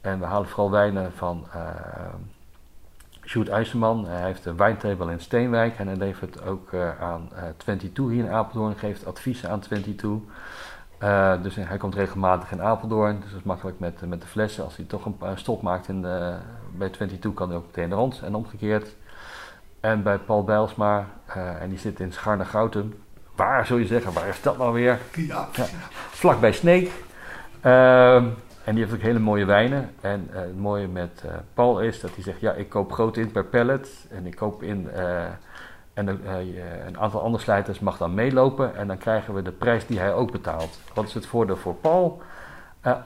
En 0.00 0.18
we 0.18 0.24
halen 0.24 0.48
vooral 0.48 0.70
wijnen 0.70 1.12
van 1.12 1.46
Sjoerd 3.24 3.48
IJzerman. 3.48 4.06
Hij 4.06 4.24
heeft 4.24 4.44
een 4.44 4.56
wijntable 4.56 5.12
in 5.12 5.20
Steenwijk 5.20 5.78
en 5.78 5.86
hij 5.86 5.96
levert 5.96 6.44
ook 6.46 6.74
aan 7.00 7.28
22 7.56 8.08
hier 8.14 8.24
in 8.24 8.30
Apeldoorn, 8.30 8.78
geeft 8.78 9.06
adviezen 9.06 9.50
aan 9.50 9.60
22. 9.60 10.10
Uh, 11.02 11.42
dus 11.42 11.54
hij 11.54 11.76
komt 11.76 11.94
regelmatig 11.94 12.52
in 12.52 12.62
Apeldoorn, 12.62 13.20
dus 13.20 13.30
dat 13.30 13.38
is 13.38 13.46
makkelijk 13.46 13.78
met, 13.78 14.08
met 14.08 14.20
de 14.20 14.26
flessen. 14.26 14.64
Als 14.64 14.76
hij 14.76 14.84
toch 14.84 15.04
een 15.04 15.38
stop 15.38 15.62
maakt 15.62 15.88
in 15.88 16.02
de, 16.02 16.36
bij 16.76 16.88
22 16.88 17.34
kan 17.34 17.48
hij 17.48 17.56
ook 17.56 17.66
meteen 17.66 17.92
rond 17.92 18.20
en 18.22 18.34
omgekeerd. 18.34 18.94
En 19.82 20.02
bij 20.02 20.18
Paul 20.18 20.44
Bijlsma, 20.44 21.06
uh, 21.36 21.62
en 21.62 21.68
die 21.68 21.78
zit 21.78 22.00
in 22.00 22.12
Scharne-Goutem. 22.12 23.02
Waar 23.36 23.66
zul 23.66 23.76
je 23.76 23.86
zeggen, 23.86 24.12
waar 24.12 24.28
is 24.28 24.42
dat 24.42 24.58
nou 24.58 24.72
weer? 24.72 24.98
Ja. 25.16 25.48
ja 25.52 25.64
vlak 26.10 26.40
bij 26.40 26.52
Sneek. 26.52 26.90
Uh, 27.64 28.14
en 28.14 28.34
die 28.64 28.78
heeft 28.78 28.92
ook 28.92 29.00
hele 29.00 29.18
mooie 29.18 29.44
wijnen. 29.44 29.90
En 30.00 30.28
uh, 30.30 30.36
het 30.38 30.58
mooie 30.58 30.88
met 30.88 31.24
Paul 31.54 31.80
is 31.80 32.00
dat 32.00 32.14
hij 32.14 32.22
zegt, 32.22 32.40
ja 32.40 32.52
ik 32.52 32.68
koop 32.68 32.92
groot 32.92 33.16
in 33.16 33.32
per 33.32 33.44
pallet. 33.44 34.06
En 34.10 34.26
ik 34.26 34.36
koop 34.36 34.62
in 34.62 34.90
en 35.94 36.08
een 36.86 36.98
aantal 36.98 37.22
andere 37.22 37.42
slijters 37.42 37.78
mag 37.78 37.96
dan 37.96 38.14
meelopen 38.14 38.76
en 38.76 38.86
dan 38.86 38.98
krijgen 38.98 39.34
we 39.34 39.42
de 39.42 39.52
prijs 39.52 39.86
die 39.86 39.98
hij 39.98 40.14
ook 40.14 40.32
betaalt. 40.32 40.78
Wat 40.94 41.06
is 41.06 41.14
het 41.14 41.26
voordeel 41.26 41.56
voor 41.56 41.74
Paul? 41.74 42.22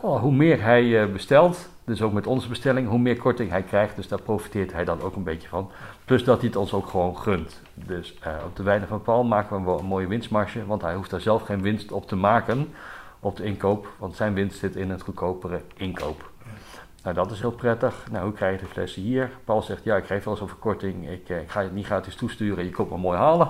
Oh, 0.01 0.21
hoe 0.21 0.33
meer 0.33 0.63
hij 0.63 1.13
bestelt, 1.13 1.69
dus 1.87 2.03
ook 2.03 2.13
met 2.13 2.27
onze 2.27 2.49
bestelling, 2.49 2.89
hoe 2.89 2.99
meer 2.99 3.17
korting 3.17 3.51
hij 3.51 3.63
krijgt. 3.63 3.97
Dus 3.97 4.09
daar 4.09 4.23
profiteert 4.23 4.73
hij 4.73 4.85
dan 4.85 5.01
ook 5.01 5.17
een 5.17 5.23
beetje 5.23 5.49
van. 5.49 5.71
Plus 6.05 6.25
dat 6.25 6.39
hij 6.39 6.47
het 6.47 6.57
ons 6.57 6.73
ook 6.73 6.87
gewoon 6.87 7.19
gunt. 7.19 7.63
Dus 7.75 8.19
op 8.45 8.57
de 8.57 8.63
wijnen 8.63 8.89
van 8.89 9.03
Paul 9.03 9.25
maken 9.25 9.65
we 9.65 9.71
een 9.71 9.85
mooie 9.85 10.07
winstmarge, 10.07 10.67
want 10.67 10.83
hij 10.83 10.95
hoeft 10.95 11.11
daar 11.11 11.21
zelf 11.21 11.43
geen 11.43 11.63
winst 11.63 11.93
op 11.93 12.09
te 12.09 12.17
maken 12.17 12.69
op 13.21 13.37
de 13.37 13.45
inkoop, 13.45 13.89
want 13.99 14.17
zijn 14.17 14.35
winst 14.35 14.59
zit 14.59 14.77
in 14.77 14.91
het 14.91 15.03
goedkopere 15.03 15.61
inkoop. 15.77 16.31
Nou, 17.03 17.15
dat 17.15 17.31
is 17.31 17.41
heel 17.41 17.53
prettig. 17.53 18.07
Nou, 18.11 18.25
hoe 18.25 18.33
krijg 18.33 18.61
je 18.61 18.67
de 18.67 18.73
flessen 18.73 19.03
hier? 19.03 19.31
Paul 19.45 19.63
zegt, 19.63 19.85
ja, 19.85 19.97
ik 19.97 20.05
geef 20.05 20.25
wel 20.25 20.33
eens 20.33 20.43
een 20.43 20.49
verkorting. 20.49 21.11
Ik, 21.11 21.29
eh, 21.29 21.41
ik 21.41 21.51
ga 21.51 21.61
je 21.61 21.71
niet 21.71 21.87
gratis 21.87 22.15
toesturen, 22.15 22.65
je 22.65 22.71
komt 22.71 22.91
me 22.91 22.97
mooi 22.97 23.19
halen. 23.19 23.49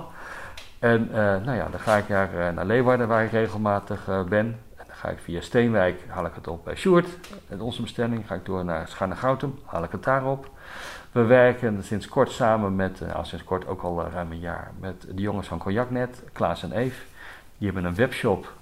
En 0.78 1.08
uh, 1.08 1.14
nou 1.16 1.52
ja, 1.52 1.68
dan 1.70 1.80
ga 1.80 1.96
ik 1.96 2.08
naar, 2.08 2.54
naar 2.54 2.66
Leeuwarden, 2.66 3.08
waar 3.08 3.24
ik 3.24 3.30
regelmatig 3.30 4.08
ben. 4.28 4.60
Via 5.14 5.40
Steenwijk, 5.40 6.00
haal 6.08 6.26
ik 6.26 6.34
het 6.34 6.48
op 6.48 6.64
bij 6.64 6.76
Sjoerd. 6.76 7.06
En 7.48 7.60
onze 7.60 7.82
bestemming 7.82 8.26
ga 8.26 8.34
ik 8.34 8.44
door 8.44 8.64
naar 8.64 8.88
Scharne-Goutem, 8.88 9.58
haal 9.64 9.84
ik 9.84 9.90
het 9.90 10.04
daarop. 10.04 10.50
We 11.12 11.22
werken 11.22 11.84
sinds 11.84 12.08
kort 12.08 12.30
samen 12.30 12.76
met, 12.76 13.00
uh, 13.00 13.24
sinds 13.24 13.44
kort 13.44 13.66
ook 13.66 13.82
al 13.82 14.08
ruim 14.12 14.32
een 14.32 14.38
jaar, 14.38 14.70
met 14.80 15.06
de 15.14 15.22
jongens 15.22 15.48
van 15.48 15.58
Cognacnet, 15.58 16.22
Klaas 16.32 16.62
en 16.62 16.72
Eve. 16.72 17.02
Die 17.58 17.66
hebben 17.72 17.84
een 17.84 17.94
webshop, 17.94 18.52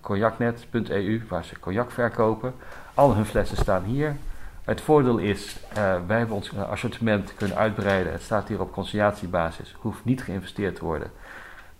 cognacnet.eu, 0.00 1.22
waar 1.28 1.44
ze 1.44 1.58
cognac 1.60 1.90
verkopen. 1.90 2.54
Al 2.94 3.14
hun 3.14 3.26
flessen 3.26 3.56
staan 3.56 3.82
hier. 3.82 4.16
Het 4.64 4.80
voordeel 4.80 5.18
is, 5.18 5.56
uh, 5.68 5.94
wij 6.06 6.18
hebben 6.18 6.36
ons 6.36 6.56
assortiment 6.56 7.34
kunnen 7.34 7.56
uitbreiden. 7.56 8.12
Het 8.12 8.22
staat 8.22 8.48
hier 8.48 8.60
op 8.60 8.72
conciliatiebasis, 8.72 9.74
hoeft 9.78 10.04
niet 10.04 10.22
geïnvesteerd 10.22 10.76
te 10.76 10.84
worden. 10.84 11.10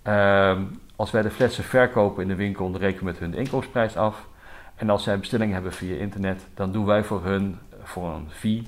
Uh, 0.06 0.58
als 1.02 1.11
wij 1.11 1.23
de 1.23 1.30
flessen 1.30 1.64
verkopen 1.64 2.23
in 2.23 2.28
de 2.28 2.35
winkel, 2.35 2.71
dan 2.73 2.80
rekenen 2.80 3.04
we 3.04 3.11
met 3.11 3.18
hun 3.18 3.35
inkoopprijs 3.35 3.97
af. 3.97 4.26
En 4.75 4.90
als 4.90 5.02
zij 5.02 5.18
bestellingen 5.18 5.54
hebben 5.54 5.73
via 5.73 5.97
internet, 5.97 6.47
dan 6.54 6.73
doen 6.73 6.85
wij 6.85 7.04
voor 7.04 7.25
hun, 7.25 7.59
voor 7.82 8.11
een 8.11 8.30
fee, 8.30 8.66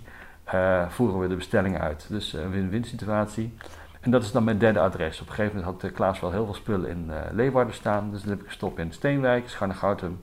uh, 0.54 0.88
voeren 0.88 1.20
we 1.20 1.28
de 1.28 1.34
bestellingen 1.34 1.80
uit. 1.80 2.06
Dus 2.08 2.32
een 2.32 2.50
win-win 2.50 2.84
situatie. 2.84 3.54
En 4.00 4.10
dat 4.10 4.22
is 4.22 4.32
dan 4.32 4.44
mijn 4.44 4.58
derde 4.58 4.80
adres. 4.80 5.20
Op 5.20 5.28
een 5.28 5.34
gegeven 5.34 5.58
moment 5.58 5.82
had 5.82 5.92
Klaas 5.92 6.20
wel 6.20 6.30
heel 6.30 6.44
veel 6.44 6.54
spullen 6.54 6.90
in 6.90 7.06
uh, 7.08 7.16
Leeuwarden 7.32 7.74
staan. 7.74 8.10
Dus 8.10 8.20
dan 8.20 8.30
heb 8.30 8.40
ik 8.40 8.46
gestopt 8.46 8.78
in 8.78 8.92
Steenwijk, 8.92 9.48
Scharnegoutum 9.48 10.20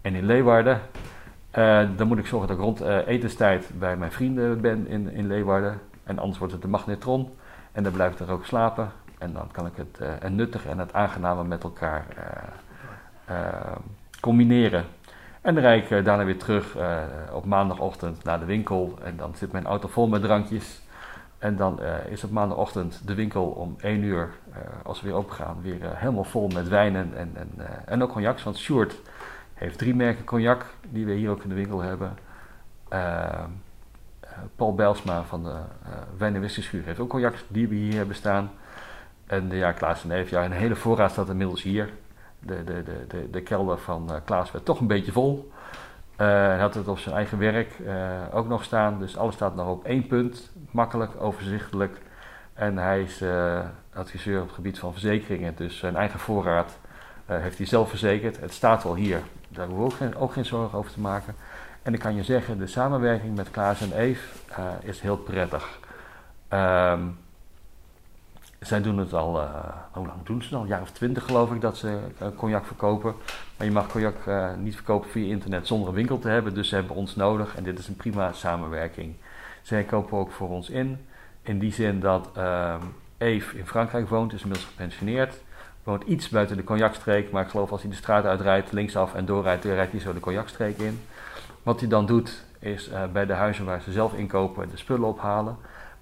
en 0.00 0.14
in 0.14 0.26
Leeuwarden. 0.26 0.80
Dan 1.96 2.06
moet 2.06 2.18
ik 2.18 2.26
zorgen 2.26 2.48
dat 2.48 2.56
ik 2.56 2.62
rond 2.62 2.82
uh, 2.82 3.06
etenstijd 3.06 3.70
bij 3.78 3.96
mijn 3.96 4.12
vrienden 4.12 4.60
ben 4.60 4.86
in, 4.86 5.12
in 5.12 5.26
Leeuwarden. 5.26 5.80
En 6.04 6.18
anders 6.18 6.38
wordt 6.38 6.52
het 6.52 6.62
de 6.62 6.68
magnetron. 6.68 7.30
En 7.72 7.82
dan 7.82 7.92
blijf 7.92 8.12
ik 8.12 8.18
er 8.18 8.30
ook 8.30 8.44
slapen. 8.44 8.92
En 9.20 9.32
dan 9.32 9.48
kan 9.52 9.66
ik 9.66 9.76
het 9.76 9.98
uh, 10.02 10.22
en 10.22 10.34
nuttige 10.34 10.68
en 10.68 10.78
het 10.78 10.92
aangename 10.92 11.44
met 11.44 11.62
elkaar 11.62 12.06
combineren. 14.20 14.84
En 15.40 15.54
dan 15.54 15.62
rijd 15.62 15.90
ik 15.90 16.04
daarna 16.04 16.24
weer 16.24 16.38
terug 16.38 16.76
op 17.32 17.44
maandagochtend 17.44 18.24
naar 18.24 18.38
de 18.38 18.44
winkel. 18.44 18.98
En 19.04 19.16
dan 19.16 19.34
zit 19.34 19.52
mijn 19.52 19.66
auto 19.66 19.88
vol 19.88 20.08
met 20.08 20.22
drankjes. 20.22 20.80
En 21.38 21.56
dan 21.56 21.80
is 22.08 22.24
op 22.24 22.30
maandagochtend 22.30 23.06
de 23.06 23.14
winkel 23.14 23.44
om 23.44 23.76
1 23.80 24.02
uur, 24.02 24.28
als 24.82 25.00
we 25.00 25.06
weer 25.08 25.16
opgaan, 25.16 25.56
weer 25.62 25.78
helemaal 25.82 26.24
vol 26.24 26.48
met 26.48 26.68
wijnen 26.68 27.16
en, 27.16 27.30
en, 27.34 27.50
en 27.86 28.02
ook 28.02 28.12
cognacs. 28.12 28.42
Want 28.42 28.58
Sjoerd 28.58 29.00
heeft 29.54 29.78
drie 29.78 29.94
merken 29.94 30.24
cognac 30.24 30.66
die 30.88 31.06
we 31.06 31.12
hier 31.12 31.30
ook 31.30 31.42
in 31.42 31.48
de 31.48 31.54
winkel 31.54 31.80
hebben. 31.80 32.16
Paul 34.56 34.74
Belsma 34.74 35.22
van 35.22 35.44
de 35.44 35.50
uh, 35.50 35.92
Wijn 36.18 36.34
en 36.34 36.42
heeft 36.84 36.98
ook 36.98 37.08
cognac 37.08 37.34
die 37.48 37.68
we 37.68 37.74
hier 37.74 37.94
hebben 37.94 38.16
staan. 38.16 38.50
En 39.30 39.48
de 39.48 39.56
ja, 39.56 39.72
Klaas 39.72 40.04
en 40.04 40.10
Eve, 40.10 40.34
ja, 40.34 40.44
een 40.44 40.52
hele 40.52 40.76
voorraad 40.76 41.10
staat 41.10 41.28
inmiddels 41.28 41.62
hier. 41.62 41.90
De, 42.38 42.64
de, 42.64 42.82
de, 42.82 43.04
de, 43.08 43.30
de 43.30 43.42
kelder 43.42 43.78
van 43.78 44.06
uh, 44.10 44.16
Klaas 44.24 44.52
werd 44.52 44.64
toch 44.64 44.80
een 44.80 44.86
beetje 44.86 45.12
vol. 45.12 45.50
Uh, 46.12 46.26
hij 46.26 46.58
had 46.58 46.74
het 46.74 46.88
op 46.88 46.98
zijn 46.98 47.14
eigen 47.14 47.38
werk 47.38 47.76
ook 48.32 48.48
nog 48.48 48.64
staan. 48.64 48.98
Dus 48.98 49.16
alles 49.16 49.34
staat 49.34 49.54
nog 49.54 49.68
op 49.68 49.84
één 49.84 50.06
punt. 50.06 50.50
Makkelijk, 50.70 51.12
overzichtelijk. 51.20 51.98
En 52.54 52.76
hij 52.76 53.02
is 53.02 53.24
adviseur 53.94 54.40
op 54.40 54.46
het 54.46 54.54
gebied 54.54 54.78
van 54.78 54.92
verzekeringen. 54.92 55.54
Dus 55.56 55.78
zijn 55.78 55.96
eigen 55.96 56.18
voorraad 56.18 56.78
heeft 57.26 57.56
hij 57.56 57.66
zelf 57.66 57.88
verzekerd. 57.88 58.40
Het 58.40 58.52
staat 58.52 58.82
wel 58.82 58.94
hier 58.94 59.20
daar 59.48 59.66
hoeven 59.66 59.78
we 59.78 59.84
ook 59.84 59.92
geen, 59.92 60.16
ook 60.16 60.32
geen 60.32 60.44
zorgen 60.44 60.78
over 60.78 60.92
te 60.92 61.00
maken. 61.00 61.34
En 61.82 61.94
ik 61.94 62.00
kan 62.00 62.14
je 62.14 62.22
zeggen, 62.22 62.58
de 62.58 62.66
samenwerking 62.66 63.36
met 63.36 63.50
Klaas 63.50 63.80
en 63.80 63.92
Eve 63.98 64.28
is 64.82 65.00
heel 65.00 65.16
prettig. 65.16 65.78
Um, 66.52 67.18
zij 68.60 68.82
doen 68.82 68.98
het 68.98 69.14
al, 69.14 69.40
uh, 69.40 69.48
hoe 69.92 70.06
lang 70.06 70.22
doen 70.24 70.42
ze 70.42 70.54
al? 70.54 70.62
Een 70.62 70.68
jaar 70.68 70.80
of 70.80 70.90
twintig 70.90 71.24
geloof 71.24 71.52
ik 71.52 71.60
dat 71.60 71.76
ze 71.76 71.98
uh, 72.22 72.28
cognac 72.36 72.64
verkopen. 72.64 73.14
Maar 73.56 73.66
je 73.66 73.72
mag 73.72 73.86
cognac 73.86 74.16
niet 74.58 74.74
verkopen 74.74 75.10
via 75.10 75.26
internet 75.26 75.66
zonder 75.66 75.88
een 75.88 75.94
winkel 75.94 76.18
te 76.18 76.28
hebben. 76.28 76.54
Dus 76.54 76.68
ze 76.68 76.74
hebben 76.74 76.96
ons 76.96 77.16
nodig 77.16 77.56
en 77.56 77.62
dit 77.62 77.78
is 77.78 77.88
een 77.88 77.96
prima 77.96 78.32
samenwerking. 78.32 79.14
Zij 79.62 79.84
kopen 79.84 80.18
ook 80.18 80.30
voor 80.30 80.48
ons 80.48 80.70
in. 80.70 81.06
In 81.42 81.58
die 81.58 81.72
zin 81.72 82.00
dat 82.00 82.30
ehm, 82.34 82.80
Eve 83.18 83.58
in 83.58 83.66
Frankrijk 83.66 84.08
woont, 84.08 84.32
is 84.32 84.42
inmiddels 84.42 84.68
gepensioneerd 84.68 85.34
woont 85.82 86.02
iets 86.02 86.28
buiten 86.28 86.56
de 86.56 86.64
cognacstreek, 86.64 87.30
maar 87.30 87.44
ik 87.44 87.50
geloof 87.50 87.72
als 87.72 87.80
hij 87.80 87.90
de 87.90 87.96
straat 87.96 88.24
uitrijdt, 88.24 88.72
linksaf 88.72 89.14
en 89.14 89.24
doorrijdt, 89.24 89.62
dan 89.62 89.72
rijdt 89.72 89.92
hij 89.92 90.00
zo 90.00 90.12
de 90.12 90.20
cognacstreek 90.20 90.78
in. 90.78 91.00
Wat 91.62 91.80
hij 91.80 91.88
dan 91.88 92.06
doet, 92.06 92.44
is 92.58 92.90
bij 93.12 93.26
de 93.26 93.32
huizen 93.32 93.64
waar 93.64 93.80
ze 93.80 93.92
zelf 93.92 94.14
inkopen 94.14 94.70
de 94.70 94.76
spullen 94.76 95.08
ophalen. 95.08 95.56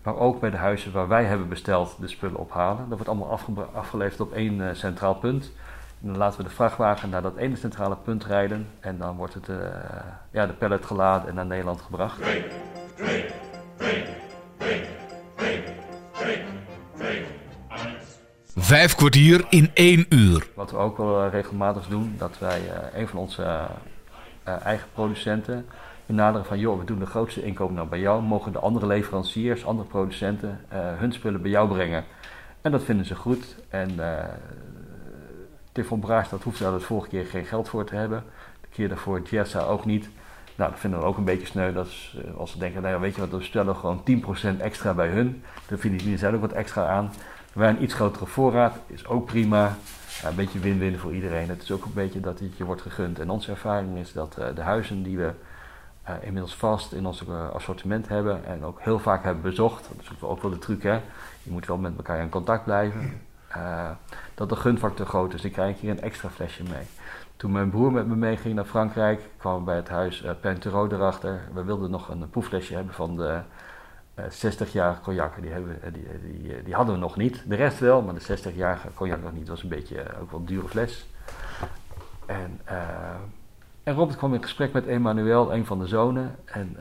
Maar 0.08 0.18
ook 0.18 0.40
bij 0.40 0.50
de 0.50 0.56
huizen 0.56 0.92
waar 0.92 1.08
wij 1.08 1.24
hebben 1.24 1.48
besteld 1.48 1.96
de 2.00 2.08
spullen 2.08 2.36
ophalen. 2.36 2.76
Dat 2.76 2.88
wordt 2.88 3.08
allemaal 3.08 3.38
afgeleverd 3.74 4.20
op 4.20 4.32
één 4.32 4.54
uh, 4.54 4.68
centraal 4.72 5.14
punt. 5.14 5.52
En 6.02 6.08
dan 6.08 6.16
laten 6.16 6.38
we 6.38 6.48
de 6.48 6.54
vrachtwagen 6.54 7.10
naar 7.10 7.22
dat 7.22 7.36
ene 7.36 7.56
centrale 7.56 7.96
punt 7.96 8.24
rijden. 8.24 8.66
En 8.80 8.98
dan 8.98 9.16
wordt 9.16 9.34
het, 9.34 9.48
uh, 9.48 9.56
ja, 10.30 10.46
de 10.46 10.52
pallet 10.52 10.86
geladen 10.86 11.28
en 11.28 11.34
naar 11.34 11.46
Nederland 11.46 11.80
gebracht. 11.80 12.20
Vijf 18.56 18.94
kwartier 18.94 19.46
in 19.48 19.70
één 19.74 20.06
uur. 20.08 20.48
Wat 20.54 20.70
we 20.70 20.76
ook 20.76 20.96
wel 20.96 21.24
eh, 21.24 21.32
regelmatig 21.32 21.86
doen, 21.86 22.14
dat 22.18 22.38
wij 22.38 22.60
uh, 22.60 23.00
een 23.00 23.08
van 23.08 23.18
onze 23.18 23.66
eigen 24.44 24.88
producenten 24.92 25.66
benaderen 26.08 26.46
van 26.46 26.58
joh, 26.58 26.78
we 26.78 26.84
doen 26.84 26.98
de 26.98 27.06
grootste 27.06 27.42
inkoop 27.42 27.70
nou 27.70 27.88
bij 27.88 28.00
jou, 28.00 28.22
mogen 28.22 28.52
de 28.52 28.58
andere 28.58 28.86
leveranciers, 28.86 29.66
andere 29.66 29.88
producenten 29.88 30.60
hun 30.70 31.12
spullen 31.12 31.42
bij 31.42 31.50
jou 31.50 31.68
brengen. 31.68 32.04
En 32.60 32.70
dat 32.70 32.82
vinden 32.82 33.06
ze 33.06 33.14
goed. 33.14 33.56
En 33.68 33.90
uh, 33.90 34.24
Tifon 35.72 36.00
Braas, 36.00 36.28
dat 36.28 36.42
hoeft 36.42 36.58
daar 36.58 36.72
de 36.72 36.80
vorige 36.80 37.08
keer 37.08 37.26
geen 37.26 37.44
geld 37.44 37.68
voor 37.68 37.84
te 37.84 37.94
hebben. 37.94 38.24
De 38.60 38.68
keer 38.70 38.88
daarvoor 38.88 39.22
Jessa 39.22 39.60
ook 39.60 39.84
niet. 39.84 40.08
Nou, 40.56 40.70
dat 40.70 40.80
vinden 40.80 41.00
we 41.00 41.04
ook 41.04 41.16
een 41.16 41.24
beetje 41.24 41.46
sneu. 41.46 41.72
Dat 41.72 41.86
is, 41.86 42.16
als 42.36 42.50
ze 42.50 42.58
denken, 42.58 42.82
nou 42.82 42.94
ja, 42.94 43.00
weet 43.00 43.14
je 43.14 43.20
wat, 43.20 43.30
we 43.30 43.42
stellen 43.42 43.76
gewoon 43.76 44.02
10% 44.56 44.60
extra 44.60 44.94
bij 44.94 45.08
hun. 45.08 45.42
Dan 45.68 45.78
vinden 45.78 46.04
die 46.04 46.18
zelf 46.18 46.34
ook 46.34 46.40
wat 46.40 46.52
extra 46.52 46.86
aan. 46.86 47.12
Wij 47.52 47.68
een 47.68 47.82
iets 47.82 47.94
grotere 47.94 48.26
voorraad 48.26 48.78
is 48.86 49.06
ook 49.06 49.26
prima. 49.26 49.76
een 50.24 50.34
beetje 50.34 50.58
win-win 50.58 50.98
voor 50.98 51.14
iedereen. 51.14 51.48
Het 51.48 51.62
is 51.62 51.70
ook 51.70 51.84
een 51.84 51.94
beetje 51.94 52.20
dat 52.20 52.38
het 52.38 52.56
je 52.56 52.64
wordt 52.64 52.82
gegund. 52.82 53.18
En 53.18 53.30
onze 53.30 53.50
ervaring 53.50 53.98
is 53.98 54.12
dat 54.12 54.38
de 54.54 54.62
huizen 54.62 55.02
die 55.02 55.16
we 55.16 55.32
uh, 56.08 56.14
inmiddels 56.20 56.54
vast 56.54 56.92
in 56.92 57.06
ons 57.06 57.22
uh, 57.22 57.50
assortiment 57.50 58.08
hebben 58.08 58.44
en 58.44 58.64
ook 58.64 58.80
heel 58.80 58.98
vaak 58.98 59.24
hebben 59.24 59.42
bezocht, 59.42 59.88
dat 59.96 60.02
is 60.02 60.22
ook 60.22 60.42
wel 60.42 60.50
de 60.50 60.58
truc 60.58 60.82
hè, 60.82 61.00
je 61.42 61.50
moet 61.50 61.66
wel 61.66 61.76
met 61.76 61.96
elkaar 61.96 62.20
in 62.20 62.28
contact 62.28 62.64
blijven, 62.64 63.20
dat 64.34 64.48
de 64.48 64.56
gunfactor 64.56 65.06
groot 65.06 65.34
is. 65.34 65.44
Ik 65.44 65.52
krijg 65.52 65.80
hier 65.80 65.90
een 65.90 66.00
extra 66.00 66.28
flesje 66.28 66.62
mee. 66.62 66.86
Toen 67.36 67.52
mijn 67.52 67.70
broer 67.70 67.92
met 67.92 68.06
me 68.06 68.16
meeging 68.16 68.54
naar 68.54 68.64
Frankrijk, 68.64 69.20
kwamen 69.36 69.58
we 69.58 69.64
bij 69.64 69.76
het 69.76 69.88
huis 69.88 70.22
uh, 70.22 70.30
Pentero 70.40 70.86
erachter. 70.86 71.40
We 71.54 71.64
wilden 71.64 71.90
nog 71.90 72.08
een 72.08 72.30
proefflesje 72.30 72.74
hebben 72.74 72.94
van 72.94 73.16
de 73.16 73.40
60-jarige 74.20 75.00
cognac, 75.00 75.42
die, 75.42 75.50
hebben, 75.50 75.78
die, 75.92 76.62
die, 76.62 76.74
hadden 76.74 76.94
we 76.94 77.00
nog 77.00 77.16
niet. 77.16 77.42
De 77.46 77.54
rest 77.54 77.78
wel, 77.78 78.02
maar 78.02 78.14
de 78.14 78.38
60-jarige 78.38 78.88
cognac 78.94 79.22
nog 79.22 79.32
niet. 79.32 79.46
Dat 79.46 79.54
was 79.54 79.62
een 79.62 79.68
beetje 79.68 80.04
ook 80.20 80.30
wel 80.30 80.40
een 80.40 80.46
dure 80.46 80.68
fles. 80.68 81.06
En, 82.26 82.60
en 83.88 83.94
Robert 83.94 84.18
kwam 84.18 84.34
in 84.34 84.42
gesprek 84.42 84.72
met 84.72 84.86
Emmanuel, 84.86 85.54
een 85.54 85.66
van 85.66 85.78
de 85.78 85.86
zonen. 85.86 86.36
En 86.44 86.76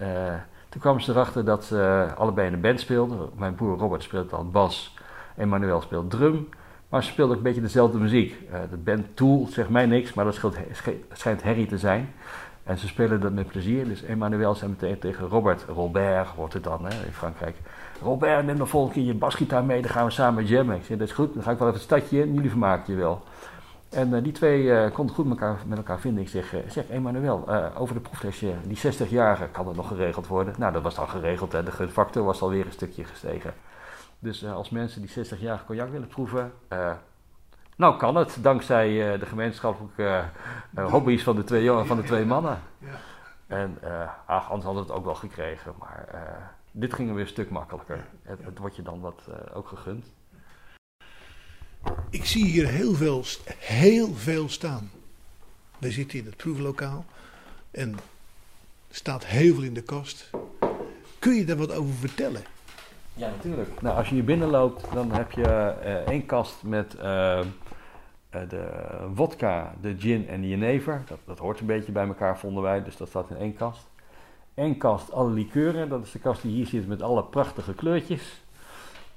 toen 0.69 0.81
kwamen 0.81 1.01
ze 1.01 1.11
erachter 1.11 1.45
dat 1.45 1.63
ze 1.63 2.07
allebei 2.17 2.47
in 2.47 2.53
een 2.53 2.61
band 2.61 2.79
speelden. 2.79 3.29
Mijn 3.35 3.55
broer 3.55 3.77
Robert 3.77 4.03
speelt 4.03 4.29
dan 4.29 4.51
bas, 4.51 4.95
Emmanuel 5.35 5.81
speelt 5.81 6.09
drum. 6.09 6.49
Maar 6.89 7.03
ze 7.03 7.09
speelden 7.09 7.35
ook 7.35 7.41
een 7.41 7.47
beetje 7.47 7.61
dezelfde 7.61 7.97
muziek. 7.97 8.35
Uh, 8.51 8.59
de 8.69 8.77
band 8.77 9.05
Tool 9.13 9.47
zegt 9.49 9.69
mij 9.69 9.85
niks, 9.85 10.13
maar 10.13 10.25
dat 10.25 10.39
schijnt 11.11 11.43
Harry 11.43 11.65
te 11.65 11.77
zijn. 11.77 12.13
En 12.63 12.77
ze 12.77 12.87
spelen 12.87 13.21
dat 13.21 13.31
met 13.31 13.47
plezier. 13.47 13.87
Dus 13.87 14.03
Emmanuel 14.03 14.55
zei 14.55 14.71
meteen 14.71 14.99
tegen 14.99 15.27
Robert, 15.27 15.65
Robert 15.67 16.35
wordt 16.35 16.53
het 16.53 16.63
dan 16.63 16.85
hè, 16.85 17.05
in 17.05 17.13
Frankrijk. 17.13 17.55
Robert, 18.01 18.45
neem 18.45 18.57
de 18.57 18.65
volgende 18.65 18.95
keer 18.95 19.05
je 19.05 19.13
basgitaar 19.13 19.63
mee, 19.63 19.81
dan 19.81 19.91
gaan 19.91 20.05
we 20.05 20.11
samen 20.11 20.45
jammen. 20.45 20.75
Ik 20.75 20.85
zei, 20.85 20.99
dat 20.99 21.07
is 21.07 21.13
goed, 21.13 21.33
dan 21.33 21.43
ga 21.43 21.51
ik 21.51 21.57
wel 21.57 21.67
even 21.67 21.79
het 21.79 21.89
stadje 21.89 22.21
in, 22.21 22.33
jullie 22.33 22.49
vermaken 22.49 22.93
je 22.93 22.99
wel. 22.99 23.23
En 23.89 24.13
uh, 24.13 24.23
die 24.23 24.31
twee 24.31 24.63
uh, 24.63 24.91
konden 24.91 25.15
goed 25.15 25.29
elkaar, 25.29 25.57
met 25.65 25.77
elkaar 25.77 25.99
vinden. 25.99 26.23
Ik 26.23 26.29
zeg, 26.29 26.53
uh, 26.53 26.59
zeg 26.69 26.87
Emmanuel, 26.87 27.49
over 27.77 27.95
de 27.95 28.01
proeflesje, 28.01 28.53
die 28.63 28.93
60-jarige, 28.93 29.47
kan 29.47 29.65
dat 29.65 29.75
nog 29.75 29.87
geregeld 29.87 30.27
worden? 30.27 30.55
Nou, 30.57 30.73
dat 30.73 30.83
was 30.83 30.95
dan 30.95 31.09
geregeld, 31.09 31.51
hè. 31.51 31.63
de 31.63 31.71
gunfactor 31.71 32.23
was 32.23 32.41
alweer 32.41 32.65
een 32.65 32.71
stukje 32.71 33.03
gestegen. 33.03 33.53
Dus 34.19 34.45
als 34.45 34.69
mensen 34.69 35.01
die 35.01 35.25
60-jarige 35.25 35.65
cognac 35.65 35.89
willen 35.89 36.07
proeven, 36.07 36.53
nou 37.75 37.97
kan 37.97 38.15
het, 38.15 38.37
dankzij 38.41 39.17
de 39.17 39.25
gemeenschappelijke 39.25 40.23
hobby's 40.75 41.23
van 41.23 41.35
de 41.35 41.43
twee, 41.43 41.71
van 41.71 41.97
de 41.97 42.03
twee 42.03 42.25
mannen. 42.25 42.59
En 43.47 43.77
ach, 44.25 44.49
anders 44.49 44.65
hadden 44.65 44.83
we 44.83 44.89
het 44.89 44.97
ook 44.97 45.05
wel 45.05 45.15
gekregen, 45.15 45.73
maar 45.79 46.07
dit 46.71 46.93
ging 46.93 47.11
weer 47.11 47.21
een 47.21 47.27
stuk 47.27 47.49
makkelijker. 47.49 48.05
Het, 48.23 48.39
het 48.43 48.57
wordt 48.57 48.75
je 48.75 48.81
dan 48.81 49.01
wat 49.01 49.21
ook 49.53 49.67
gegund. 49.67 50.05
Ik 52.09 52.25
zie 52.25 52.45
hier 52.45 52.67
heel 52.67 52.93
veel, 52.93 53.23
heel 53.57 54.13
veel 54.13 54.49
staan. 54.49 54.91
We 55.77 55.91
zitten 55.91 56.19
in 56.19 56.25
het 56.25 56.37
proeflokaal 56.37 57.05
en 57.71 57.93
er 58.87 58.95
staat 58.95 59.25
heel 59.25 59.53
veel 59.53 59.63
in 59.63 59.73
de 59.73 59.81
kast. 59.81 60.29
Kun 61.19 61.33
je 61.33 61.45
daar 61.45 61.57
wat 61.57 61.71
over 61.71 61.93
vertellen? 61.93 62.41
Ja, 63.13 63.29
natuurlijk. 63.29 63.81
Nou, 63.81 63.97
als 63.97 64.07
je 64.07 64.13
hier 64.13 64.23
binnenloopt, 64.23 64.85
dan 64.93 65.11
heb 65.11 65.31
je 65.31 65.75
uh, 65.83 65.93
één 65.93 66.25
kast 66.25 66.63
met 66.63 66.95
uh, 66.95 67.39
de 68.29 68.69
vodka, 69.13 69.75
de 69.81 69.95
gin 69.99 70.27
en 70.27 70.41
de 70.41 70.47
jenever. 70.47 71.03
Dat, 71.07 71.19
dat 71.25 71.39
hoort 71.39 71.59
een 71.59 71.65
beetje 71.65 71.91
bij 71.91 72.07
elkaar, 72.07 72.39
vonden 72.39 72.63
wij, 72.63 72.83
dus 72.83 72.97
dat 72.97 73.07
staat 73.07 73.29
in 73.29 73.37
één 73.37 73.55
kast. 73.55 73.87
Eén 74.55 74.77
kast 74.77 75.11
alle 75.11 75.31
likeuren, 75.31 75.89
dat 75.89 76.05
is 76.05 76.11
de 76.11 76.19
kast 76.19 76.41
die 76.41 76.51
hier 76.51 76.65
zit 76.65 76.87
met 76.87 77.01
alle 77.01 77.23
prachtige 77.23 77.73
kleurtjes. 77.73 78.41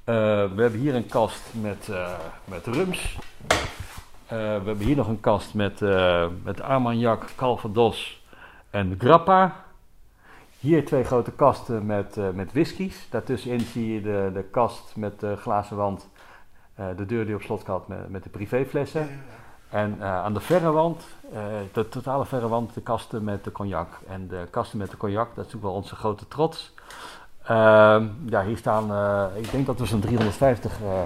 Uh, 0.01 0.15
we 0.55 0.63
hebben 0.63 0.81
hier 0.81 0.95
een 0.95 1.07
kast 1.07 1.43
met, 1.61 1.89
uh, 1.91 2.09
met 2.45 2.67
rums. 2.67 3.19
Uh, 4.25 4.29
we 4.29 4.37
hebben 4.37 4.79
hier 4.79 4.97
nog 4.97 5.09
een 5.09 5.21
kast 5.21 5.55
met, 5.55 5.81
met 6.43 6.61
Armagnac, 6.61 7.25
Calvados 7.37 8.25
en 8.71 8.95
Grappa. 8.99 9.65
Hier 10.59 10.87
twee 10.87 11.05
grote 11.05 11.31
kasten 11.31 11.87
met, 11.87 12.17
met 12.35 12.53
whiskies. 12.53 13.07
Daartussenin 13.11 13.61
zie 13.61 13.95
je 13.95 14.01
de, 14.01 14.31
de 14.35 14.43
kast 14.43 14.97
met 14.97 15.21
de 15.21 15.37
glazen 15.37 15.77
wand. 15.77 16.09
de 16.97 17.07
deur 17.07 17.27
die 17.27 17.35
op 17.35 17.43
slot 17.43 17.65
gaat 17.65 17.89
met, 17.89 18.09
met 18.09 18.23
de 18.23 18.31
privéflessen. 18.31 19.09
En 19.69 20.03
aan 20.03 20.35
de 20.35 20.41
verre 20.41 20.71
wand, 20.71 21.07
de 21.73 21.89
totale 21.89 22.27
verre 22.27 22.49
wand, 22.49 22.75
de 22.75 22.81
kasten 22.81 23.25
met 23.25 23.45
de 23.45 23.53
cognac. 23.53 23.89
En 24.09 24.29
de 24.29 24.47
kasten 24.51 24.79
met 24.79 24.91
de 24.91 24.97
cognac, 24.97 25.27
dat 25.27 25.31
is 25.31 25.37
natuurlijk 25.37 25.63
wel 25.63 25.75
onze 25.75 25.97
grote 25.97 26.29
trots. 26.29 26.75
Uh, 27.51 28.03
ja, 28.27 28.45
hier 28.45 28.57
staan, 28.57 28.91
uh, 28.91 29.27
ik 29.43 29.51
denk 29.51 29.67
dat 29.67 29.79
we 29.79 29.87
zo'n 29.87 30.01
350 30.01 30.81
uh, 30.83 31.03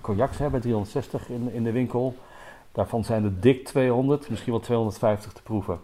cognacs 0.00 0.38
hebben, 0.38 0.60
360 0.60 1.28
in, 1.28 1.52
in 1.52 1.64
de 1.64 1.72
winkel. 1.72 2.16
Daarvan 2.72 3.04
zijn 3.04 3.24
er 3.24 3.40
dik 3.40 3.64
200, 3.64 4.30
misschien 4.30 4.52
wel 4.52 4.60
250 4.60 5.32
te 5.32 5.42
proeven. 5.42 5.78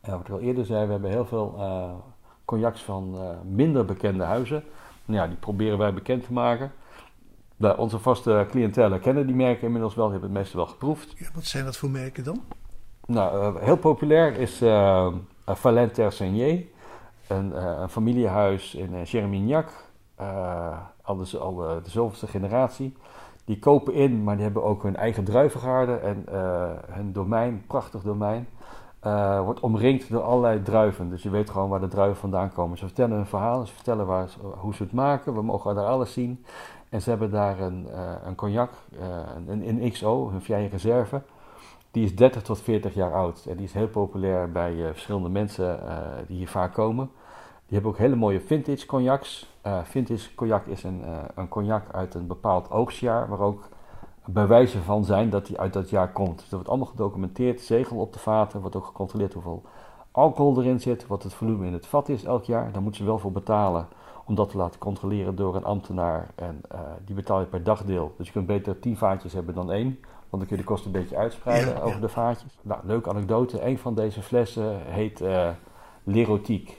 wat 0.00 0.20
ik 0.20 0.28
al 0.28 0.40
eerder 0.40 0.64
zei, 0.64 0.86
we 0.86 0.92
hebben 0.92 1.10
heel 1.10 1.26
veel 1.26 1.54
uh, 1.58 1.90
cognacs 2.44 2.82
van 2.82 3.18
minder 3.44 3.84
bekende 3.84 4.24
huizen. 4.24 4.64
Nou 5.04 5.20
ja, 5.20 5.26
die 5.26 5.36
proberen 5.36 5.78
wij 5.78 5.94
bekend 5.94 6.24
te 6.24 6.32
maken. 6.32 6.72
Onze 7.76 7.98
vaste 7.98 8.46
cliëntelen 8.50 9.00
kennen 9.00 9.26
die 9.26 9.36
merken 9.36 9.66
inmiddels 9.66 9.94
wel, 9.94 10.04
die 10.04 10.12
hebben 10.12 10.30
het 10.30 10.38
meeste 10.38 10.56
wel 10.56 10.66
geproefd. 10.66 11.14
Ja, 11.16 11.26
wat 11.34 11.44
zijn 11.44 11.64
dat 11.64 11.76
voor 11.76 11.90
merken 11.90 12.24
dan? 12.24 12.42
Nou, 13.06 13.58
heel 13.60 13.76
populair 13.76 14.36
is 14.36 14.62
uh, 14.62 15.12
Valent 15.46 15.94
Tersenier 15.94 16.64
een, 17.28 17.52
uh, 17.52 17.78
een 17.80 17.88
familiehuis 17.88 18.74
in 18.74 18.94
uh, 18.94 19.00
Chermignac, 19.04 19.68
uh, 20.20 20.78
al, 21.02 21.16
de, 21.16 21.38
al 21.38 21.54
de, 21.54 21.90
zoveelste 21.90 22.26
generatie. 22.26 22.96
Die 23.44 23.58
kopen 23.58 23.94
in, 23.94 24.24
maar 24.24 24.34
die 24.34 24.44
hebben 24.44 24.64
ook 24.64 24.82
hun 24.82 24.96
eigen 24.96 25.24
druivengaarden 25.24 26.02
en 26.02 26.24
hun 26.90 27.12
domein, 27.12 27.64
prachtig 27.66 28.02
domein, 28.02 28.48
wordt 29.44 29.60
omringd 29.60 30.10
door 30.10 30.22
allerlei 30.22 30.62
druiven. 30.62 31.10
Dus 31.10 31.22
je 31.22 31.30
weet 31.30 31.50
gewoon 31.50 31.68
waar 31.68 31.80
de 31.80 31.88
druiven 31.88 32.20
vandaan 32.20 32.52
komen. 32.52 32.78
Ze 32.78 32.84
vertellen 32.84 33.18
een 33.18 33.26
verhaal, 33.26 33.66
ze 33.66 33.74
vertellen 33.74 34.06
waar, 34.06 34.28
hoe 34.56 34.74
ze 34.74 34.82
het 34.82 34.92
maken, 34.92 35.34
we 35.34 35.42
mogen 35.42 35.74
daar 35.74 35.86
alles 35.86 36.12
zien. 36.12 36.44
En 36.88 37.02
ze 37.02 37.10
hebben 37.10 37.30
daar 37.30 37.60
een, 37.60 37.88
een 38.24 38.34
cognac, 38.34 38.70
een, 39.46 39.68
een 39.68 39.90
XO, 39.90 40.30
hun 40.30 40.42
vrije 40.42 40.68
reserve. 40.68 41.22
Die 41.98 42.06
is 42.06 42.16
30 42.16 42.42
tot 42.42 42.60
40 42.60 42.94
jaar 42.94 43.14
oud 43.14 43.46
en 43.48 43.56
die 43.56 43.66
is 43.66 43.72
heel 43.72 43.88
populair 43.88 44.52
bij 44.52 44.74
verschillende 44.92 45.28
mensen 45.28 45.80
die 46.26 46.36
hier 46.36 46.48
vaak 46.48 46.72
komen. 46.72 47.10
Die 47.66 47.74
hebben 47.74 47.90
ook 47.90 47.98
hele 47.98 48.16
mooie 48.16 48.40
vintage 48.40 48.86
cognacs. 48.86 49.46
Uh, 49.66 49.78
vintage 49.84 50.34
cognac 50.34 50.66
is 50.66 50.82
een, 50.82 51.02
een 51.34 51.48
cognac 51.48 51.84
uit 51.92 52.14
een 52.14 52.26
bepaald 52.26 52.70
oogstjaar, 52.70 53.28
waar 53.28 53.40
ook 53.40 53.68
bewijzen 54.24 54.82
van 54.82 55.04
zijn 55.04 55.30
dat 55.30 55.46
die 55.46 55.58
uit 55.58 55.72
dat 55.72 55.90
jaar 55.90 56.12
komt. 56.12 56.34
Dus 56.34 56.42
dat 56.42 56.50
wordt 56.50 56.68
allemaal 56.68 56.86
gedocumenteerd, 56.86 57.60
zegel 57.60 57.96
op 57.96 58.12
de 58.12 58.18
vaten, 58.18 58.60
wordt 58.60 58.76
ook 58.76 58.86
gecontroleerd 58.86 59.32
hoeveel 59.32 59.62
alcohol 60.10 60.60
erin 60.60 60.80
zit, 60.80 61.06
wat 61.06 61.22
het 61.22 61.34
volume 61.34 61.66
in 61.66 61.72
het 61.72 61.86
vat 61.86 62.08
is 62.08 62.24
elk 62.24 62.44
jaar. 62.44 62.72
Daar 62.72 62.82
moeten 62.82 63.00
ze 63.00 63.06
wel 63.06 63.18
voor 63.18 63.32
betalen 63.32 63.88
om 64.24 64.34
dat 64.34 64.50
te 64.50 64.56
laten 64.56 64.80
controleren 64.80 65.36
door 65.36 65.56
een 65.56 65.64
ambtenaar. 65.64 66.28
En 66.34 66.60
die 67.04 67.14
betaal 67.14 67.40
je 67.40 67.46
per 67.46 67.62
dagdeel. 67.62 68.14
Dus 68.16 68.26
je 68.26 68.32
kunt 68.32 68.46
beter 68.46 68.78
tien 68.78 68.96
vaatjes 68.96 69.32
hebben 69.32 69.54
dan 69.54 69.72
één. 69.72 69.98
Want 70.30 70.42
dan 70.42 70.46
kun 70.46 70.56
je 70.56 70.62
de 70.62 70.68
kosten 70.68 70.94
een 70.94 71.00
beetje 71.00 71.16
uitspreiden 71.16 71.82
over 71.82 72.00
de 72.00 72.08
vaatjes. 72.08 72.58
Nou, 72.62 72.80
leuke 72.84 73.08
anekdote. 73.08 73.66
Een 73.66 73.78
van 73.78 73.94
deze 73.94 74.22
flessen 74.22 74.82
heet 74.84 75.20
uh, 75.20 75.48
L'Erotique. 76.04 76.74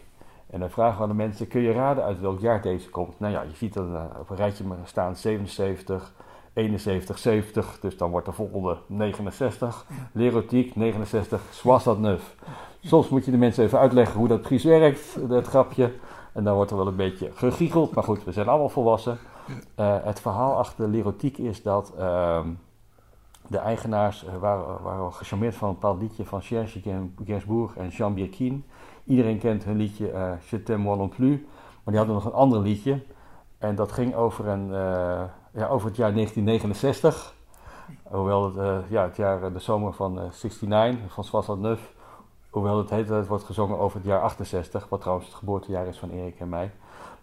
En 0.49 0.59
dan 0.59 0.69
vragen 0.69 0.97
we 0.97 1.03
aan 1.03 1.09
de 1.09 1.15
mensen, 1.15 1.47
kun 1.47 1.61
je 1.61 1.71
raden 1.71 2.03
uit 2.03 2.19
welk 2.19 2.39
jaar 2.39 2.61
deze 2.61 2.89
komt? 2.89 3.19
Nou 3.19 3.33
ja, 3.33 3.41
je 3.41 3.55
ziet 3.55 3.75
er 3.75 3.89
uh, 3.91 4.03
op 4.19 4.29
een 4.29 4.35
rijtje 4.35 4.63
staan 4.83 5.15
77, 5.15 6.13
71, 6.53 7.17
70. 7.17 7.79
Dus 7.81 7.97
dan 7.97 8.11
wordt 8.11 8.25
de 8.25 8.31
volgende 8.31 8.77
69. 8.87 9.85
Lerotiek 10.11 10.75
69, 10.75 11.41
Soissat 11.51 11.99
neuf. 11.99 12.35
Soms 12.81 13.09
moet 13.09 13.25
je 13.25 13.31
de 13.31 13.37
mensen 13.37 13.63
even 13.63 13.79
uitleggen 13.79 14.19
hoe 14.19 14.27
dat 14.27 14.41
precies 14.41 14.63
werkt, 14.63 15.29
dat 15.29 15.47
grapje. 15.47 15.93
En 16.33 16.43
dan 16.43 16.55
wordt 16.55 16.71
er 16.71 16.77
wel 16.77 16.87
een 16.87 16.95
beetje 16.95 17.31
gegiegeld. 17.33 17.93
Maar 17.93 18.03
goed, 18.03 18.23
we 18.23 18.31
zijn 18.31 18.47
allemaal 18.47 18.69
volwassen. 18.69 19.17
Uh, 19.79 19.95
het 20.03 20.19
verhaal 20.19 20.57
achter 20.57 20.87
Lerotiek 20.87 21.37
is 21.37 21.61
dat 21.63 21.93
uh, 21.99 22.39
de 23.49 23.57
eigenaars 23.57 24.25
uh, 24.25 24.35
waren, 24.39 24.81
waren 24.83 25.13
gecharmeerd 25.13 25.55
van 25.55 25.67
een 25.67 25.73
bepaald 25.73 26.01
liedje 26.01 26.25
van 26.25 26.41
Serge 26.41 26.81
Gainsbourg 27.25 27.77
en 27.77 27.87
Jean 27.87 28.13
Birkin. 28.13 28.65
Iedereen 29.05 29.37
kent 29.37 29.63
hun 29.63 29.77
liedje 29.77 30.11
uh, 30.11 30.31
Je 30.49 30.63
t'aime 30.63 30.83
moi 30.83 30.97
non 30.97 31.09
plus. 31.09 31.39
Maar 31.83 31.93
die 31.93 31.97
hadden 31.97 32.15
nog 32.15 32.25
een 32.25 32.31
ander 32.31 32.59
liedje. 32.59 33.03
En 33.57 33.75
dat 33.75 33.91
ging 33.91 34.15
over, 34.15 34.47
een, 34.47 34.67
uh, 34.67 35.23
ja, 35.53 35.67
over 35.67 35.87
het 35.87 35.95
jaar 35.95 36.13
1969. 36.13 37.33
Hoewel 38.03 38.55
het, 38.55 38.83
ja, 38.89 39.03
het 39.03 39.15
jaar, 39.15 39.53
de 39.53 39.59
zomer 39.59 39.93
van 39.93 40.13
69, 40.13 41.13
van 41.13 41.23
Soissat 41.23 41.59
Neuf. 41.59 41.93
Hoewel 42.49 42.77
het 42.77 42.89
hele 42.89 43.05
tijd 43.05 43.27
wordt 43.27 43.43
gezongen 43.43 43.79
over 43.79 43.97
het 43.97 44.07
jaar 44.07 44.21
68. 44.21 44.89
Wat 44.89 44.99
trouwens 44.99 45.27
het 45.27 45.37
geboortejaar 45.37 45.87
is 45.87 45.97
van 45.97 46.09
Erik 46.09 46.39
en 46.39 46.49
mij. 46.49 46.71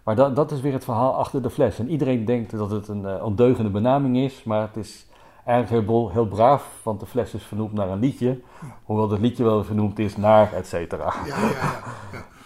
Maar 0.03 0.15
dat, 0.15 0.35
dat 0.35 0.51
is 0.51 0.61
weer 0.61 0.73
het 0.73 0.83
verhaal 0.83 1.15
achter 1.15 1.41
de 1.41 1.49
fles. 1.49 1.79
En 1.79 1.89
iedereen 1.89 2.25
denkt 2.25 2.57
dat 2.57 2.71
het 2.71 2.87
een 2.87 3.21
ondeugende 3.21 3.69
benaming 3.69 4.17
is. 4.17 4.43
Maar 4.43 4.61
het 4.61 4.75
is 4.75 5.07
eigenlijk 5.47 5.87
heel, 5.87 6.09
heel 6.09 6.27
braaf, 6.27 6.79
want 6.83 6.99
de 6.99 7.05
fles 7.05 7.33
is 7.33 7.43
vernoemd 7.43 7.73
naar 7.73 7.89
een 7.89 7.99
liedje. 7.99 8.39
Hoewel 8.83 9.09
het 9.09 9.21
liedje 9.21 9.43
wel 9.43 9.63
vernoemd 9.63 9.99
is 9.99 10.17
naar, 10.17 10.53
et 10.53 10.67
cetera. 10.67 11.13
Ja, 11.25 11.37
ja, 11.39 11.49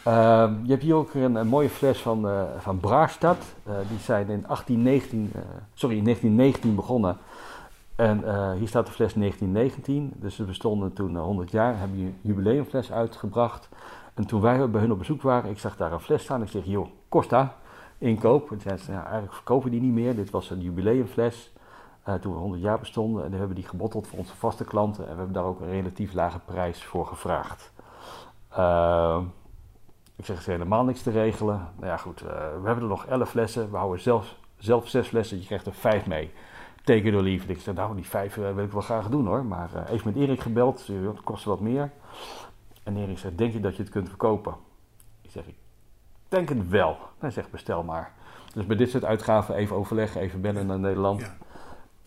ja, 0.06 0.48
uh, 0.48 0.56
je 0.66 0.70
hebt 0.70 0.84
hier 0.84 0.96
ook 0.96 1.14
een, 1.14 1.36
een 1.36 1.48
mooie 1.48 1.70
fles 1.70 2.02
van, 2.02 2.26
uh, 2.26 2.42
van 2.58 2.80
Braarstad. 2.80 3.38
Uh, 3.68 3.74
die 3.90 4.00
zijn 4.00 4.30
in 4.30 4.42
1819, 4.48 5.32
uh, 5.36 5.42
sorry, 5.74 5.98
in 5.98 6.04
1919 6.04 6.76
begonnen. 6.76 7.18
En 7.96 8.18
hier 8.58 8.68
staat 8.68 8.86
de 8.86 8.92
fles 8.92 9.14
1919. 9.14 10.14
Dus 10.16 10.36
ze 10.36 10.44
bestonden 10.44 10.94
toen 10.94 11.18
100 11.18 11.52
jaar. 11.52 11.78
Hebben 11.78 12.00
een 12.00 12.16
jubileumfles 12.22 12.92
uitgebracht. 12.92 13.70
En 14.14 14.26
toen 14.26 14.42
wij 14.42 14.70
bij 14.70 14.82
hun 14.82 14.92
op 14.92 14.98
bezoek 14.98 15.22
waren, 15.22 15.50
ik 15.50 15.60
zag 15.60 15.78
daar 15.78 15.92
een 15.92 16.00
fles 16.00 16.24
staan. 16.24 16.42
Ik 16.42 16.48
zeg, 16.48 16.66
joh, 16.66 16.88
Costa, 17.10 17.56
inkoop. 17.98 18.52
En 18.52 18.62
zeiden 18.62 18.86
ze, 18.86 18.92
ja, 18.92 19.04
eigenlijk 19.04 19.34
verkopen 19.34 19.72
die 19.72 19.82
niet 19.82 19.94
meer. 19.94 20.16
Dit 20.16 20.30
was 20.30 20.50
een 20.50 20.62
jubileumfles. 20.62 21.52
Uh, 22.08 22.14
toen 22.16 22.34
we 22.34 22.40
100 22.40 22.62
jaar 22.62 22.80
bestonden. 22.80 23.24
En 23.24 23.30
dan 23.30 23.40
hebben 23.40 23.56
we 23.56 23.62
die 23.62 23.70
gebotteld 23.70 24.08
voor 24.08 24.20
onze 24.20 24.36
vaste 24.36 24.64
klanten. 24.64 25.04
En 25.04 25.10
we 25.12 25.16
hebben 25.18 25.34
daar 25.34 25.44
ook 25.44 25.60
een 25.60 25.70
relatief 25.70 26.14
lage 26.14 26.40
prijs 26.46 26.84
voor 26.84 27.06
gevraagd. 27.08 27.72
Uh, 28.58 29.20
Ik 30.16 30.26
zeg, 30.26 30.38
is 30.40 30.46
helemaal 30.46 30.84
niks 30.84 31.02
te 31.02 31.12
regelen. 31.12 31.68
Nou 31.76 31.86
ja, 31.92 31.98
goed, 31.98 32.20
we 32.20 32.62
hebben 32.64 32.84
er 32.84 32.90
nog 32.90 33.06
elf 33.06 33.30
flessen. 33.30 33.72
We 33.72 33.78
houden 33.78 34.02
zelf, 34.02 34.36
zelf 34.58 34.88
zes 34.88 35.08
flessen. 35.08 35.40
Je 35.40 35.46
krijgt 35.46 35.66
er 35.66 35.74
vijf 35.74 36.06
mee. 36.08 36.32
Teken 36.84 37.12
door 37.12 37.22
lief. 37.22 37.48
Ik 37.48 37.60
zeg, 37.62 37.76
nou, 37.76 37.96
die 37.96 38.08
vijf 38.08 38.36
wil 38.36 38.58
ik 38.58 38.72
wel 38.72 38.82
graag 38.82 39.10
doen 39.10 39.26
hoor. 39.28 39.46
Maar 39.46 39.90
even 39.90 40.14
met 40.14 40.24
Erik 40.24 40.42
gebeld. 40.42 40.88
Het 40.88 41.22
kost 41.24 41.44
wat 41.44 41.60
meer. 41.60 41.92
En 42.84 42.98
Erik 42.98 43.18
zegt, 43.18 43.38
denk 43.38 43.54
je 43.54 43.60
dat 43.60 43.76
je 43.76 43.82
het 43.82 43.92
kunt 43.92 44.08
verkopen? 44.08 44.56
Ik 45.22 45.32
zeg, 45.32 45.48
ik 45.48 45.56
denk 46.28 46.50
het 46.50 46.70
wel. 46.70 46.98
Hij 47.20 47.32
zegt, 47.32 47.52
bestel 47.52 47.84
maar. 47.84 48.14
Dus 48.54 48.66
bij 48.66 48.76
dit 48.76 48.90
soort 48.90 49.06
uitgaven 49.06 49.56
even 49.56 49.76
overleggen, 49.76 50.22
even 50.22 50.42
bellen 50.42 50.66
naar 50.66 50.80
Nederland. 50.80 51.22
Ja. 51.22 51.36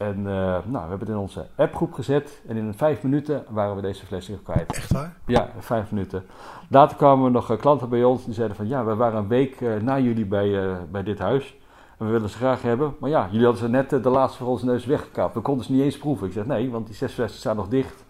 En 0.04 0.18
uh, 0.18 0.24
nou, 0.24 0.62
we 0.70 0.78
hebben 0.78 0.98
het 0.98 1.08
in 1.08 1.16
onze 1.16 1.46
appgroep 1.56 1.92
gezet. 1.92 2.40
En 2.48 2.56
in 2.56 2.74
vijf 2.76 3.02
minuten 3.02 3.44
waren 3.48 3.76
we 3.76 3.82
deze 3.82 4.06
flessen 4.06 4.42
kwijt. 4.42 4.72
Echt 4.72 4.92
waar? 4.92 5.16
Ja, 5.26 5.50
vijf 5.58 5.90
minuten. 5.90 6.24
Later 6.68 6.96
kwamen 6.96 7.24
er 7.24 7.30
nog 7.30 7.50
uh, 7.50 7.58
klanten 7.58 7.88
bij 7.88 8.04
ons 8.04 8.24
die 8.24 8.34
zeiden 8.34 8.56
van... 8.56 8.68
Ja, 8.68 8.84
we 8.84 8.94
waren 8.94 9.18
een 9.18 9.28
week 9.28 9.60
uh, 9.60 9.76
na 9.76 9.98
jullie 9.98 10.26
bij, 10.26 10.76
bij 10.90 11.02
dit 11.02 11.18
huis. 11.18 11.56
En 11.98 12.06
we 12.06 12.12
willen 12.12 12.28
ze 12.28 12.36
graag 12.36 12.62
hebben. 12.62 12.94
Maar 13.00 13.10
ja, 13.10 13.28
jullie 13.30 13.46
hadden 13.46 13.62
ze 13.62 13.68
net 13.68 13.90
de 13.90 14.10
laatste 14.10 14.38
voor 14.38 14.48
onze 14.48 14.64
neus 14.64 14.84
weggekapt. 14.84 15.34
We 15.34 15.40
konden 15.40 15.64
ze 15.64 15.72
niet 15.72 15.82
eens 15.82 15.98
proeven. 15.98 16.26
Ik 16.26 16.32
zeg 16.32 16.46
nee, 16.46 16.70
want 16.70 16.86
die 16.86 16.94
zes 16.96 17.12
flessen 17.12 17.40
staan 17.40 17.56
nog 17.56 17.68
dicht. 17.68 18.04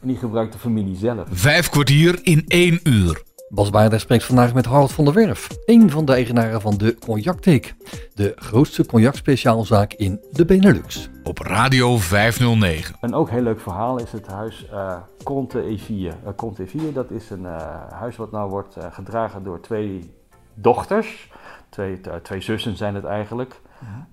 En 0.00 0.08
die 0.08 0.16
gebruikt 0.16 0.52
de 0.52 0.58
familie 0.58 0.96
zelf. 0.96 1.28
Vijf 1.30 1.68
kwartier 1.68 2.18
in 2.22 2.44
één 2.46 2.80
uur. 2.82 3.22
Bas 3.52 3.70
Baarder 3.70 4.00
spreekt 4.00 4.24
vandaag 4.24 4.54
met 4.54 4.66
Harold 4.66 4.92
van 4.92 5.04
der 5.04 5.14
Werf, 5.14 5.48
een 5.64 5.90
van 5.90 6.04
de 6.04 6.12
eigenaren 6.12 6.60
van 6.60 6.76
de 6.76 6.98
Cognac 6.98 7.74
de 8.14 8.32
grootste 8.36 8.86
cognac-speciaalzaak 8.86 9.92
in 9.92 10.20
de 10.32 10.44
Benelux. 10.44 11.10
Op 11.24 11.38
Radio 11.38 11.96
509. 11.96 12.96
Een 13.00 13.14
ook 13.14 13.30
heel 13.30 13.42
leuk 13.42 13.60
verhaal 13.60 13.98
is 13.98 14.12
het 14.12 14.26
huis 14.26 14.66
uh, 14.72 14.96
Conte 15.24 15.78
E4. 15.78 15.90
Uh, 15.90 16.10
Conte 16.36 16.66
E4, 16.68 16.92
dat 16.92 17.10
is 17.10 17.30
een 17.30 17.42
uh, 17.42 17.56
huis 17.92 18.16
wat 18.16 18.30
nou 18.30 18.50
wordt 18.50 18.76
uh, 18.76 18.84
gedragen 18.90 19.44
door 19.44 19.60
twee 19.60 20.14
dochters. 20.54 21.32
Twee, 21.68 22.00
twee 22.22 22.40
zussen 22.40 22.76
zijn 22.76 22.94
het 22.94 23.04
eigenlijk. 23.04 23.60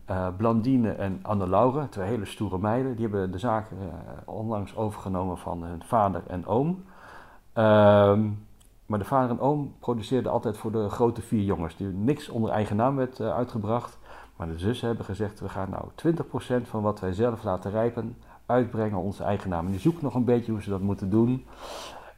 Uh, 0.09 0.27
Blandine 0.37 0.91
en 0.91 1.19
Anne 1.21 1.47
Laure, 1.47 1.89
twee 1.89 2.07
hele 2.07 2.25
stoere 2.25 2.57
meiden, 2.57 2.95
die 2.95 3.07
hebben 3.07 3.31
de 3.31 3.39
zaak 3.39 3.71
uh, 3.71 3.77
onlangs 4.25 4.75
overgenomen 4.75 5.37
van 5.37 5.63
hun 5.63 5.83
vader 5.85 6.21
en 6.27 6.45
oom. 6.45 6.83
Uh, 7.55 8.19
maar 8.87 8.99
de 8.99 9.05
vader 9.05 9.29
en 9.29 9.39
oom 9.39 9.75
produceerden 9.79 10.31
altijd 10.31 10.57
voor 10.57 10.71
de 10.71 10.89
grote 10.89 11.21
vier 11.21 11.43
jongens, 11.43 11.75
die 11.75 11.87
niks 11.87 12.29
onder 12.29 12.51
eigen 12.51 12.75
naam 12.75 12.95
werd 12.95 13.19
uh, 13.19 13.35
uitgebracht. 13.35 13.97
Maar 14.35 14.47
de 14.47 14.59
zussen 14.59 14.87
hebben 14.87 15.05
gezegd: 15.05 15.39
we 15.39 15.49
gaan 15.49 15.69
nou 15.69 16.15
20% 16.63 16.67
van 16.67 16.81
wat 16.81 16.99
wij 16.99 17.13
zelf 17.13 17.43
laten 17.43 17.71
rijpen 17.71 18.17
uitbrengen 18.45 18.97
onze 18.97 19.23
eigen 19.23 19.49
naam. 19.49 19.65
En 19.65 19.71
die 19.71 19.79
zoeken 19.79 20.03
nog 20.03 20.13
een 20.13 20.23
beetje 20.23 20.51
hoe 20.51 20.61
ze 20.61 20.69
dat 20.69 20.81
moeten 20.81 21.09
doen. 21.09 21.45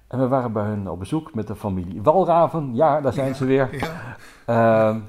En 0.08 0.20
we 0.20 0.28
waren 0.28 0.52
bij 0.52 0.64
hun 0.64 0.90
op 0.90 1.00
bezoek 1.00 1.34
met 1.34 1.48
de 1.48 1.56
familie 1.56 2.02
Walraven. 2.02 2.76
Ja, 2.76 3.02
daar 3.02 3.14
zijn 3.14 3.28
ja, 3.28 3.34
ze 3.34 3.46
weer. 3.46 3.70
Ja. 4.46 4.90
Ehm, 4.90 5.00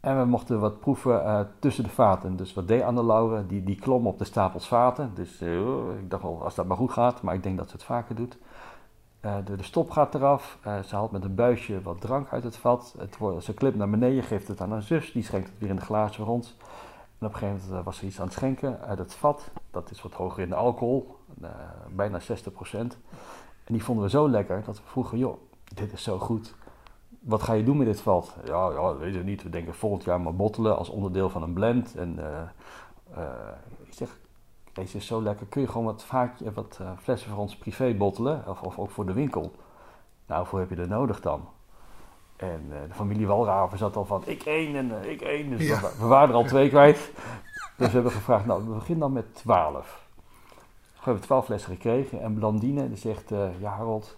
en 0.00 0.18
we 0.18 0.24
mochten 0.24 0.60
wat 0.60 0.80
proeven 0.80 1.22
uh, 1.22 1.40
tussen 1.58 1.84
de 1.84 1.90
vaten. 1.90 2.36
Dus 2.36 2.54
wat 2.54 2.68
deed 2.68 2.82
Anne 2.82 3.04
Laure? 3.04 3.46
Die, 3.46 3.64
die 3.64 3.80
klom 3.80 4.06
op 4.06 4.18
de 4.18 4.24
stapels 4.24 4.68
vaten. 4.68 5.10
Dus 5.14 5.42
uh, 5.42 5.58
ik 5.98 6.10
dacht 6.10 6.22
wel, 6.22 6.42
als 6.44 6.54
dat 6.54 6.66
maar 6.66 6.76
goed 6.76 6.92
gaat. 6.92 7.22
Maar 7.22 7.34
ik 7.34 7.42
denk 7.42 7.56
dat 7.56 7.66
ze 7.66 7.72
het 7.72 7.84
vaker 7.84 8.14
doet. 8.14 8.38
Uh, 9.26 9.36
de, 9.44 9.56
de, 9.56 9.62
stop 9.62 9.90
gaat 9.90 10.14
eraf. 10.14 10.58
ze 10.62 10.94
haalt 10.94 11.10
met 11.10 11.24
een 11.24 11.34
buisje 11.34 11.82
wat 11.82 12.00
drank 12.00 12.28
uit 12.28 12.42
het 12.42 12.56
vat. 12.56 12.94
Het 12.98 13.44
ze 13.44 13.54
klimt 13.54 13.76
naar 13.76 13.90
beneden, 13.90 14.22
geeft 14.22 14.48
het 14.48 14.60
aan 14.60 14.70
haar 14.70 14.82
zus. 14.82 15.12
Die 15.12 15.22
schenkt 15.22 15.48
het 15.48 15.58
weer 15.58 15.70
in 15.70 15.76
de 15.76 15.82
glazen 15.82 16.26
ons. 16.26 16.56
En 17.18 17.26
op 17.26 17.32
een 17.32 17.38
gegeven 17.38 17.66
moment 17.66 17.84
was 17.84 17.96
ze 17.96 18.06
iets 18.06 18.18
aan 18.18 18.24
het 18.24 18.34
schenken 18.34 18.80
uit 18.80 18.98
het 18.98 19.14
vat. 19.14 19.50
Dat 19.70 19.90
is 19.90 20.02
wat 20.02 20.12
hoger 20.12 20.42
in 20.42 20.48
de 20.48 20.54
alcohol. 20.54 21.16
bijna 21.90 22.20
60%. 22.20 22.24
En 23.64 23.74
die 23.74 23.84
vonden 23.84 24.04
we 24.04 24.10
zo 24.10 24.28
lekker 24.28 24.62
dat 24.64 24.76
we 24.76 24.82
vroegen, 24.84 25.18
joh, 25.18 25.36
dit 25.74 25.92
is 25.92 26.02
zo 26.02 26.18
goed 26.18 26.54
wat 27.26 27.42
ga 27.42 27.52
je 27.52 27.64
doen 27.64 27.76
met 27.76 27.86
dit 27.86 28.00
vat? 28.00 28.36
Ja, 28.44 28.70
ja, 28.70 28.96
weet 28.96 29.14
ik 29.14 29.24
niet. 29.24 29.42
We 29.42 29.48
denken 29.48 29.74
volgend 29.74 30.04
jaar 30.04 30.20
maar 30.20 30.36
bottelen 30.36 30.76
als 30.76 30.88
onderdeel 30.88 31.30
van 31.30 31.42
een 31.42 31.52
blend. 31.52 31.94
En 31.94 32.16
uh, 32.18 32.42
uh, 33.16 33.24
ik 33.82 33.92
zeg, 33.92 34.18
deze 34.76 34.96
is 34.96 35.06
zo 35.06 35.22
lekker. 35.22 35.46
Kun 35.46 35.60
je 35.60 35.68
gewoon 35.68 35.84
wat, 35.84 36.04
vaak, 36.04 36.32
wat 36.54 36.78
uh, 36.80 36.90
flessen 36.98 37.30
voor 37.30 37.38
ons 37.38 37.56
privé 37.56 37.94
bottelen? 37.94 38.44
Of, 38.48 38.62
of 38.62 38.78
ook 38.78 38.90
voor 38.90 39.06
de 39.06 39.12
winkel? 39.12 39.52
Nou, 40.26 40.46
voor 40.46 40.58
heb 40.58 40.70
je 40.70 40.76
er 40.76 40.88
nodig 40.88 41.20
dan? 41.20 41.48
En 42.36 42.68
de 42.88 42.94
familie 42.94 43.26
Walraven 43.26 43.78
zat 43.78 43.96
al 43.96 44.04
van, 44.04 44.22
ik 44.26 44.42
één 44.42 44.76
en 44.76 45.10
ik 45.10 45.20
één. 45.20 45.50
Dus 45.50 45.66
ja. 45.66 45.80
we, 45.80 45.96
we, 45.98 46.06
waren 46.06 46.28
er 46.28 46.34
al 46.34 46.44
twee 46.44 46.68
kwijt. 46.68 47.12
Dus 47.76 47.86
we 47.86 47.94
hebben 47.94 48.12
gevraagd, 48.12 48.46
nou, 48.46 48.64
we 48.64 48.74
beginnen 48.74 48.98
dan 48.98 49.12
met 49.12 49.34
twaalf. 49.34 50.08
We 50.94 51.12
hebben 51.12 51.22
twaalf 51.22 51.44
flessen 51.44 51.72
gekregen. 51.72 52.20
En 52.20 52.34
Blandine 52.34 52.88
die 52.88 52.96
zegt, 52.96 53.28
ja 53.58 53.70
Harold, 53.70 54.16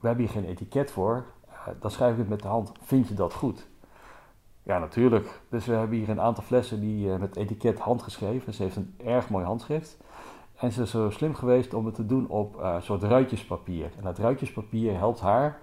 we 0.00 0.06
hebben 0.06 0.24
hier 0.24 0.28
geen 0.28 0.44
etiket 0.44 0.90
voor 0.90 1.24
dan 1.80 1.90
schrijf 1.90 2.12
ik 2.12 2.18
het 2.18 2.28
met 2.28 2.42
de 2.42 2.48
hand. 2.48 2.72
Vind 2.82 3.08
je 3.08 3.14
dat 3.14 3.34
goed? 3.34 3.66
Ja, 4.62 4.78
natuurlijk. 4.78 5.40
Dus 5.48 5.66
we 5.66 5.72
hebben 5.72 5.98
hier 5.98 6.08
een 6.08 6.20
aantal 6.20 6.44
flessen 6.44 6.80
die 6.80 7.06
uh, 7.06 7.16
met 7.16 7.36
etiket 7.36 7.78
handgeschreven. 7.78 8.54
Ze 8.54 8.62
heeft 8.62 8.76
een 8.76 8.94
erg 9.04 9.28
mooi 9.28 9.44
handschrift. 9.44 9.96
En 10.56 10.72
ze 10.72 10.82
is 10.82 10.90
zo 10.90 11.10
slim 11.10 11.34
geweest 11.34 11.74
om 11.74 11.86
het 11.86 11.94
te 11.94 12.06
doen 12.06 12.28
op 12.28 12.56
uh, 12.56 12.72
een 12.74 12.82
soort 12.82 13.02
ruitjespapier. 13.02 13.90
En 13.96 14.04
dat 14.04 14.18
ruitjespapier 14.18 14.96
helpt 14.96 15.20
haar 15.20 15.58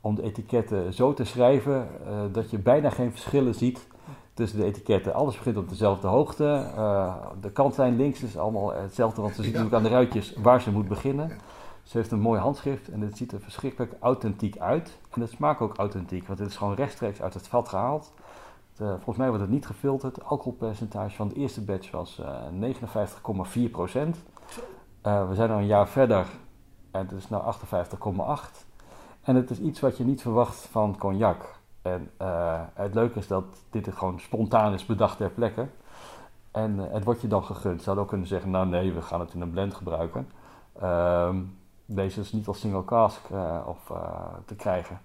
om 0.00 0.14
de 0.14 0.22
etiketten 0.22 0.94
zo 0.94 1.14
te 1.14 1.24
schrijven 1.24 1.88
uh, 2.06 2.22
dat 2.32 2.50
je 2.50 2.58
bijna 2.58 2.90
geen 2.90 3.10
verschillen 3.10 3.54
ziet 3.54 3.86
tussen 4.34 4.58
de 4.58 4.64
etiketten. 4.64 5.14
Alles 5.14 5.36
begint 5.36 5.56
op 5.56 5.68
dezelfde 5.68 6.06
hoogte. 6.06 6.66
de 7.40 7.50
kantlijn 7.50 7.96
links 7.96 8.22
is 8.22 8.38
allemaal 8.38 8.72
hetzelfde, 8.72 9.20
want 9.20 9.34
ze 9.34 9.42
ziet 9.42 9.52
natuurlijk 9.52 9.76
aan 9.76 9.90
de 9.90 9.96
ruitjes 9.96 10.34
waar 10.36 10.60
ze 10.60 10.70
moet 10.70 10.88
beginnen. 10.88 11.38
Ze 11.82 11.96
heeft 11.96 12.10
een 12.10 12.20
mooi 12.20 12.40
handschrift 12.40 12.88
en 12.88 13.00
het 13.00 13.16
ziet 13.16 13.32
er 13.32 13.40
verschrikkelijk 13.40 13.92
authentiek 14.00 14.58
uit. 14.58 14.98
En 15.10 15.20
het 15.20 15.30
smaakt 15.30 15.60
ook 15.60 15.76
authentiek, 15.76 16.26
want 16.26 16.38
het 16.38 16.48
is 16.48 16.56
gewoon 16.56 16.74
rechtstreeks 16.74 17.22
uit 17.22 17.34
het 17.34 17.48
vat 17.48 17.68
gehaald. 17.68 18.12
De, 18.76 18.84
volgens 18.84 19.16
mij 19.16 19.28
wordt 19.28 19.42
het 19.42 19.52
niet 19.52 19.66
gefilterd. 19.66 20.16
Het 20.16 20.24
alcoholpercentage 20.24 21.16
van 21.16 21.28
de 21.28 21.34
eerste 21.34 21.60
batch 21.60 21.90
was 21.90 22.20
uh, 22.60 22.74
59,4 23.66 23.70
procent. 23.70 24.16
Uh, 25.06 25.28
we 25.28 25.34
zijn 25.34 25.50
al 25.50 25.58
een 25.58 25.66
jaar 25.66 25.88
verder 25.88 26.26
en 26.90 27.00
het 27.00 27.12
is 27.12 27.28
nu 27.28 27.36
58,8. 27.36 28.66
En 29.22 29.36
het 29.36 29.50
is 29.50 29.58
iets 29.58 29.80
wat 29.80 29.96
je 29.96 30.04
niet 30.04 30.22
verwacht 30.22 30.56
van 30.56 30.98
cognac. 30.98 31.60
En 31.82 32.10
het 32.74 32.94
leuke 32.94 33.18
is 33.18 33.26
dat 33.26 33.44
dit 33.70 33.88
gewoon 33.92 34.20
spontaan 34.20 34.72
is 34.72 34.86
bedacht 34.86 35.16
ter 35.16 35.30
plekke. 35.30 35.66
En 36.50 36.78
het 36.78 37.04
wordt 37.04 37.20
je 37.20 37.28
dan 37.28 37.44
gegund. 37.44 37.82
Ze 37.82 37.98
ook 37.98 38.08
kunnen 38.08 38.26
zeggen, 38.26 38.50
nou 38.50 38.66
nee, 38.66 38.92
we 38.92 39.02
gaan 39.02 39.20
het 39.20 39.34
in 39.34 39.40
een 39.40 39.50
blend 39.50 39.74
gebruiken. 39.74 40.28
Ehm 40.80 41.36
deze 41.94 42.20
is 42.20 42.32
niet 42.32 42.46
als 42.46 42.60
single 42.60 42.84
cask 42.84 43.20
of, 43.66 43.92
te 44.44 44.54
krijgen. 44.54 45.00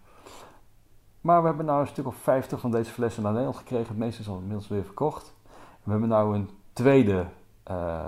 Maar 1.28 1.42
we 1.42 1.48
hebben 1.48 1.66
nu 1.66 1.72
een 1.72 1.88
stuk 1.88 2.08
of 2.08 2.16
50 2.16 2.60
van 2.60 2.72
deze 2.72 2.92
flessen 2.92 3.24
naar 3.24 3.32
Nederland 3.32 3.58
gekregen. 3.58 3.88
Het 3.88 3.98
meeste 3.98 4.22
is 4.22 4.28
al 4.28 4.38
inmiddels 4.38 4.68
weer 4.68 4.84
verkocht. 4.84 5.34
we 5.84 5.92
hebben 5.92 6.10
nu 6.10 6.16
een 6.16 6.50
tweede 6.74 7.26
uh, 7.72 8.06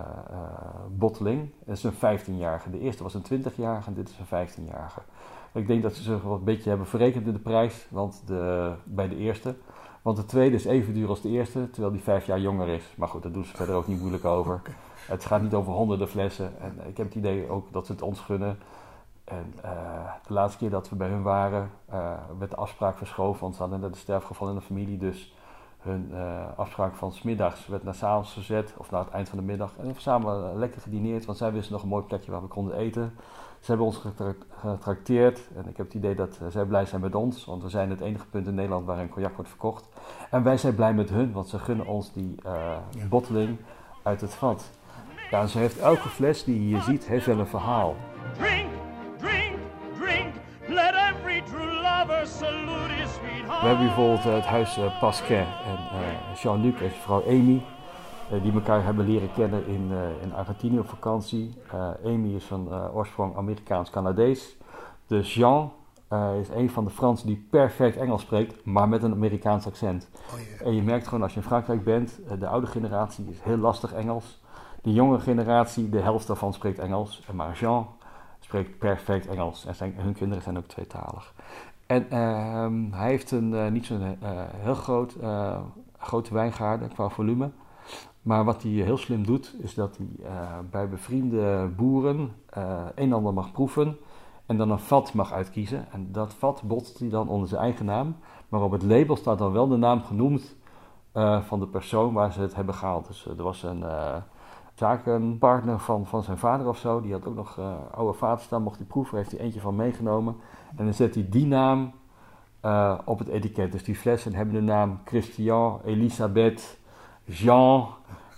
botteling. 0.89 1.49
Dat 1.65 1.77
is 1.77 1.83
een 1.83 1.93
15-jarige. 1.93 2.69
De 2.69 2.79
eerste 2.79 3.03
was 3.03 3.13
een 3.13 3.43
20-jarige 3.43 3.87
en 3.87 3.93
dit 3.93 4.09
is 4.09 4.17
een 4.19 4.47
15-jarige. 4.47 4.99
Ik 5.51 5.67
denk 5.67 5.83
dat 5.83 5.95
ze 5.95 6.03
zich 6.03 6.21
wel 6.23 6.33
een 6.33 6.43
beetje 6.43 6.69
hebben 6.69 6.87
verrekend 6.87 7.27
in 7.27 7.33
de 7.33 7.39
prijs 7.39 7.87
want 7.89 8.21
de, 8.25 8.73
bij 8.83 9.07
de 9.07 9.15
eerste. 9.15 9.55
Want 10.01 10.17
de 10.17 10.25
tweede 10.25 10.55
is 10.55 10.65
even 10.65 10.93
duur 10.93 11.09
als 11.09 11.21
de 11.21 11.29
eerste, 11.29 11.69
terwijl 11.69 11.93
die 11.93 12.03
vijf 12.03 12.25
jaar 12.25 12.39
jonger 12.39 12.67
is. 12.67 12.83
Maar 12.95 13.07
goed, 13.07 13.23
daar 13.23 13.31
doen 13.31 13.45
ze 13.45 13.55
verder 13.55 13.75
ook 13.75 13.87
niet 13.87 13.99
moeilijk 13.99 14.25
over. 14.25 14.61
Het 15.07 15.25
gaat 15.25 15.41
niet 15.41 15.53
over 15.53 15.73
honderden 15.73 16.07
flessen. 16.07 16.51
En 16.61 16.87
ik 16.87 16.97
heb 16.97 17.05
het 17.05 17.15
idee 17.15 17.49
ook 17.49 17.71
dat 17.71 17.85
ze 17.85 17.91
het 17.91 18.01
ons 18.01 18.19
gunnen. 18.19 18.57
En 19.29 19.53
uh, 19.65 19.71
de 20.27 20.33
laatste 20.33 20.57
keer 20.57 20.69
dat 20.69 20.89
we 20.89 20.95
bij 20.95 21.07
hun 21.07 21.21
waren, 21.21 21.71
uh, 21.93 22.13
werd 22.39 22.51
de 22.51 22.57
afspraak 22.57 22.97
verschoven. 22.97 23.41
Want 23.41 23.55
ze 23.55 23.61
hadden 23.61 23.79
net 23.79 23.91
een 23.91 23.97
sterfgeval 23.97 24.49
in 24.49 24.55
de 24.55 24.61
familie. 24.61 24.97
Dus 24.97 25.33
hun 25.79 26.09
uh, 26.13 26.43
afspraak 26.55 26.95
van 26.95 27.11
smiddags 27.11 27.67
werd 27.67 27.83
naar 27.83 27.93
s'avonds 27.93 28.33
gezet. 28.33 28.73
Of 28.77 28.91
naar 28.91 29.03
het 29.03 29.13
eind 29.13 29.29
van 29.29 29.37
de 29.37 29.43
middag. 29.43 29.69
En 29.69 29.75
we 29.77 29.83
hebben 29.83 30.01
samen 30.01 30.57
lekker 30.57 30.81
gedineerd. 30.81 31.25
Want 31.25 31.37
zij 31.37 31.51
wisten 31.51 31.73
nog 31.73 31.81
een 31.81 31.89
mooi 31.89 32.03
plekje 32.03 32.31
waar 32.31 32.41
we 32.41 32.47
konden 32.47 32.75
eten. 32.75 33.13
Ze 33.59 33.65
hebben 33.65 33.85
ons 33.85 34.03
getrakteerd. 34.59 35.47
En 35.55 35.67
ik 35.67 35.77
heb 35.77 35.85
het 35.85 35.95
idee 35.95 36.15
dat 36.15 36.39
zij 36.49 36.65
blij 36.65 36.85
zijn 36.85 37.01
met 37.01 37.15
ons. 37.15 37.45
Want 37.45 37.63
we 37.63 37.69
zijn 37.69 37.89
het 37.89 38.01
enige 38.01 38.27
punt 38.27 38.47
in 38.47 38.55
Nederland 38.55 38.85
waar 38.85 38.99
een 38.99 39.09
cognac 39.09 39.35
wordt 39.35 39.49
verkocht. 39.49 39.87
En 40.29 40.43
wij 40.43 40.57
zijn 40.57 40.75
blij 40.75 40.93
met 40.93 41.09
hun. 41.09 41.31
Want 41.31 41.47
ze 41.47 41.59
gunnen 41.59 41.85
ons 41.85 42.13
die 42.13 42.35
botteling 43.09 43.57
uit 44.03 44.21
het 44.21 44.33
vat. 44.33 44.69
Ja, 45.29 45.45
ze 45.45 45.57
heeft 45.57 45.79
elke 45.79 46.09
fles 46.09 46.43
die 46.43 46.55
je 46.55 46.61
hier 46.61 46.81
ziet, 46.81 47.07
heeft 47.07 47.25
wel 47.25 47.39
een 47.39 47.47
verhaal. 47.47 47.95
We 51.99 53.65
hebben 53.67 53.85
bijvoorbeeld 53.85 54.25
uh, 54.25 54.33
het 54.33 54.45
huis 54.45 54.77
uh, 54.77 54.99
Pasquet 54.99 55.45
en 55.65 55.99
uh, 55.99 56.35
Jean-Luc 56.35 56.81
en 56.81 56.91
vrouw 56.91 57.23
Amy. 57.27 57.61
die 58.41 58.53
elkaar 58.53 58.83
hebben 58.83 59.05
leren 59.05 59.33
kennen 59.33 59.67
in, 59.67 59.91
in 60.21 60.33
Argentinië 60.33 60.79
op 60.79 60.89
vakantie. 60.89 61.53
Amy 62.05 62.35
is 62.35 62.43
van 62.43 62.91
oorsprong 62.93 63.35
Amerikaans-Canadees. 63.35 64.57
Dus 65.07 65.33
Jean 65.33 65.71
is 66.41 66.49
een 66.49 66.69
van 66.69 66.83
de 66.85 66.89
Fransen 66.89 67.27
die 67.27 67.47
perfect 67.49 67.97
Engels 67.97 68.21
spreekt, 68.21 68.65
maar 68.65 68.89
met 68.89 69.03
een 69.03 69.13
Amerikaans 69.13 69.65
accent. 69.65 70.09
Oh, 70.33 70.39
yeah. 70.39 70.67
En 70.67 70.75
je 70.75 70.81
merkt 70.81 71.07
gewoon 71.07 71.23
als 71.23 71.33
je 71.33 71.39
in 71.39 71.45
Frankrijk 71.45 71.83
bent, 71.83 72.19
de 72.39 72.47
oude 72.47 72.67
generatie 72.67 73.25
is 73.29 73.41
heel 73.41 73.57
lastig 73.57 73.93
Engels. 73.93 74.41
De 74.81 74.93
jonge 74.93 75.19
generatie, 75.19 75.89
de 75.89 75.99
helft 75.99 76.27
daarvan 76.27 76.53
spreekt 76.53 76.79
Engels. 76.79 77.23
Maar 77.33 77.57
Jean 77.57 77.87
spreekt 78.39 78.77
perfect 78.77 79.27
Engels. 79.27 79.65
En 79.65 79.75
zijn, 79.75 79.93
hun 79.97 80.13
kinderen 80.13 80.43
zijn 80.43 80.57
ook 80.57 80.67
tweetalig. 80.67 81.33
En 81.89 82.09
ehm, 82.09 82.91
hij 82.91 83.09
heeft 83.09 83.31
een 83.31 83.73
niet 83.73 83.85
zo'n 83.85 84.17
heel 84.55 84.73
groot, 84.73 85.15
grote 85.97 86.33
wijngaarden 86.33 86.89
qua 86.93 87.09
volume. 87.09 87.49
Maar 88.21 88.43
wat 88.43 88.63
hij 88.63 88.71
heel 88.71 88.97
slim 88.97 89.25
doet, 89.25 89.55
is 89.59 89.73
dat 89.73 89.97
hij 89.97 90.29
bij 90.69 90.89
bevriende 90.89 91.69
boeren 91.75 92.31
een 92.49 92.91
en 92.95 93.13
ander 93.13 93.33
mag 93.33 93.51
proeven 93.51 93.97
en 94.45 94.57
dan 94.57 94.71
een 94.71 94.79
vat 94.79 95.13
mag 95.13 95.33
uitkiezen. 95.33 95.91
En 95.91 96.11
dat 96.11 96.33
vat 96.33 96.61
botst 96.65 96.99
hij 96.99 97.09
dan 97.09 97.29
onder 97.29 97.47
zijn 97.47 97.61
eigen 97.61 97.85
naam. 97.85 98.15
Maar 98.49 98.61
op 98.61 98.71
het 98.71 98.83
label 98.83 99.15
staat 99.15 99.37
dan 99.37 99.51
wel 99.51 99.67
de 99.67 99.77
naam 99.77 100.03
genoemd 100.03 100.55
van 101.41 101.59
de 101.59 101.67
persoon 101.67 102.13
waar 102.13 102.33
ze 102.33 102.41
het 102.41 102.55
hebben 102.55 102.75
gehaald. 102.75 103.07
Dus 103.07 103.25
er 103.25 103.43
was 103.43 103.63
een 103.63 103.83
zakenpartner 104.73 105.79
van, 105.79 106.05
van 106.05 106.23
zijn 106.23 106.37
vader 106.37 106.67
of 106.67 106.77
zo. 106.77 107.01
Die 107.01 107.11
had 107.11 107.27
ook 107.27 107.35
nog 107.35 107.59
oude 107.91 108.17
vader 108.17 108.43
staan. 108.43 108.63
Mocht 108.63 108.77
hij 108.77 108.87
proeven, 108.87 109.17
heeft 109.17 109.31
hij 109.31 109.39
eentje 109.39 109.59
van 109.59 109.75
meegenomen. 109.75 110.35
En 110.75 110.85
dan 110.85 110.93
zet 110.93 111.15
hij 111.15 111.27
die 111.29 111.45
naam 111.45 111.91
op 113.05 113.19
het 113.19 113.27
etiket. 113.27 113.71
Dus 113.71 113.83
die 113.83 113.95
flessen 113.95 114.33
hebben 114.33 114.53
de 114.53 114.61
naam 114.61 114.99
Christian, 115.05 115.81
Elisabeth, 115.85 116.77
Jean. 117.25 117.87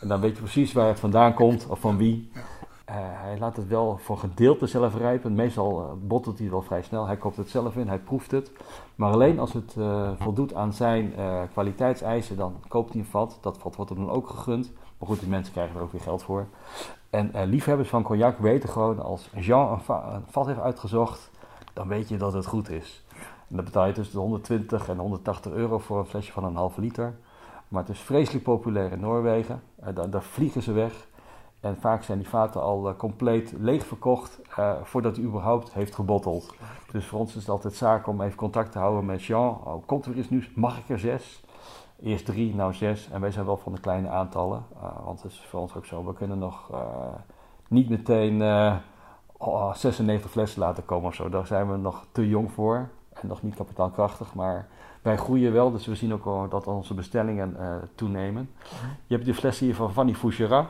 En 0.01 0.07
dan 0.07 0.21
weet 0.21 0.35
je 0.35 0.41
precies 0.41 0.73
waar 0.73 0.87
het 0.87 0.99
vandaan 0.99 1.33
komt 1.33 1.67
of 1.67 1.79
van 1.79 1.97
wie. 1.97 2.31
Uh, 2.91 2.95
hij 2.97 3.39
laat 3.39 3.55
het 3.55 3.67
wel 3.67 3.97
voor 3.97 4.17
gedeelte 4.17 4.67
zelf 4.67 4.97
rijpen. 4.97 5.35
Meestal 5.35 5.81
uh, 5.81 6.07
bottelt 6.07 6.39
hij 6.39 6.49
wel 6.49 6.61
vrij 6.61 6.81
snel. 6.81 7.05
Hij 7.05 7.17
koopt 7.17 7.37
het 7.37 7.49
zelf 7.49 7.75
in, 7.75 7.87
hij 7.87 7.99
proeft 7.99 8.31
het. 8.31 8.51
Maar 8.95 9.11
alleen 9.11 9.39
als 9.39 9.53
het 9.53 9.75
uh, 9.77 10.11
voldoet 10.19 10.53
aan 10.53 10.73
zijn 10.73 11.13
kwaliteitseisen, 11.51 12.37
dan 12.37 12.55
koopt 12.67 12.91
hij 12.91 13.01
een 13.01 13.07
vat. 13.07 13.37
Dat 13.41 13.57
vat 13.57 13.75
wordt 13.75 13.91
hem 13.91 14.05
dan 14.05 14.15
ook 14.15 14.27
gegund. 14.27 14.71
Maar 14.97 15.09
goed, 15.09 15.19
die 15.19 15.29
mensen 15.29 15.53
krijgen 15.53 15.75
er 15.75 15.81
ook 15.81 15.91
weer 15.91 16.01
geld 16.01 16.23
voor. 16.23 16.45
En 17.09 17.31
liefhebbers 17.45 17.89
van 17.89 18.03
cognac 18.03 18.37
weten 18.37 18.69
gewoon, 18.69 18.99
als 18.99 19.29
Jean 19.35 19.71
een, 19.87 19.95
een, 20.13 20.23
vat 20.27 20.45
heeft 20.45 20.59
uitgezocht, 20.59 21.30
dan 21.73 21.87
weet 21.87 22.09
je 22.09 22.17
dat 22.17 22.33
het 22.33 22.45
goed 22.45 22.69
is. 22.69 23.03
En 23.47 23.55
dat 23.55 23.65
betaal 23.65 23.85
je 23.85 23.93
tussen 23.93 24.15
de 24.15 24.21
120 24.21 24.89
en 24.89 24.97
180 24.97 25.51
euro 25.51 25.77
voor 25.77 25.99
een 25.99 26.05
flesje 26.05 26.31
van 26.31 26.43
een 26.43 26.55
halve 26.55 26.81
liter. 26.81 27.15
Maar 27.67 27.81
het 27.81 27.91
is 27.91 27.99
vreselijk 27.99 28.43
populair 28.43 28.91
in 28.91 28.99
Noorwegen. 28.99 29.61
daar, 29.93 30.09
daar 30.09 30.23
vliegen 30.23 30.61
ze 30.61 30.71
weg. 30.71 31.07
En 31.59 31.77
vaak 31.77 32.03
zijn 32.03 32.17
die 32.17 32.29
vaten 32.29 32.61
al 32.61 32.89
uh, 32.89 32.95
compleet 32.97 33.53
leeg 33.59 33.85
verkocht 33.85 34.39
uh, 34.59 34.73
voordat 34.83 35.15
hij 35.15 35.25
überhaupt 35.25 35.73
heeft 35.73 35.95
gebotteld. 35.95 36.55
Dus 36.91 37.05
voor 37.05 37.19
ons 37.19 37.35
is 37.35 37.41
het 37.41 37.49
altijd 37.49 37.73
zaak 37.73 38.07
om 38.07 38.21
even 38.21 38.37
contact 38.37 38.71
te 38.71 38.79
houden 38.79 39.05
met 39.05 39.23
Jean. 39.23 39.59
Oh, 39.63 39.85
komt 39.85 40.05
er 40.05 40.17
eens 40.17 40.29
nu, 40.29 40.47
mag 40.55 40.77
ik 40.77 40.89
er 40.89 40.99
zes? 40.99 41.43
Eerst 42.01 42.25
drie, 42.25 42.55
nou 42.55 42.73
zes. 42.73 43.09
En 43.11 43.21
wij 43.21 43.31
zijn 43.31 43.45
wel 43.45 43.57
van 43.57 43.73
de 43.73 43.79
kleine 43.79 44.09
aantallen. 44.09 44.65
Want 45.03 45.21
het 45.21 45.31
is 45.31 45.45
voor 45.49 45.59
ons 45.59 45.75
ook 45.75 45.85
zo, 45.85 46.05
we 46.05 46.13
kunnen 46.13 46.39
nog 46.39 46.69
niet 47.67 47.89
meteen 47.89 48.41
oh, 49.45 49.73
96 49.73 50.31
flessen 50.31 50.59
laten 50.59 50.85
komen 50.85 51.07
of 51.07 51.15
zo. 51.15 51.29
Daar 51.29 51.47
zijn 51.47 51.71
we 51.71 51.77
nog 51.77 52.05
te 52.11 52.27
jong 52.27 52.51
voor. 52.51 52.89
En 53.13 53.27
nog 53.27 53.41
niet 53.41 53.55
kapitaalkrachtig, 53.55 54.33
maar 54.33 54.67
wij 55.01 55.17
groeien 55.17 55.53
wel. 55.53 55.71
Dus 55.71 55.85
we 55.85 55.95
zien 55.95 56.13
ook 56.13 56.25
wel 56.25 56.47
dat 56.49 56.67
onze 56.67 56.93
bestellingen 56.93 57.57
toenemen. 57.95 58.49
Je 59.07 59.13
hebt 59.13 59.25
de 59.25 59.33
flessen 59.33 59.65
hier 59.65 59.75
van 59.75 59.91
Fanny 59.91 60.13
Fouchera. 60.13 60.65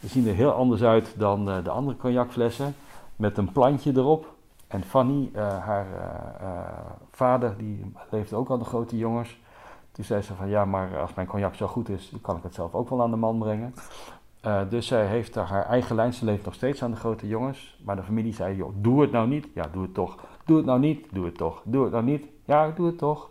Die 0.00 0.10
zien 0.10 0.28
er 0.28 0.34
heel 0.34 0.52
anders 0.52 0.82
uit 0.82 1.14
dan 1.16 1.48
uh, 1.48 1.64
de 1.64 1.70
andere 1.70 1.96
cognacflessen. 1.96 2.74
Met 3.16 3.38
een 3.38 3.52
plantje 3.52 3.92
erop. 3.94 4.34
En 4.66 4.82
Fanny, 4.82 5.30
uh, 5.34 5.58
haar 5.58 5.86
vader, 7.10 7.54
die 7.56 7.92
leefde 8.10 8.36
ook 8.36 8.48
al 8.48 8.58
de 8.58 8.64
grote 8.64 8.96
jongens. 8.96 9.38
Toen 9.92 10.04
zei 10.04 10.22
ze 10.22 10.34
van 10.34 10.48
ja, 10.48 10.64
maar 10.64 10.98
als 10.98 11.14
mijn 11.14 11.26
cognac 11.26 11.54
zo 11.54 11.66
goed 11.66 11.88
is, 11.88 12.12
kan 12.20 12.36
ik 12.36 12.42
het 12.42 12.54
zelf 12.54 12.74
ook 12.74 12.90
wel 12.90 13.02
aan 13.02 13.10
de 13.10 13.16
man 13.16 13.38
brengen. 13.38 13.74
Dus 14.68 14.86
zij 14.86 15.06
heeft 15.06 15.34
haar 15.34 15.66
eigen 15.66 15.96
lijn, 15.96 16.12
ze 16.12 16.24
leeft 16.24 16.44
nog 16.44 16.54
steeds 16.54 16.82
aan 16.82 16.90
de 16.90 16.96
grote 16.96 17.28
jongens. 17.28 17.80
Maar 17.84 17.96
de 17.96 18.02
familie 18.02 18.34
zei, 18.34 18.56
joh, 18.56 18.72
doe 18.76 19.00
het 19.00 19.12
nou 19.12 19.28
niet. 19.28 19.48
Ja, 19.54 19.68
doe 19.72 19.82
het 19.82 19.94
toch. 19.94 20.16
Doe 20.44 20.56
het 20.56 20.66
nou 20.66 20.78
niet. 20.80 21.06
Doe 21.12 21.24
het 21.24 21.36
toch. 21.36 21.62
Doe 21.64 21.82
het 21.82 21.92
nou 21.92 22.04
niet. 22.04 22.26
Ja, 22.44 22.70
doe 22.70 22.86
het 22.86 22.98
toch. 22.98 23.30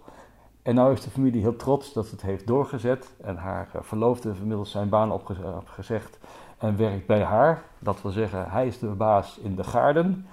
En 0.62 0.76
nu 0.76 0.92
is 0.92 1.02
de 1.02 1.10
familie 1.10 1.42
heel 1.42 1.56
trots 1.56 1.94
dat 1.94 2.12
het 2.12 2.22
heeft 2.22 2.48
doorgezet. 2.48 3.14
En 3.22 3.38
haar 3.38 3.70
verloofde 3.74 4.28
heeft 4.28 4.42
inmiddels 4.42 4.72
zijn 4.72 4.90
baan 4.90 5.12
opgezegd 5.12 6.20
en 6.58 6.78
werkt 6.78 7.06
bij 7.06 7.24
haar. 7.24 7.64
Dat 7.80 8.02
wil 8.02 8.12
zeggen, 8.12 8.50
hij 8.50 8.68
is 8.68 8.80
de 8.80 8.88
baas 8.88 9.38
in 9.38 9.56
de 9.56 9.64
gaarden 9.64 10.26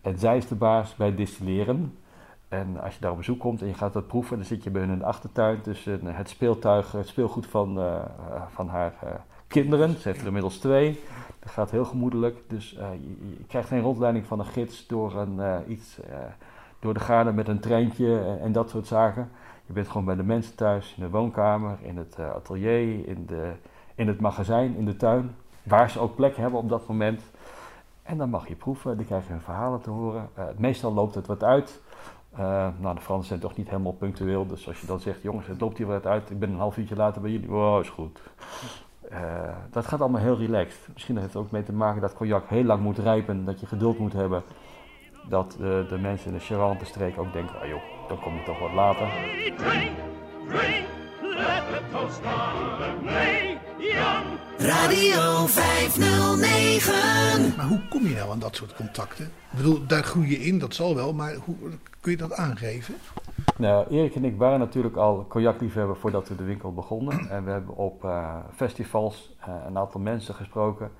en 0.00 0.18
zij 0.18 0.36
is 0.36 0.48
de 0.48 0.54
baas 0.54 0.94
bij 0.94 1.14
distilleren. 1.14 1.98
En 2.48 2.80
als 2.80 2.94
je 2.94 3.00
daar 3.00 3.10
op 3.10 3.16
bezoek 3.16 3.40
komt 3.40 3.60
en 3.60 3.66
je 3.66 3.74
gaat 3.74 3.92
dat 3.92 4.06
proeven, 4.06 4.36
dan 4.36 4.46
zit 4.46 4.64
je 4.64 4.70
bij 4.70 4.80
hun 4.80 4.90
in 4.90 4.98
de 4.98 5.04
achtertuin 5.04 5.60
tussen 5.60 6.06
het 6.06 6.28
speeltuig, 6.28 6.92
het 6.92 7.08
speelgoed 7.08 7.46
van, 7.46 7.78
uh, 7.78 7.94
van 8.48 8.68
haar 8.68 8.94
kinderen. 9.52 9.96
Ze 9.98 10.08
heeft 10.08 10.20
er 10.20 10.26
inmiddels 10.26 10.58
twee. 10.58 11.00
Dat 11.38 11.50
gaat 11.50 11.70
heel 11.70 11.84
gemoedelijk. 11.84 12.36
Dus 12.48 12.74
uh, 12.74 12.86
je, 13.38 13.44
krijgt 13.48 13.68
geen 13.68 13.80
rondleiding 13.80 14.26
van 14.26 14.38
een 14.38 14.46
gids 14.46 14.86
door, 14.86 15.16
een, 15.16 15.40
iets, 15.72 15.98
door 16.78 16.94
de 16.94 17.00
gaarden 17.00 17.34
met 17.34 17.48
een 17.48 17.60
treintje 17.60 18.38
en 18.40 18.52
dat 18.52 18.70
soort 18.70 18.86
zaken. 18.86 19.30
Je 19.66 19.72
bent 19.72 19.88
gewoon 19.88 20.04
bij 20.04 20.16
de 20.16 20.22
mensen 20.22 20.54
thuis, 20.54 20.94
in 20.96 21.02
de 21.02 21.10
woonkamer, 21.10 21.78
in 21.82 21.96
het 21.96 22.18
atelier, 22.18 23.08
in, 23.08 23.26
de, 23.26 23.52
in 23.94 24.08
het 24.08 24.20
magazijn, 24.20 24.76
in 24.76 24.84
de 24.84 24.96
tuin 24.96 25.34
waar 25.62 25.90
ze 25.90 26.00
ook 26.00 26.14
plek 26.14 26.36
hebben 26.36 26.58
op 26.58 26.68
dat 26.68 26.88
moment. 26.88 27.22
En 28.02 28.18
dan 28.18 28.30
mag 28.30 28.48
je 28.48 28.54
proeven, 28.54 28.96
dan 28.96 29.06
krijg 29.06 29.26
je 29.26 29.32
hun 29.32 29.40
verhalen 29.40 29.80
te 29.80 29.90
horen. 29.90 30.28
Meestal 30.56 30.92
loopt 30.92 31.14
het 31.14 31.26
wat 31.26 31.42
uit. 31.42 31.80
Nou, 32.80 32.94
de 32.94 33.00
Fransen 33.00 33.28
zijn 33.28 33.40
toch 33.40 33.56
niet 33.56 33.68
helemaal 33.68 33.92
punctueel. 33.92 34.46
Dus 34.46 34.68
als 34.68 34.80
je 34.80 34.86
dan 34.86 35.00
zegt, 35.00 35.22
jongens, 35.22 35.46
het 35.46 35.60
loopt 35.60 35.78
hier 35.78 35.86
wat 35.86 36.06
uit. 36.06 36.30
Ik 36.30 36.38
ben 36.38 36.50
een 36.50 36.58
half 36.58 36.76
uurtje 36.76 36.96
later 36.96 37.22
bij 37.22 37.30
jullie. 37.30 37.48
Wow, 37.48 37.80
is 37.80 37.88
goed. 37.88 38.20
Uh, 39.12 39.18
dat 39.70 39.86
gaat 39.86 40.00
allemaal 40.00 40.20
heel 40.20 40.38
relaxed. 40.38 40.88
Misschien 40.92 41.16
heeft 41.16 41.32
het 41.32 41.42
ook 41.42 41.50
mee 41.50 41.62
te 41.62 41.72
maken 41.72 42.00
dat 42.00 42.14
cognac 42.14 42.48
heel 42.48 42.64
lang 42.64 42.82
moet 42.82 42.98
rijpen. 42.98 43.44
Dat 43.44 43.60
je 43.60 43.66
geduld 43.66 43.98
moet 43.98 44.12
hebben. 44.12 44.42
Dat 45.28 45.56
de 45.58 45.98
mensen 46.00 46.26
in 46.26 46.38
de 46.38 46.44
Charente 46.44 46.84
streek 46.84 47.18
ook 47.18 47.32
denken, 47.32 47.60
ah 47.60 47.68
joh, 47.68 47.82
dan 48.08 48.20
kom 48.20 48.34
je 48.34 48.42
toch 48.42 48.58
wat 48.58 48.72
later. 48.72 49.06
Radio 54.58 55.46
509. 55.46 57.56
Maar 57.56 57.66
hoe 57.66 57.80
kom 57.88 58.06
je 58.06 58.14
nou 58.14 58.30
aan 58.30 58.38
dat 58.38 58.56
soort 58.56 58.74
contacten? 58.74 59.24
Ik 59.24 59.56
bedoel, 59.56 59.86
daar 59.86 60.02
groei 60.02 60.30
je 60.30 60.38
in, 60.38 60.58
dat 60.58 60.74
zal 60.74 60.94
wel, 60.94 61.12
maar 61.12 61.34
hoe 61.34 61.56
kun 62.00 62.10
je 62.10 62.16
dat 62.16 62.32
aangeven? 62.32 62.94
Nou, 63.56 63.86
Erik 63.88 64.14
en 64.14 64.24
ik 64.24 64.36
waren 64.36 64.58
natuurlijk 64.58 64.96
al 64.96 65.26
cognacliefhebber 65.28 65.96
voordat 65.96 66.28
we 66.28 66.36
de 66.36 66.44
winkel 66.44 66.72
begonnen. 66.72 67.28
En 67.28 67.44
we 67.44 67.50
hebben 67.50 67.76
op 67.76 68.04
uh, 68.04 68.36
festivals 68.54 69.36
uh, 69.40 69.54
een 69.66 69.78
aantal 69.78 70.00
mensen 70.00 70.34
gesproken. 70.34 70.90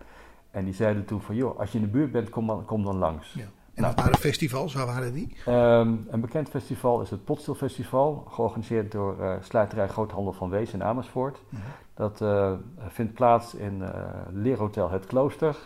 En 0.50 0.64
die 0.64 0.74
zeiden 0.74 1.04
toen 1.04 1.20
van, 1.20 1.34
joh, 1.34 1.58
als 1.58 1.72
je 1.72 1.78
in 1.78 1.84
de 1.84 1.90
buurt 1.90 2.12
bent, 2.12 2.30
kom 2.30 2.46
dan, 2.46 2.64
kom 2.64 2.84
dan 2.84 2.96
langs. 2.96 3.32
Ja. 3.32 3.42
En 3.74 3.82
nou, 3.82 3.94
wat 3.94 4.04
waren 4.04 4.18
festivals? 4.18 4.74
Waar 4.74 4.86
waren 4.86 5.12
die? 5.12 5.36
Um, 5.48 6.06
een 6.10 6.20
bekend 6.20 6.48
festival 6.48 7.00
is 7.00 7.10
het 7.10 7.24
Potstil 7.24 7.54
Festival, 7.54 8.26
georganiseerd 8.28 8.92
door 8.92 9.16
uh, 9.20 9.34
Sluiterij 9.40 9.88
Groothandel 9.88 10.32
van 10.32 10.50
Wees 10.50 10.72
in 10.72 10.82
Amersfoort. 10.82 11.40
Mm 11.48 11.58
-hmm. 11.58 11.68
Dat 11.94 12.20
uh, 12.20 12.52
vindt 12.88 13.14
plaats 13.14 13.54
in 13.54 13.78
uh, 13.80 13.88
Leerhotel 14.30 14.90
Het 14.90 15.06
Klooster. 15.06 15.56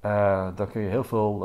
daar 0.00 0.66
kun 0.66 0.80
je 0.80 0.88
heel 0.88 1.04
veel 1.04 1.38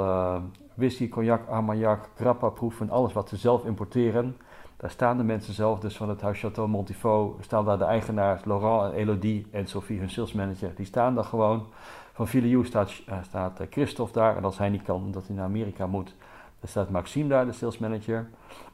whisky, 0.76 1.10
cognac, 1.10 1.48
armagnac, 1.48 2.10
grappa 2.15 2.50
proeven, 2.50 2.89
alles 2.89 3.13
wat 3.13 3.30
ze 3.30 3.38
zelf 3.38 3.65
importeren. 3.65 4.38
Daar 4.80 4.89
staan 4.89 5.18
de 5.18 5.24
mensen 5.24 5.54
zelf, 5.54 5.80
dus 5.80 5.98
van 5.98 6.10
het 6.10 6.22
huis 6.22 6.46
Château 6.46 6.68
Montifaux, 6.68 7.44
staan 7.44 7.65
daar 7.65 7.78
de 7.78 7.84
eigenaars 7.84 8.46
Laurent 8.46 8.94
en 8.94 9.00
Elodie 9.00 9.48
en 9.52 9.68
Sophie, 9.68 10.00
hun 10.00 10.10
salesmanager. 10.10 10.76
Die 10.76 10.86
staan 10.86 11.15
daar 11.15 11.24
gewoon. 11.24 11.68
Van 12.13 12.28
Villiers 12.28 12.68
staat, 12.68 13.02
uh, 13.10 13.15
staat 13.22 13.62
uh, 13.62 13.68
Christophe 13.70 14.13
daar. 14.13 14.38
En 14.38 14.44
als 14.44 14.58
hij 14.58 14.70
niet 14.70 14.84
kan, 14.84 14.96
omdat 14.96 15.28
hij 15.28 15.36
naar 15.36 15.46
Amerika 15.46 15.88
moet, 15.88 16.15
dan 16.60 16.70
staat 16.70 16.89
Maxime 16.89 17.30
daar, 17.30 17.46
de 17.46 17.52
sales 17.52 17.78
manager. 17.78 18.30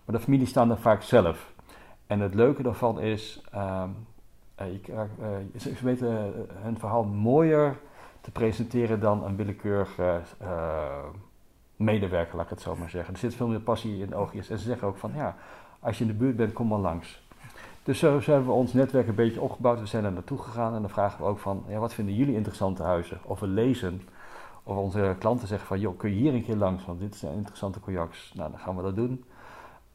Maar 0.06 0.16
de 0.16 0.22
familie 0.22 0.48
staan 0.48 0.68
daar 0.68 0.78
vaak 0.78 1.02
zelf. 1.02 1.54
En 2.08 2.20
het 2.20 2.34
leuke 2.34 2.64
daarvan 2.64 3.00
is, 3.00 3.44
uh, 3.54 3.84
ze 5.58 5.74
weten 5.82 6.34
hun 6.62 6.80
verhaal 6.80 7.04
mooier 7.04 7.78
te 8.22 8.32
presenteren 8.32 9.00
dan 9.00 9.24
een 9.24 9.36
willekeurig 9.36 10.00
medewerker, 11.76 12.36
laat 12.36 12.46
ik 12.46 12.50
het 12.50 12.62
zo 12.62 12.76
maar 12.76 12.90
zeggen. 12.90 13.14
Er 13.14 13.20
zit 13.20 13.36
veel 13.36 13.48
meer 13.48 13.60
passie 13.60 14.02
in 14.02 14.16
oogjes. 14.16 14.50
En 14.50 14.58
ze 14.58 14.66
zeggen 14.66 14.88
ook 14.88 14.98
van, 14.98 15.12
ja, 15.16 15.36
als 15.86 15.98
je 15.98 16.04
in 16.04 16.10
de 16.10 16.18
buurt 16.18 16.36
bent, 16.36 16.54
kom 16.54 16.68
maar 16.68 16.80
langs. 16.80 17.24
Dus 17.84 18.00
zo, 18.00 18.20
hebben 18.20 18.46
we 18.46 18.52
ons 18.52 18.74
netwerk 18.74 19.08
een 19.08 19.16
beetje 19.16 19.42
opgebouwd. 19.42 19.80
We 19.80 19.86
zijn 19.86 20.06
er 20.06 20.12
naartoe 20.12 20.38
gegaan 20.38 20.76
en 20.76 20.82
dan 20.82 20.90
vragen 20.90 21.20
we 21.20 21.30
ook 21.30 21.40
van, 21.40 21.64
ja, 21.68 21.80
wat 21.80 21.94
vinden 21.94 22.16
jullie 22.16 22.36
interessante 22.36 22.84
huizen? 22.84 23.20
Of 23.24 23.40
we 23.40 23.48
lezen, 23.48 24.02
of 24.64 24.78
onze 24.78 25.16
klanten 25.20 25.48
zeggen 25.48 25.68
van, 25.68 25.80
joh, 25.80 25.98
kun 25.98 26.10
je 26.10 26.16
hier 26.16 26.34
een 26.34 26.44
keer 26.44 26.56
langs? 26.56 26.86
Want 26.86 27.00
dit 27.00 27.16
zijn 27.16 27.34
interessante 27.34 27.80
cognacs. 27.80 28.34
Nou, 28.36 28.52
dan 28.52 28.60
gaan 28.60 28.76
we 28.76 28.82
dat 28.82 28.96
doen. 28.96 29.24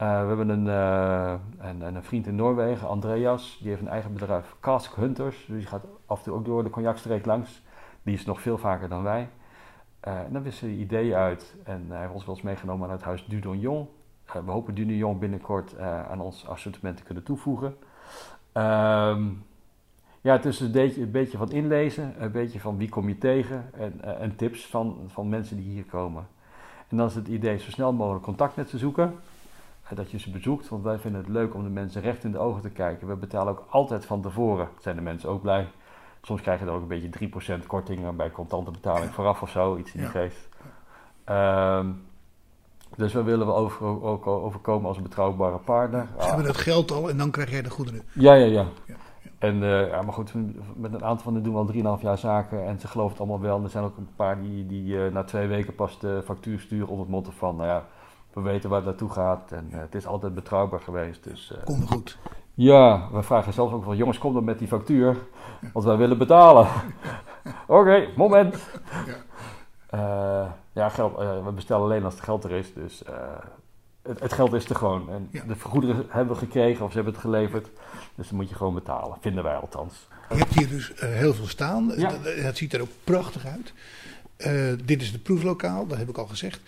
Uh, 0.02 0.20
we 0.20 0.26
hebben 0.26 0.48
een, 0.48 0.66
uh, 0.66 1.34
een, 1.58 1.80
een, 1.80 2.04
vriend 2.04 2.26
in 2.26 2.34
Noorwegen, 2.34 2.88
Andreas, 2.88 3.58
die 3.60 3.68
heeft 3.68 3.80
een 3.80 3.88
eigen 3.88 4.12
bedrijf, 4.12 4.56
Cask 4.60 4.94
Hunters. 4.94 5.46
Dus 5.46 5.58
die 5.58 5.66
gaat 5.66 5.84
af 6.06 6.18
en 6.18 6.24
toe 6.24 6.34
ook 6.34 6.44
door 6.44 6.62
de 6.62 6.70
cognacstreek 6.70 7.26
langs. 7.26 7.62
Die 8.02 8.14
is 8.14 8.24
nog 8.24 8.40
veel 8.40 8.58
vaker 8.58 8.88
dan 8.88 9.02
wij. 9.02 9.28
Uh, 10.08 10.18
en 10.18 10.32
dan 10.32 10.42
wisselen 10.42 10.74
we 10.74 10.80
ideeën 10.80 11.14
uit. 11.14 11.54
En 11.64 11.86
hij 11.88 12.00
heeft 12.00 12.12
ons 12.12 12.24
wel 12.24 12.34
eens 12.34 12.44
meegenomen 12.44 12.86
aan 12.86 12.94
het 12.94 13.04
huis 13.04 13.26
Dudonjon. 13.26 13.88
Eh, 14.34 14.42
we 14.44 14.50
hopen 14.50 14.74
Dunion 14.74 15.18
binnenkort 15.18 15.74
uh, 15.78 16.10
aan 16.10 16.20
ons 16.20 16.46
assortiment 16.48 16.96
te 16.96 17.02
kunnen 17.02 17.22
toevoegen. 17.24 17.76
Um, 18.54 19.44
ja, 20.20 20.32
het 20.32 20.44
is 20.44 20.60
een 20.60 20.72
beetje, 20.72 21.02
een 21.02 21.10
beetje 21.10 21.38
van 21.38 21.50
inlezen, 21.50 22.14
een 22.22 22.32
beetje 22.32 22.60
van 22.60 22.76
wie 22.76 22.88
kom 22.88 23.08
je 23.08 23.18
tegen 23.18 23.70
en, 23.74 24.00
uh, 24.04 24.20
en 24.20 24.36
tips 24.36 24.66
van, 24.66 24.96
van 25.06 25.28
mensen 25.28 25.56
die 25.56 25.70
hier 25.70 25.84
komen. 25.84 26.26
En 26.88 26.96
dan 26.96 27.06
is 27.06 27.14
het 27.14 27.28
idee 27.28 27.58
zo 27.58 27.70
snel 27.70 27.92
mogelijk 27.92 28.24
contact 28.24 28.56
met 28.56 28.68
ze 28.68 28.78
zoeken. 28.78 29.14
eh, 29.88 29.96
dat 29.96 30.10
je 30.10 30.18
ze 30.18 30.30
bezoekt, 30.30 30.68
want 30.68 30.82
wij 30.82 30.98
vinden 30.98 31.20
het 31.20 31.30
leuk 31.30 31.54
om 31.54 31.62
de 31.62 31.68
mensen 31.70 32.02
recht 32.02 32.24
in 32.24 32.32
de 32.32 32.38
ogen 32.38 32.62
te 32.62 32.70
kijken. 32.70 33.08
We 33.08 33.16
betalen 33.16 33.52
ook 33.52 33.66
altijd 33.70 34.04
van 34.06 34.22
tevoren, 34.22 34.68
zijn 34.80 34.96
de 34.96 35.02
mensen 35.02 35.28
ook 35.28 35.42
blij. 35.42 35.68
Soms 36.22 36.40
krijg 36.40 36.60
je 36.60 36.66
er 36.66 36.72
ook 36.72 36.80
een 36.82 36.88
beetje 36.88 37.08
3% 37.08 37.66
korting 37.66 38.16
bij 38.16 38.30
contante 38.30 38.70
betaling 38.70 39.10
vooraf 39.14 39.42
of 39.42 39.50
zo, 39.50 39.76
iets 39.76 39.92
in 39.94 40.00
die 40.00 40.10
Ja. 40.12 40.20
geest. 40.20 40.48
Ehm, 41.24 41.90
dus 42.96 43.12
we 43.12 43.22
willen 43.22 43.46
we 43.46 43.52
over, 43.52 43.86
ook 44.02 44.26
overkomen 44.26 44.88
als 44.88 44.96
een 44.96 45.02
betrouwbare 45.02 45.58
partner. 45.58 46.06
Ze 46.18 46.26
hebben 46.26 46.46
het 46.46 46.56
geld 46.56 46.90
al 46.90 47.10
en 47.10 47.16
dan 47.16 47.30
krijg 47.30 47.50
jij 47.50 47.62
de 47.62 47.70
goederen. 47.70 48.02
Ja, 48.12 48.34
ja, 48.34 48.46
ja. 48.46 48.64
Ja, 48.86 48.94
En, 49.38 49.62
eh, 49.62 49.88
ja, 49.88 50.02
maar 50.02 50.12
goed, 50.12 50.32
met 50.76 50.92
een 50.94 51.04
aantal 51.04 51.24
van 51.24 51.34
hen 51.34 51.42
doen 51.42 51.52
we 51.52 51.58
al 51.58 51.96
3,5 51.96 52.02
jaar 52.02 52.18
zaken 52.18 52.66
en 52.66 52.80
ze 52.80 52.88
geloven 52.88 53.10
het 53.12 53.20
allemaal 53.20 53.40
wel. 53.40 53.56
En 53.56 53.64
er 53.64 53.70
zijn 53.70 53.84
ook 53.84 53.96
een 53.96 54.08
paar 54.16 54.40
die, 54.42 54.66
die 54.66 55.04
eh, 55.04 55.12
na 55.12 55.24
twee 55.24 55.46
weken 55.46 55.74
pas 55.74 55.98
de 55.98 56.22
factuur 56.24 56.60
sturen 56.60 56.88
onder 56.88 57.04
het 57.04 57.14
motto 57.14 57.30
van, 57.36 57.56
nou 57.56 57.68
ja, 57.68 57.84
we 58.32 58.40
weten 58.40 58.68
waar 58.70 58.78
het 58.78 58.88
naartoe 58.88 59.10
gaat 59.10 59.52
en 59.52 59.68
eh, 59.72 59.78
het 59.78 59.94
is 59.94 60.06
altijd 60.06 60.34
betrouwbaar 60.34 60.80
geweest. 60.80 61.24
Dus 61.24 61.54
Komt 61.64 61.90
goed. 61.90 62.18
ja, 62.54 63.08
we 63.12 63.22
vragen 63.22 63.52
zelfs 63.52 63.72
ook 63.72 63.84
van, 63.84 63.96
jongens, 63.96 64.18
kom 64.18 64.34
dan 64.34 64.44
met 64.44 64.58
die 64.58 64.68
factuur, 64.68 65.16
want 65.72 65.84
wij 65.84 65.96
willen 65.96 66.18
betalen. 66.18 66.66
Oké, 67.66 68.08
moment. 68.16 68.56
Ja. 69.90 70.56
Ja, 70.72 70.88
geld, 70.88 71.18
eh, 71.18 71.44
we 71.44 71.52
bestellen 71.52 71.82
alleen 71.84 72.04
als 72.04 72.14
het 72.14 72.22
geld 72.22 72.44
er 72.44 72.50
is, 72.52 72.74
dus 72.74 73.02
eh, 73.04 73.14
het, 74.02 74.20
het 74.20 74.32
geld 74.32 74.52
is 74.52 74.68
er 74.68 74.76
gewoon. 74.76 75.10
En 75.10 75.28
Ja. 75.30 75.42
de 75.44 75.56
vergoedingen 75.56 76.04
hebben 76.08 76.34
we 76.34 76.40
gekregen 76.40 76.84
of 76.84 76.90
ze 76.90 76.94
hebben 76.96 77.12
het 77.14 77.22
geleverd, 77.22 77.68
dus 78.14 78.28
dan 78.28 78.36
moet 78.36 78.48
je 78.48 78.54
gewoon 78.54 78.74
betalen, 78.74 79.16
vinden 79.20 79.44
wij 79.44 79.54
althans. 79.56 80.08
Je 80.30 80.36
hebt 80.36 80.54
hier 80.54 80.68
dus 80.68 80.94
eh, 80.94 81.08
heel 81.10 81.34
veel 81.34 81.46
staan. 81.46 81.92
Ja. 81.96 82.08
Dat- 82.08 82.24
Het 82.24 82.56
ziet 82.56 82.74
er 82.74 82.80
ook 82.80 82.88
prachtig 83.04 83.44
uit. 83.46 83.72
Dit 84.84 85.02
is 85.02 85.12
de 85.12 85.18
proeflokaal, 85.18 85.86
dat 85.86 85.98
heb 85.98 86.08
ik 86.08 86.18
al 86.18 86.26
gezegd. 86.26 86.60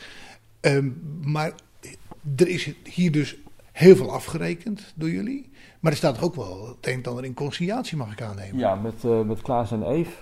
Ehm, 0.61 0.91
maar 1.25 1.53
er 2.37 2.49
is 2.49 2.73
hier 2.85 3.13
dus 3.13 3.37
heel 3.73 3.97
veel 3.97 4.13
afgerekend 4.13 4.93
door 4.97 5.11
jullie. 5.11 5.51
Maar 5.81 5.93
er 5.93 5.99
staat 5.99 6.23
ook 6.23 6.35
wel 6.35 6.67
het 6.69 6.87
een 6.87 7.03
en 7.03 7.05
ander 7.09 7.25
in 7.25 7.35
conciliatie, 7.35 7.97
mag 7.97 8.13
ik 8.13 8.23
aannemen. 8.23 8.59
Ja, 8.59 8.75
met, 8.75 9.03
met 9.27 9.43
Klaas 9.43 9.73
en 9.73 9.83
Eve 9.83 10.13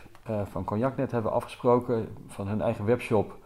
van 0.50 0.64
Cognacnet 0.64 1.10
hebben 1.10 1.30
we 1.30 1.36
afgesproken 1.36 2.08
van 2.28 2.48
hun 2.48 2.60
eigen 2.60 2.84
webshop. 2.84 3.38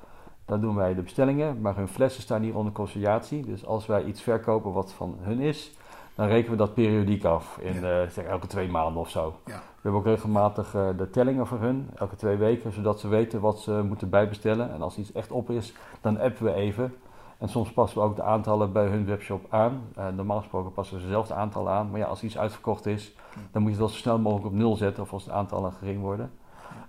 Daar 0.45 0.61
doen 0.61 0.74
wij 0.74 0.95
de 0.95 1.03
bestellingen, 1.03 1.61
maar 1.61 1.76
hun 1.76 1.88
flessen 1.88 2.22
staan 2.22 2.42
hier 2.42 2.57
onder 2.57 2.72
conciliatie. 2.72 3.47
Dus 3.47 3.66
als 3.66 3.86
wij 3.86 4.05
iets 4.05 4.22
verkopen 4.22 4.72
wat 4.72 4.92
van 4.92 5.16
hun 5.20 5.40
is, 5.40 5.72
dan 6.14 6.26
rekenen 6.26 6.51
we 6.51 6.57
dat 6.64 6.74
periodiek 6.74 7.24
af. 7.24 7.59
In 7.59 7.80
Ja. 7.80 8.03
eh, 8.03 8.09
zeg 8.09 8.24
elke 8.24 8.47
twee 8.47 8.68
maanden 8.68 9.01
of 9.01 9.11
zo. 9.11 9.34
Ja. 9.45 9.53
We 9.55 9.90
hebben 9.90 10.01
ook 10.01 10.07
regelmatig 10.07 10.74
eh, 10.74 10.88
de 10.97 11.11
tellingen 11.11 11.47
voor 11.47 11.61
hun, 11.61 11.90
elke 11.95 12.16
twee 12.16 12.36
weken, 12.36 12.72
zodat 12.72 13.01
ze 13.01 13.09
weten 13.09 13.40
wat 13.40 13.59
ze 13.61 13.82
moeten 13.88 14.11
bijbestellen. 14.11 14.72
En 14.72 14.82
als 14.82 14.99
iets 14.99 15.12
echt 15.12 15.30
op 15.30 15.51
is, 15.51 15.74
dan 16.01 16.20
appen 16.20 16.45
we 16.45 16.53
even. 16.53 16.95
En 17.38 17.49
soms 17.49 17.72
passen 17.72 17.99
we 17.99 18.05
ook 18.05 18.16
de 18.16 18.22
aantallen 18.22 18.72
bij 18.72 18.86
hun 18.86 19.07
webshop 19.07 19.47
aan. 19.49 19.82
Eh, 19.97 20.09
normaal 20.09 20.38
gesproken 20.38 20.72
passen 20.72 21.01
ze 21.01 21.09
zelf 21.09 21.26
de 21.26 21.34
aantallen 21.34 21.72
aan. 21.72 21.90
Maar 21.90 22.01
ja, 22.01 22.07
als 22.07 22.22
iets 22.22 22.38
uitverkocht 22.38 22.86
is, 22.86 23.14
dan 23.53 23.62
moet 23.62 23.72
je 23.72 23.78
wel 23.78 23.88
zo 23.88 23.97
snel 23.97 24.18
mogelijk 24.18 24.47
op 24.47 24.53
nul 24.53 24.76
zetten. 24.76 25.03
Of 25.03 25.12
als 25.12 25.24
de 25.24 25.32
aantallen 25.32 25.72
gering 25.72 26.01
worden. 26.01 26.30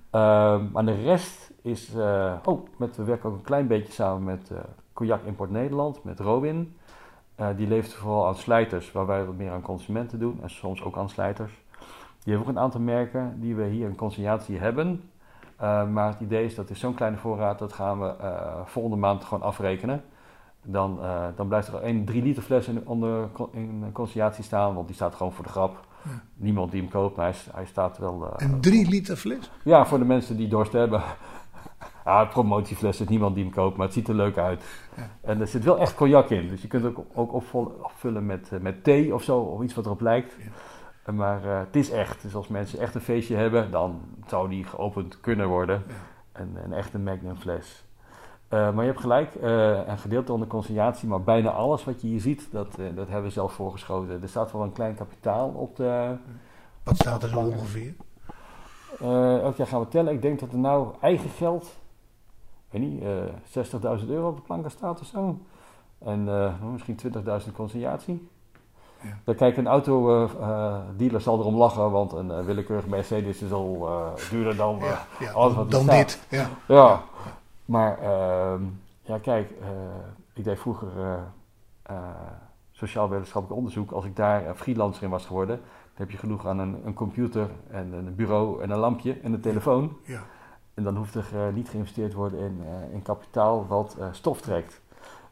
Ehm, 0.09 0.71
maar 0.71 0.85
de 0.85 1.01
rest 1.01 1.51
is... 1.65 1.93
eh, 1.95 2.33
oh, 2.43 2.67
met, 2.77 2.95
we 2.95 3.03
werken 3.03 3.29
ook 3.29 3.35
een 3.35 3.41
klein 3.41 3.67
beetje 3.67 3.93
samen 3.93 4.23
met 4.23 4.51
eh 4.51 4.57
Cognac 4.93 5.23
Import 5.25 5.51
Nederland, 5.51 6.03
met 6.03 6.19
Robin. 6.19 6.75
Eh, 7.35 7.47
die 7.55 7.67
levert 7.67 7.93
vooral 7.93 8.27
aan 8.27 8.35
slijters, 8.35 8.91
waar 8.91 9.05
wij 9.05 9.25
wat 9.25 9.35
meer 9.35 9.51
aan 9.51 9.61
consumenten 9.61 10.19
doen. 10.19 10.39
En 10.41 10.49
soms 10.49 10.83
ook 10.83 10.97
aan 10.97 11.09
slijters. 11.09 11.51
Die 12.23 12.33
hebben 12.33 12.41
ook 12.41 12.55
een 12.55 12.63
aantal 12.63 12.81
merken 12.81 13.37
die 13.39 13.55
we 13.55 13.63
hier 13.63 13.87
in 13.89 13.95
consignatie 13.95 14.57
hebben. 14.57 15.09
Maar 15.91 16.07
het 16.07 16.19
idee 16.19 16.45
is 16.45 16.55
dat 16.55 16.69
is 16.69 16.79
zo'n 16.79 16.93
kleine 16.93 17.17
voorraad, 17.17 17.59
dat 17.59 17.73
gaan 17.73 17.99
we 17.99 18.13
volgende 18.65 18.97
maand 18.97 19.23
gewoon 19.23 19.43
afrekenen. 19.43 20.03
Dan, 20.63 20.99
dan 21.35 21.47
blijft 21.47 21.67
er 21.67 21.81
één 21.81 22.05
3 22.05 22.23
liter 22.23 22.43
fles 22.43 22.67
in, 22.67 22.87
onder, 22.87 23.27
in 23.51 23.89
consignatie 23.93 24.43
staan, 24.43 24.75
want 24.75 24.87
die 24.87 24.95
staat 24.95 25.15
gewoon 25.15 25.33
voor 25.33 25.43
de 25.43 25.49
grap. 25.49 25.85
Ja. 26.03 26.09
Niemand 26.35 26.71
die 26.71 26.81
hem 26.81 26.89
koopt, 26.89 27.15
maar 27.15 27.25
hij, 27.25 27.35
hij 27.53 27.65
staat 27.65 27.97
wel... 27.97 28.33
Een 28.37 28.61
drie 28.61 28.89
liter 28.89 29.15
fles? 29.15 29.51
ja, 29.63 29.85
voor 29.85 29.99
de 29.99 30.05
mensen 30.05 30.37
die 30.37 30.47
dorst 30.47 30.71
hebben. 30.71 31.01
Ja, 32.05 32.25
promotiefles 32.25 33.01
is 33.01 33.07
niemand 33.07 33.35
die 33.35 33.43
hem 33.43 33.53
koopt, 33.53 33.77
maar 33.77 33.85
het 33.85 33.95
ziet 33.95 34.07
er 34.07 34.15
leuk 34.15 34.37
uit. 34.37 34.63
Ja. 34.95 35.09
En 35.21 35.41
er 35.41 35.47
zit 35.47 35.63
wel 35.63 35.77
echt 35.79 35.95
cognac 35.95 36.29
in. 36.29 36.47
Dus 36.47 36.61
je 36.61 36.67
kunt 36.67 36.83
het 36.83 36.95
ook, 36.97 37.05
ook 37.13 37.33
opvul- 37.33 37.79
opvullen 37.83 38.25
met, 38.25 38.49
eh, 38.51 38.59
met 38.59 38.83
thee 38.83 39.13
of 39.13 39.23
zo, 39.23 39.39
of 39.39 39.61
iets 39.61 39.73
wat 39.73 39.85
erop 39.85 40.01
lijkt. 40.01 40.35
Ja. 41.05 41.11
Maar 41.11 41.43
eh, 41.45 41.59
het 41.59 41.75
is 41.75 41.89
echt. 41.91 42.21
Dus 42.21 42.35
als 42.35 42.47
mensen 42.47 42.79
echt 42.79 42.95
een 42.95 43.01
feestje 43.01 43.35
hebben, 43.35 43.71
dan 43.71 44.01
zou 44.27 44.49
die 44.49 44.63
geopend 44.63 45.19
kunnen 45.19 45.47
worden. 45.47 45.83
Ja. 45.87 45.93
Een, 46.41 46.57
een 46.63 46.73
echte 46.73 46.99
Magnum 46.99 47.35
fles. 47.37 47.83
Eh, 48.47 48.59
maar 48.73 48.83
je 48.83 48.89
hebt 48.89 48.99
gelijk, 49.01 49.35
een 49.87 49.97
gedeelte 49.97 50.33
onder 50.33 50.47
conciliatie, 50.47 51.07
maar 51.07 51.21
bijna 51.21 51.49
alles 51.49 51.83
wat 51.83 52.01
je 52.01 52.07
hier 52.07 52.19
ziet, 52.19 52.47
dat, 52.51 52.75
dat 52.95 53.07
hebben 53.07 53.23
we 53.23 53.29
zelf 53.29 53.53
voorgeschoten. 53.53 54.21
Er 54.21 54.29
staat 54.29 54.51
wel 54.51 54.61
een 54.63 54.71
klein 54.71 54.95
kapitaal 54.95 55.49
op 55.49 55.75
de, 55.75 56.15
Wat 56.83 56.95
staat 56.95 57.23
er 57.23 57.29
zo 57.29 57.39
ongeveer? 57.39 57.93
elk 59.41 59.55
jaar 59.55 59.67
gaan 59.67 59.79
we 59.79 59.87
tellen. 59.87 60.13
Ik 60.13 60.21
denk 60.21 60.39
dat 60.39 60.51
er 60.51 60.57
nou 60.57 60.87
eigen 61.01 61.29
geld, 61.29 61.77
weet 62.79 62.89
niet, 62.91 63.03
eh 63.83 63.99
60.000 64.01 64.07
euro 64.09 64.27
op 64.27 64.35
de 64.35 64.41
planken 64.41 64.71
staat 64.71 64.99
of 65.01 65.05
zo. 65.07 65.37
En 65.97 66.27
eh, 66.29 66.53
misschien 66.71 66.99
20.000 67.47 67.51
conciliatie. 67.55 68.29
Ja. 69.01 69.09
Dan 69.23 69.35
kijk, 69.35 69.57
een 69.57 69.67
autodealer 69.67 71.21
zal 71.21 71.39
erom 71.39 71.55
lachen, 71.55 71.91
want 71.91 72.11
een 72.11 72.31
eh, 72.31 72.45
willekeurige 72.45 72.89
Mercedes 72.89 73.41
is 73.41 73.51
al 73.51 73.87
eh, 73.87 74.29
duurder 74.29 74.55
dan... 74.55 74.79
eh, 74.79 74.85
Ja, 74.87 75.05
ja, 75.19 75.31
alles 75.31 75.53
wat 75.55 75.71
dan 75.71 75.83
staat. 75.83 75.95
dit. 75.97 76.25
Ja. 76.29 76.49
ja, 76.67 77.01
maar 77.65 77.97
ehm, 77.99 78.61
ja, 79.01 79.17
kijk, 79.17 79.49
eh, 79.61 79.67
ik 80.33 80.43
deed 80.43 80.59
vroeger 80.59 80.87
eh, 80.97 81.13
eh, 81.83 81.97
sociaal-wetenschappelijk 82.71 83.57
onderzoek. 83.59 83.91
Als 83.91 84.05
ik 84.05 84.15
daar 84.15 84.55
freelancer 84.55 85.03
in 85.03 85.09
was 85.09 85.25
geworden, 85.25 85.55
dan 85.57 86.05
heb 86.05 86.11
je 86.11 86.17
genoeg 86.17 86.47
aan 86.47 86.59
een, 86.59 86.81
een 86.85 86.93
computer 86.93 87.49
en 87.69 87.93
een 87.93 88.15
bureau 88.15 88.61
en 88.61 88.69
een 88.69 88.77
lampje 88.79 89.19
en 89.23 89.33
een 89.33 89.41
telefoon. 89.41 89.97
Ja. 90.03 90.21
En 90.75 90.83
dan 90.83 90.95
hoeft 90.95 91.15
er 91.15 91.27
eh, 91.33 91.53
niet 91.53 91.69
geïnvesteerd 91.69 92.11
te 92.11 92.17
worden 92.17 92.39
in, 92.39 92.61
eh, 92.65 92.93
in 92.93 93.01
kapitaal 93.01 93.67
wat 93.67 93.95
eh, 93.99 94.07
stof 94.11 94.41
trekt. 94.41 94.81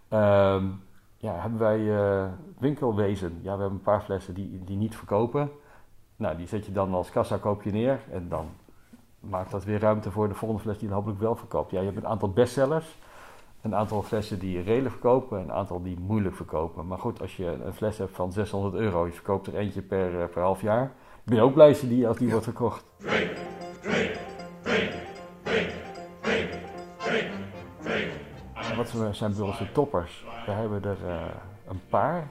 Ehm, 0.07 0.65
ja, 1.17 1.33
hebben 1.33 1.59
wij 1.59 2.29
winkelwezen. 2.57 3.39
Ja, 3.41 3.55
we 3.55 3.61
hebben 3.61 3.71
een 3.71 3.81
paar 3.81 4.01
flessen 4.01 4.33
die, 4.33 4.63
die 4.63 4.77
niet 4.77 4.95
verkopen. 4.95 5.51
Nou, 6.15 6.37
die 6.37 6.47
zet 6.47 6.65
je 6.65 6.71
dan 6.71 6.93
als 6.93 7.09
kassa 7.09 7.37
koop 7.37 7.63
je 7.63 7.71
neer. 7.71 7.99
En 8.11 8.29
dan 8.29 8.45
maakt 9.19 9.51
dat 9.51 9.63
weer 9.63 9.79
ruimte 9.79 10.11
voor 10.11 10.27
de 10.27 10.33
volgende 10.33 10.63
fles 10.63 10.77
die 10.77 10.87
dan 10.87 10.97
hopelijk 10.97 11.21
wel 11.21 11.35
verkoopt. 11.35 11.71
Ja, 11.71 11.79
je 11.79 11.85
hebt 11.85 11.97
een 11.97 12.07
aantal 12.07 12.29
bestsellers. 12.29 12.97
Een 13.61 13.75
aantal 13.75 14.01
flessen 14.01 14.39
die 14.39 14.61
redelijk 14.61 14.91
verkopen 14.91 15.37
en 15.37 15.43
een 15.43 15.51
aantal 15.51 15.81
die 15.81 15.99
moeilijk 15.99 16.35
verkopen. 16.35 16.87
Maar 16.87 16.99
goed, 16.99 17.21
als 17.21 17.37
je 17.37 17.45
een 17.45 17.73
fles 17.73 17.97
hebt 17.97 18.15
van 18.15 18.31
600 18.31 18.73
euro, 18.73 19.05
je 19.05 19.11
verkoopt 19.11 19.47
er 19.47 19.55
eentje 19.55 19.81
per, 19.81 20.27
per 20.27 20.41
half 20.41 20.61
jaar, 20.61 20.91
ben 21.23 21.35
je 21.35 21.41
ook 21.41 21.53
blij 21.53 21.67
als 21.67 21.79
die, 21.79 22.07
als 22.07 22.17
die 22.17 22.29
wordt 22.29 22.43
verkocht. 22.43 22.85
We- 28.93 29.13
zijn 29.13 29.33
bij 29.35 29.45
onze 29.45 29.71
toppers? 29.71 30.25
We 30.45 30.51
hebben 30.51 30.83
er 30.83 30.97
eh, 31.07 31.21
een 31.67 31.81
paar. 31.89 32.27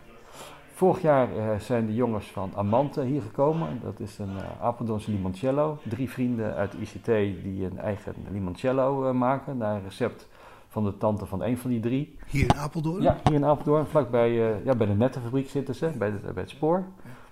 Vorig 0.75 1.03
jaar 1.03 1.37
eh, 1.37 1.59
zijn 1.59 1.87
de 1.87 1.95
jongens 1.95 2.27
van 2.27 2.51
Amante 2.55 3.03
hier 3.03 3.23
gekomen. 3.23 3.81
Dat 3.83 4.01
is 4.01 4.19
een 4.19 4.33
uh, 4.37 4.63
Apeldoornse 4.63 5.11
limoncello. 5.11 5.79
Drie 5.83 6.11
vrienden 6.11 6.55
uit 6.55 6.73
de 6.73 6.79
ICT 6.79 7.05
die 7.43 7.65
een 7.65 7.79
eigen 7.79 8.15
limoncello 8.31 9.09
eh, 9.09 9.15
maken. 9.15 9.57
Naar 9.57 9.75
een 9.75 9.83
recept 9.83 10.29
van 10.69 10.85
de 10.85 10.97
tante 10.97 11.27
van 11.27 11.43
een 11.43 11.59
van 11.59 11.71
die 11.71 11.81
drie. 11.81 12.19
Hier 12.27 12.43
in 12.43 12.55
Apeldoorn? 12.57 13.03
Ja, 13.03 13.17
hier 13.25 13.35
in 13.35 13.45
Apeldoorn, 13.45 13.87
vlakbij 13.87 14.31
ja, 14.65 14.75
bij 14.75 14.87
de 14.87 14.95
nettenfabriek 14.95 15.49
zitten 15.51 15.75
ze, 15.75 15.93
bij, 15.99 16.11
de, 16.11 16.19
bij 16.19 16.43
het 16.43 16.51
spoor, 16.51 16.85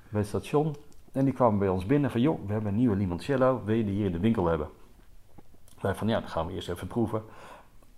bij 0.09 0.20
het 0.20 0.28
station. 0.28 0.76
En 1.12 1.24
die 1.24 1.35
kwamen 1.35 1.59
bij 1.59 1.68
ons 1.68 1.87
binnen 1.87 2.11
van, 2.11 2.20
joh, 2.20 2.47
we 2.47 2.53
hebben 2.53 2.70
een 2.72 2.78
nieuwe 2.78 2.97
limoncello, 2.97 3.62
wil 3.64 3.74
je 3.74 3.85
die 3.85 3.95
hier 3.95 4.07
in 4.07 4.12
de 4.12 4.18
winkel 4.20 4.47
hebben? 4.47 4.68
Wij 5.81 5.95
van, 5.95 6.09
ja, 6.09 6.20
dan 6.20 6.28
gaan 6.28 6.47
we 6.47 6.53
eerst 6.53 6.68
even 6.68 6.87
proeven. 6.87 7.22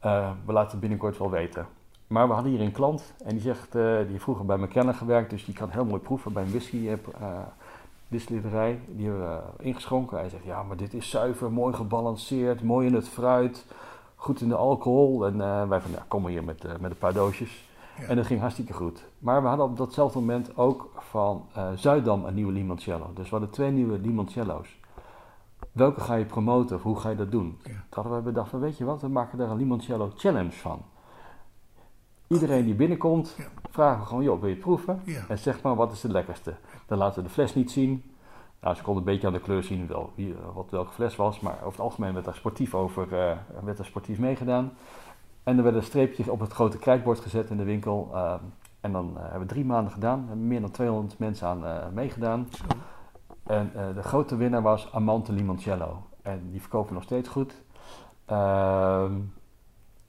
Uh, 0.04 0.30
we 0.44 0.52
laten 0.52 0.70
het 0.70 0.80
binnenkort 0.80 1.18
wel 1.18 1.30
weten. 1.30 1.66
Maar 2.06 2.28
we 2.28 2.34
hadden 2.34 2.52
hier 2.52 2.60
een 2.60 2.72
klant 2.72 3.14
en 3.24 3.30
die 3.30 3.40
zegt, 3.40 3.74
uh, 3.74 3.96
die 3.96 4.06
heeft 4.06 4.22
vroeger 4.22 4.46
bij 4.46 4.56
McKenna 4.56 4.92
gewerkt, 4.92 5.30
dus 5.30 5.44
die 5.44 5.54
kan 5.54 5.70
heel 5.70 5.84
mooi 5.84 6.00
proeven 6.00 6.32
bij 6.32 6.42
een 6.42 6.50
whisky 6.50 6.76
uh, 6.76 6.96
distillerij. 8.08 8.80
Die 8.86 9.06
hebben 9.06 9.28
we 9.28 9.64
ingeschonken. 9.64 10.18
Hij 10.18 10.28
zegt, 10.28 10.44
ja, 10.44 10.62
maar 10.62 10.76
dit 10.76 10.94
is 10.94 11.10
zuiver, 11.10 11.52
mooi 11.52 11.74
gebalanceerd, 11.74 12.62
mooi 12.62 12.86
in 12.86 12.94
het 12.94 13.08
fruit 13.08 13.66
goed 14.16 14.40
in 14.40 14.48
de 14.48 14.56
alcohol. 14.56 15.26
En 15.26 15.38
wij 15.68 15.80
van, 15.80 15.90
ja, 15.90 16.04
kom 16.08 16.22
maar 16.22 16.30
hier 16.30 16.44
met, 16.44 16.80
met 16.80 16.90
een 16.90 16.98
paar 16.98 17.12
doosjes. 17.12 17.68
Ja. 17.98 18.06
En 18.06 18.16
dat 18.16 18.26
ging 18.26 18.40
hartstikke 18.40 18.72
goed. 18.72 19.04
Maar 19.18 19.42
we 19.42 19.48
hadden 19.48 19.66
op 19.66 19.76
datzelfde 19.76 20.18
moment 20.18 20.56
ook 20.56 20.90
van 20.96 21.46
Zuidam 21.74 22.24
een 22.24 22.34
nieuwe 22.34 22.52
limoncello. 22.52 23.10
Dus 23.14 23.24
we 23.24 23.30
hadden 23.30 23.50
twee 23.50 23.70
nieuwe 23.70 23.98
limoncello's. 23.98 24.80
Welke 25.72 26.00
ga 26.00 26.14
je 26.14 26.24
promoten 26.24 26.76
of 26.76 26.82
hoe 26.82 27.00
ga 27.00 27.08
je 27.10 27.16
dat 27.16 27.30
doen? 27.30 27.58
Ja. 27.62 27.70
Toen 27.70 28.02
hadden 28.02 28.14
we 28.14 28.22
bedacht 28.22 28.50
van, 28.50 28.60
weet 28.60 28.76
je 28.78 28.84
wat, 28.84 29.00
we 29.00 29.08
maken 29.08 29.38
daar 29.38 29.50
een 29.50 29.56
limoncello 29.56 30.10
challenge 30.16 30.52
van. 30.52 30.82
Iedereen 32.26 32.64
die 32.64 32.74
binnenkomt, 32.74 33.34
ja. 33.38 33.44
vragen 33.70 34.00
we 34.00 34.06
gewoon, 34.06 34.22
joh, 34.22 34.38
wil 34.40 34.48
je 34.48 34.54
het 34.54 34.64
proeven? 34.64 35.00
Ja. 35.04 35.24
En 35.28 35.38
zeg 35.38 35.62
maar, 35.62 35.74
wat 35.74 35.92
is 35.92 36.02
het 36.02 36.12
lekkerste? 36.12 36.54
Dan 36.86 36.98
laten 36.98 37.22
we 37.22 37.28
de 37.28 37.34
fles 37.34 37.54
niet 37.54 37.70
zien. 37.70 38.02
Nou, 38.60 38.74
ze 38.74 38.82
konden 38.82 39.02
een 39.02 39.12
beetje 39.12 39.26
aan 39.26 39.32
de 39.32 39.40
kleur 39.40 39.62
zien 39.62 39.86
wel, 39.86 40.12
wat 40.54 40.70
welke 40.70 40.92
fles 40.92 41.16
was, 41.16 41.40
maar 41.40 41.54
over 41.56 41.70
het 41.70 41.80
algemeen 41.80 42.12
werd 42.12 42.24
daar 42.24 42.34
sportief 42.34 42.74
over, 42.74 43.06
uh, 43.12 43.36
werd 43.64 43.78
er 43.78 43.84
sportief 43.84 44.18
meegedaan. 44.18 44.72
En 45.42 45.56
er 45.56 45.62
werd 45.62 45.76
een 45.76 45.82
streepje 45.82 46.32
op 46.32 46.40
het 46.40 46.52
grote 46.52 46.78
krijtbord 46.78 47.20
gezet 47.20 47.50
in 47.50 47.56
de 47.56 47.64
winkel. 47.64 48.10
Uh, 48.12 48.34
En 48.80 48.92
dan 48.92 49.12
hebben 49.16 49.40
we 49.40 49.46
drie 49.46 49.64
maanden 49.64 49.92
gedaan. 49.92 50.20
Er 50.20 50.26
hebben 50.26 50.46
meer 50.46 50.60
dan 50.60 50.70
200 50.70 51.18
mensen 51.18 51.48
aan 51.48 51.94
meegedaan. 51.94 52.48
En 53.46 53.70
de 53.94 54.02
grote 54.02 54.36
winnaar 54.36 54.62
was 54.62 54.92
Amante 54.92 55.32
Limoncello. 55.32 56.02
En 56.22 56.48
die 56.50 56.60
verkopen 56.60 56.94
nog 56.94 57.02
steeds 57.02 57.28
goed. 57.28 57.62
Ehm, 58.26 59.12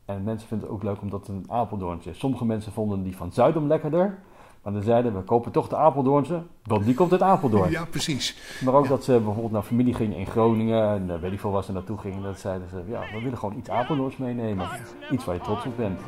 en 0.06 0.24
mensen 0.24 0.48
vinden 0.48 0.68
het 0.68 0.76
ook 0.76 0.84
leuk 0.84 1.02
omdat 1.02 1.28
het 1.28 1.36
een 1.36 1.52
Apeldoornse 1.52 2.10
is. 2.10 2.20
Sommige 2.20 2.46
mensen 2.46 2.72
vonden 2.72 3.04
die 3.04 3.16
van 3.16 3.32
Zuidom 3.32 3.68
lekkerder. 3.68 4.20
Maar 4.64 4.74
dan 4.74 4.82
zeiden 4.82 5.14
we, 5.16 5.22
kopen 5.22 5.52
toch 5.52 5.68
de 5.68 5.76
Apeldoornse, 5.76 6.42
want 6.64 6.86
die 6.86 6.94
komt 6.94 7.12
uit 7.12 7.22
Apeldoorn. 7.22 7.72
Ja, 7.72 7.86
precies. 7.86 8.60
Maar 8.64 8.74
ook 8.74 8.88
dat 8.88 9.04
ze 9.04 9.12
bijvoorbeeld 9.12 9.52
naar 9.52 9.64
familie 9.64 9.94
gingen 9.94 10.18
in 10.18 10.26
Groningen 10.26 10.90
en 10.90 11.10
uh, 11.10 11.16
weet 11.20 11.32
ik 11.32 11.40
veel 11.40 11.52
waar 11.52 11.64
ze 11.64 11.72
naartoe 11.72 11.98
gingen. 11.98 12.24
Dat 12.24 12.40
zeiden 12.40 12.70
ze, 12.70 12.84
ja, 12.88 13.00
we 13.00 13.22
willen 13.22 13.38
gewoon 13.38 13.58
iets 13.58 13.70
Apeldoorns 13.70 14.18
meenemen. 14.18 14.68
Iets 15.12 15.26
waar 15.26 15.36
je 15.36 15.42
trots 15.42 15.66
op 15.66 15.78
bent. 15.78 16.00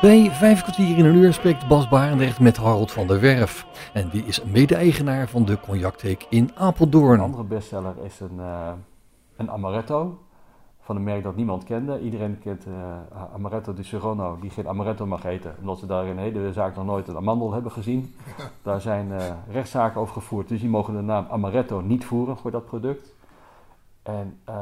Bij 0.00 0.30
vijf 0.30 0.62
kwartier 0.62 0.98
in 0.98 1.04
een 1.04 1.14
uur 1.14 1.32
spreekt 1.32 1.68
Bas 1.68 1.88
Barendrecht 1.88 2.40
met 2.40 2.56
Harold 2.56 2.92
van 2.92 3.06
der 3.06 3.20
Werf. 3.20 3.66
En 3.92 4.08
die 4.08 4.24
is 4.24 4.44
mede-eigenaar 4.44 5.28
van 5.28 5.44
de 5.44 5.60
cognactheek 5.60 6.26
in 6.28 6.50
Apeldoorn. 6.54 7.18
Een 7.18 7.24
andere 7.24 7.44
bestseller 7.44 7.94
is 8.04 8.20
een, 8.20 8.36
uh, 8.36 8.72
een 9.36 9.50
amaretto 9.50 10.18
van 10.80 10.96
een 10.96 11.02
merk 11.02 11.22
dat 11.22 11.36
niemand 11.36 11.64
kende. 11.64 12.00
Iedereen 12.00 12.38
kent 12.38 12.66
uh, 12.66 12.74
Amaretto 13.34 13.74
di 13.74 13.82
Serrano, 13.82 14.38
die 14.40 14.50
geen 14.50 14.68
amaretto 14.68 15.06
mag 15.06 15.24
eten, 15.24 15.54
omdat 15.60 15.78
ze 15.78 15.86
daar 15.86 16.06
in 16.06 16.16
de 16.16 16.22
hele 16.22 16.52
zaak 16.52 16.76
nog 16.76 16.84
nooit 16.84 17.08
een 17.08 17.16
amandel 17.16 17.52
hebben 17.52 17.72
gezien. 17.72 18.14
Daar 18.62 18.80
zijn 18.80 19.08
uh, 19.08 19.32
rechtszaken 19.50 20.00
over 20.00 20.14
gevoerd, 20.14 20.48
dus 20.48 20.60
die 20.60 20.68
mogen 20.68 20.94
de 20.94 21.00
naam 21.02 21.26
Amaretto 21.30 21.80
niet 21.80 22.04
voeren 22.04 22.36
voor 22.36 22.50
dat 22.50 22.66
product. 22.66 23.12
En 24.02 24.38
uh, 24.48 24.54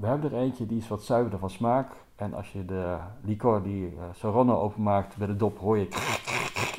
we 0.00 0.06
hebben 0.06 0.32
er 0.32 0.38
eentje 0.38 0.66
die 0.66 0.78
is 0.78 0.88
wat 0.88 1.02
zuiverder 1.02 1.38
van 1.38 1.50
smaak. 1.50 1.86
En 2.18 2.34
als 2.34 2.52
je 2.52 2.64
de 2.64 2.96
licor 3.20 3.62
die 3.62 3.92
uh, 4.24 4.62
openmaakt 4.62 5.16
bij 5.16 5.26
de 5.26 5.36
dop, 5.36 5.58
hoor 5.58 5.78
je 5.78 5.88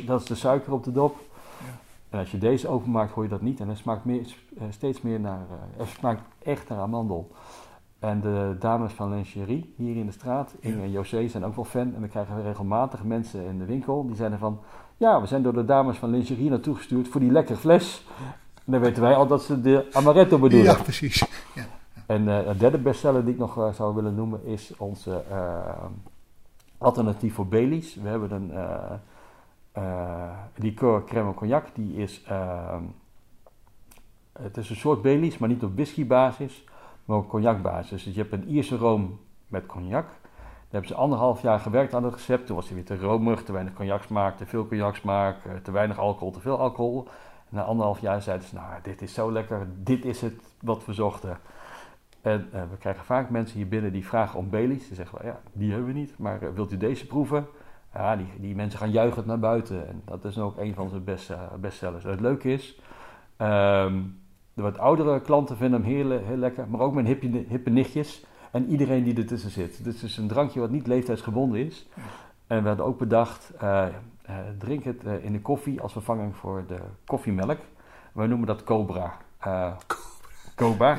dat 0.05 0.21
is 0.21 0.27
de 0.27 0.35
suiker 0.35 0.73
op 0.73 0.83
de 0.83 0.91
dop. 0.91 1.17
En 2.09 2.19
als 2.19 2.31
je 2.31 2.37
deze 2.37 2.67
openmaakt, 2.67 3.11
hoor 3.11 3.23
je 3.23 3.29
dat 3.29 3.41
niet. 3.41 3.59
En 3.59 3.67
het 3.67 3.77
smaakt 3.77 4.05
meer, 4.05 4.35
steeds 4.69 5.01
meer 5.01 5.19
naar, 5.19 5.39
het 5.77 5.87
smaakt 5.87 6.21
echt 6.43 6.69
naar 6.69 6.79
amandel. 6.79 7.31
En 7.99 8.21
de 8.21 8.55
dames 8.59 8.93
van 8.93 9.09
Lingerie 9.09 9.73
hier 9.77 9.95
in 9.95 10.05
de 10.05 10.11
straat, 10.11 10.55
Inge 10.59 10.81
en 10.81 10.91
José, 10.91 11.27
zijn 11.27 11.45
ook 11.45 11.55
wel 11.55 11.65
fan. 11.65 11.95
En 11.95 12.01
we 12.01 12.07
krijgen 12.07 12.43
regelmatig 12.43 13.03
mensen 13.03 13.45
in 13.45 13.57
de 13.57 13.65
winkel 13.65 14.05
die 14.05 14.15
zeiden 14.15 14.39
van... 14.39 14.59
Ja, 14.97 15.21
we 15.21 15.27
zijn 15.27 15.43
door 15.43 15.53
de 15.53 15.65
dames 15.65 15.97
van 15.97 16.09
Lingerie 16.09 16.49
naartoe 16.49 16.75
gestuurd 16.75 17.07
voor 17.07 17.21
die 17.21 17.31
lekkere 17.31 17.59
fles. 17.59 18.05
En 18.65 18.71
dan 18.71 18.81
weten 18.81 19.01
wij 19.01 19.15
al 19.15 19.27
dat 19.27 19.43
ze 19.43 19.61
de 19.61 19.87
Amaretto 19.91 20.39
bedoelen. 20.39 20.71
Ja, 20.71 20.81
precies. 20.81 21.25
Ja. 21.55 21.78
En 22.09 22.27
uh, 22.27 22.45
een 22.45 22.57
derde 22.57 22.77
bestseller 22.77 23.23
die 23.23 23.33
ik 23.33 23.39
nog 23.39 23.57
uh, 23.57 23.73
zou 23.73 23.95
willen 23.95 24.15
noemen 24.15 24.45
is 24.45 24.73
onze 24.77 25.23
uh, 25.31 25.85
alternatief 26.77 27.33
voor 27.33 27.47
Baileys. 27.47 27.95
We 27.95 28.09
hebben 28.09 28.31
een 28.31 28.51
liqueur 30.55 31.03
crème 31.03 31.33
cognac. 31.33 31.65
Die 31.73 31.95
is, 31.95 32.23
het 34.31 34.57
is 34.57 34.69
een 34.69 34.75
soort 34.75 35.01
Baileys, 35.01 35.37
maar 35.37 35.49
niet 35.49 35.63
op 35.63 35.75
whiskybasis 35.75 36.63
maar 37.05 37.17
op 37.17 37.29
cognacbasis. 37.29 38.03
Dus 38.03 38.13
je 38.13 38.21
hebt 38.21 38.33
een 38.33 38.47
Ierse 38.47 38.77
room 38.77 39.19
met 39.47 39.65
cognac. 39.65 40.05
Daar 40.05 40.69
hebben 40.69 40.89
ze 40.89 40.95
anderhalf 40.95 41.41
jaar 41.41 41.59
gewerkt 41.59 41.93
aan 41.93 42.03
het 42.03 42.13
recept. 42.13 42.45
Toen 42.45 42.55
was 42.55 42.65
hij 42.65 42.75
weer 42.75 42.85
te 42.85 42.97
romig, 42.97 43.43
te 43.43 43.51
weinig 43.51 43.73
cognacsmaak, 43.73 44.37
te 44.37 44.45
veel 44.45 44.67
cognacsmaak, 44.67 45.35
te 45.63 45.71
weinig 45.71 45.99
alcohol, 45.99 46.31
te 46.31 46.39
veel 46.39 46.59
alcohol. 46.59 47.07
Na 47.49 47.63
anderhalf 47.63 47.99
jaar 47.99 48.21
zeiden 48.21 48.47
ze, 48.47 48.55
nou, 48.55 48.81
dit 48.81 49.01
is 49.01 49.13
zo 49.13 49.31
lekker, 49.31 49.67
dit 49.75 50.05
is 50.05 50.21
het 50.21 50.41
wat 50.61 50.85
we 50.85 50.93
zochten. 50.93 51.37
En 52.21 52.49
uh, 52.53 52.61
we 52.69 52.77
krijgen 52.77 53.05
vaak 53.05 53.29
mensen 53.29 53.57
hier 53.57 53.67
binnen 53.67 53.91
die 53.91 54.05
vragen 54.05 54.39
om 54.39 54.49
Baileys. 54.49 54.87
Ze 54.87 54.95
zeggen, 54.95 55.19
ja, 55.23 55.39
die 55.53 55.71
hebben 55.71 55.87
we 55.87 55.99
niet, 55.99 56.17
maar 56.17 56.43
uh, 56.43 56.49
wilt 56.49 56.71
u 56.71 56.77
deze 56.77 57.07
proeven? 57.07 57.47
Ja, 57.93 58.15
die, 58.15 58.27
die 58.39 58.55
mensen 58.55 58.79
gaan 58.79 58.91
juichend 58.91 59.25
naar 59.25 59.39
buiten. 59.39 59.87
En 59.87 60.01
dat 60.05 60.25
is 60.25 60.37
ook 60.37 60.57
een 60.57 60.73
van 60.73 60.83
onze 60.83 60.99
best, 60.99 61.29
uh, 61.29 61.41
bestsellers. 61.59 62.03
Het 62.03 62.19
leuke 62.19 62.51
is, 62.51 62.81
um, 63.37 64.19
de 64.53 64.61
wat 64.61 64.77
oudere 64.77 65.21
klanten 65.21 65.57
vinden 65.57 65.81
hem 65.81 65.91
heel, 65.91 66.09
heel 66.09 66.37
lekker, 66.37 66.69
maar 66.69 66.79
ook 66.79 66.93
mijn 66.93 67.05
hippe, 67.05 67.45
hippe 67.47 67.69
nichtjes 67.69 68.25
en 68.51 68.65
iedereen 68.65 69.03
die 69.03 69.17
ertussen 69.17 69.51
zit. 69.51 69.83
Dus 69.83 70.03
is 70.03 70.17
een 70.17 70.27
drankje 70.27 70.59
wat 70.59 70.69
niet 70.69 70.87
leeftijdsgebonden 70.87 71.65
is. 71.65 71.87
En 72.47 72.61
we 72.61 72.67
hadden 72.67 72.85
ook 72.85 72.97
bedacht, 72.97 73.51
uh, 73.61 73.85
uh, 74.29 74.35
drink 74.57 74.83
het 74.83 75.05
uh, 75.05 75.23
in 75.23 75.31
de 75.31 75.41
koffie 75.41 75.81
als 75.81 75.91
vervanging 75.91 76.35
voor 76.35 76.63
de 76.67 76.79
koffiemelk. 77.05 77.59
Wij 78.11 78.27
noemen 78.27 78.47
dat 78.47 78.63
Cobra. 78.63 79.17
Cobra. 80.59 80.97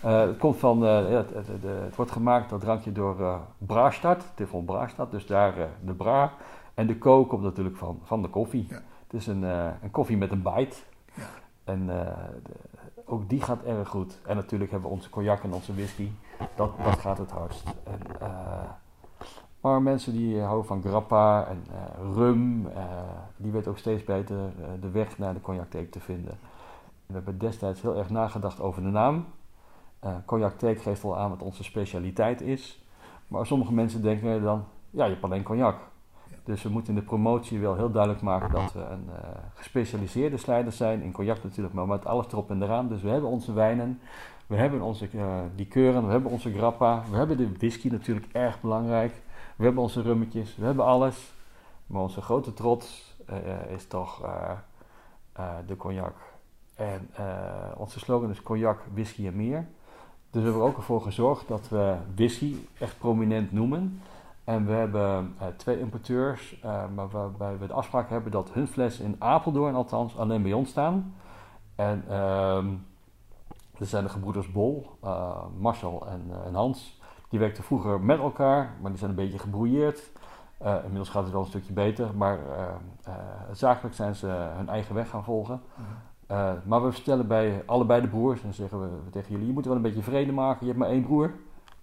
het 0.00 0.36
komt 0.38 0.56
van, 0.56 0.78
ja, 0.78 1.02
het, 1.02 1.34
het, 1.34 1.46
het, 1.62 1.96
wordt 1.96 2.10
gemaakt, 2.10 2.50
dat 2.50 2.60
drankje, 2.60 2.92
door 2.92 3.20
uh, 3.20 3.36
Braastad, 3.58 4.24
Tifon 4.34 4.64
Braastad. 4.64 5.10
Dus 5.10 5.26
daar 5.26 5.54
de 5.84 5.92
Bra. 5.92 6.32
En 6.74 6.86
de 6.86 6.98
Co 6.98 7.24
komt 7.24 7.42
natuurlijk 7.42 7.76
van, 7.76 8.00
van 8.02 8.22
de 8.22 8.28
koffie. 8.28 8.66
Ja. 8.68 8.82
Het 9.06 9.20
is 9.20 9.26
een, 9.26 9.42
een 9.82 9.90
koffie 9.90 10.16
met 10.16 10.30
een 10.30 10.42
bite. 10.42 10.76
Ja. 11.14 11.22
En 11.64 11.86
de, 11.86 12.12
ook 13.04 13.28
die 13.28 13.42
gaat 13.42 13.62
erg 13.62 13.88
goed. 13.88 14.18
En 14.26 14.36
natuurlijk 14.36 14.70
hebben 14.70 14.88
we 14.88 14.96
onze 14.96 15.10
cognac 15.10 15.42
en 15.42 15.52
onze 15.52 15.74
whisky. 15.74 16.10
Dat, 16.54 16.70
dat 16.84 16.98
gaat 16.98 17.18
het 17.18 17.30
hardst. 17.30 17.64
En, 17.84 18.00
maar 19.60 19.82
mensen 19.82 20.12
die 20.12 20.40
houden 20.40 20.66
van 20.66 20.82
grappa 20.82 21.46
en 21.46 21.64
rum, 22.14 22.68
die 23.36 23.52
weten 23.52 23.70
ook 23.70 23.78
steeds 23.78 24.04
beter 24.04 24.36
de 24.80 24.90
weg 24.90 25.18
naar 25.18 25.34
de 25.34 25.40
cognactheek 25.40 25.90
te 25.90 26.00
vinden. 26.00 26.38
We 27.06 27.14
hebben 27.14 27.38
destijds 27.38 27.82
heel 27.82 27.96
erg 27.96 28.10
nagedacht 28.10 28.60
over 28.60 28.82
de 28.82 28.88
naam. 28.88 29.26
cognactheek 30.24 30.82
geeft 30.82 31.02
wel 31.02 31.18
aan 31.18 31.30
wat 31.30 31.42
onze 31.42 31.64
specialiteit 31.64 32.40
is. 32.40 32.84
Maar 33.28 33.46
sommige 33.46 33.72
mensen 33.72 34.02
denken 34.02 34.42
dan, 34.42 34.64
ja, 34.90 35.04
je 35.04 35.10
hebt 35.10 35.24
alleen 35.24 35.42
cognac. 35.42 35.76
Dus 36.44 36.62
we 36.62 36.68
moeten 36.68 36.94
in 36.94 37.00
de 37.00 37.06
promotie 37.06 37.60
wel 37.60 37.74
heel 37.74 37.90
duidelijk 37.90 38.22
maken 38.22 38.50
dat 38.50 38.72
we 38.72 38.80
een 38.80 39.06
uh, 39.08 39.14
gespecialiseerde 39.54 40.36
slijder 40.36 40.72
zijn. 40.72 41.02
In 41.02 41.12
cognac 41.12 41.42
natuurlijk, 41.42 41.74
maar 41.74 41.86
met 41.86 42.06
alles 42.06 42.26
erop 42.26 42.50
en 42.50 42.62
eraan. 42.62 42.88
Dus 42.88 43.02
we 43.02 43.08
hebben 43.08 43.30
onze 43.30 43.52
wijnen, 43.52 44.00
we 44.46 44.56
hebben 44.56 44.80
onze 44.80 45.08
uh, 45.12 45.40
likeuren, 45.56 46.06
we 46.06 46.12
hebben 46.12 46.30
onze 46.30 46.52
grappa. 46.52 47.02
We 47.10 47.16
hebben 47.16 47.36
de 47.36 47.52
whisky 47.52 47.88
natuurlijk 47.88 48.26
erg 48.32 48.60
belangrijk. 48.60 49.12
We 49.56 49.64
hebben 49.64 49.82
onze 49.82 50.02
rummetjes, 50.02 50.56
we 50.56 50.64
hebben 50.64 50.84
alles. 50.84 51.32
Maar 51.86 52.02
onze 52.02 52.20
grote 52.20 52.52
trots 52.54 53.16
uh, 53.30 53.70
is 53.70 53.86
toch 53.86 54.20
de 55.66 55.76
cognac. 55.76 56.14
En 56.76 57.10
onze 57.76 57.98
slogan 57.98 58.30
is 58.30 58.42
cognac, 58.42 58.80
whisky 58.92 59.26
en 59.26 59.36
meer. 59.36 59.66
Dus 60.30 60.42
we 60.42 60.50
hebben 60.50 60.60
er 60.60 60.68
ook 60.68 60.76
ervoor 60.76 61.02
gezorgd 61.02 61.48
dat 61.48 61.68
we 61.68 61.96
whisky 62.14 62.56
echt 62.78 62.98
prominent 62.98 63.52
noemen. 63.52 64.00
En 64.44 64.66
we 64.66 64.72
hebben 64.72 65.34
uh, 65.40 65.46
twee 65.56 65.78
importeurs, 65.80 66.60
uh, 66.64 66.82
maar 66.94 67.08
waarbij 67.08 67.58
we 67.58 67.66
de 67.66 67.72
afspraak 67.72 68.08
hebben 68.08 68.32
dat 68.32 68.52
hun 68.52 68.68
fles 68.68 68.98
in 68.98 69.16
Apeldoorn 69.18 69.74
althans 69.74 70.18
alleen 70.18 70.42
bij 70.42 70.52
ons 70.52 70.70
staan. 70.70 71.14
En 71.74 72.04
uh, 72.08 72.56
er 73.78 73.86
zijn 73.86 74.04
de 74.04 74.10
gebroeders 74.10 74.52
Bol, 74.52 74.98
Marcel 75.58 76.06
en, 76.46 76.54
Hans. 76.54 77.00
Die 77.28 77.38
werkten 77.38 77.64
vroeger 77.64 78.00
met 78.00 78.18
elkaar, 78.18 78.74
maar 78.80 78.90
die 78.90 78.98
zijn 78.98 79.10
een 79.10 79.16
beetje 79.16 79.38
gebrouilleerd. 79.38 80.10
inmiddels 80.60 81.08
gaat 81.08 81.22
het 81.22 81.32
wel 81.32 81.40
een 81.40 81.46
stukje 81.46 81.72
beter, 81.72 82.14
maar 82.14 82.38
zakelijk 83.52 83.94
zijn 83.94 84.14
ze 84.14 84.26
hun 84.26 84.68
eigen 84.68 84.94
weg 84.94 85.08
gaan 85.08 85.24
volgen. 85.24 85.60
Mm. 85.74 85.84
Maar 86.64 86.84
we 86.84 86.92
vertellen 86.92 87.26
bij 87.26 87.62
allebei 87.66 88.00
de 88.00 88.08
broers 88.08 88.42
en 88.42 88.54
zeggen 88.54 88.80
we 88.80 89.10
tegen 89.10 89.30
jullie: 89.30 89.46
je 89.46 89.52
moet 89.52 89.66
wel 89.66 89.76
een 89.76 89.82
beetje 89.82 90.02
vrede 90.02 90.32
maken. 90.32 90.60
Je 90.60 90.72
hebt 90.72 90.78
maar 90.78 90.88
één 90.90 91.02
broer. 91.02 91.34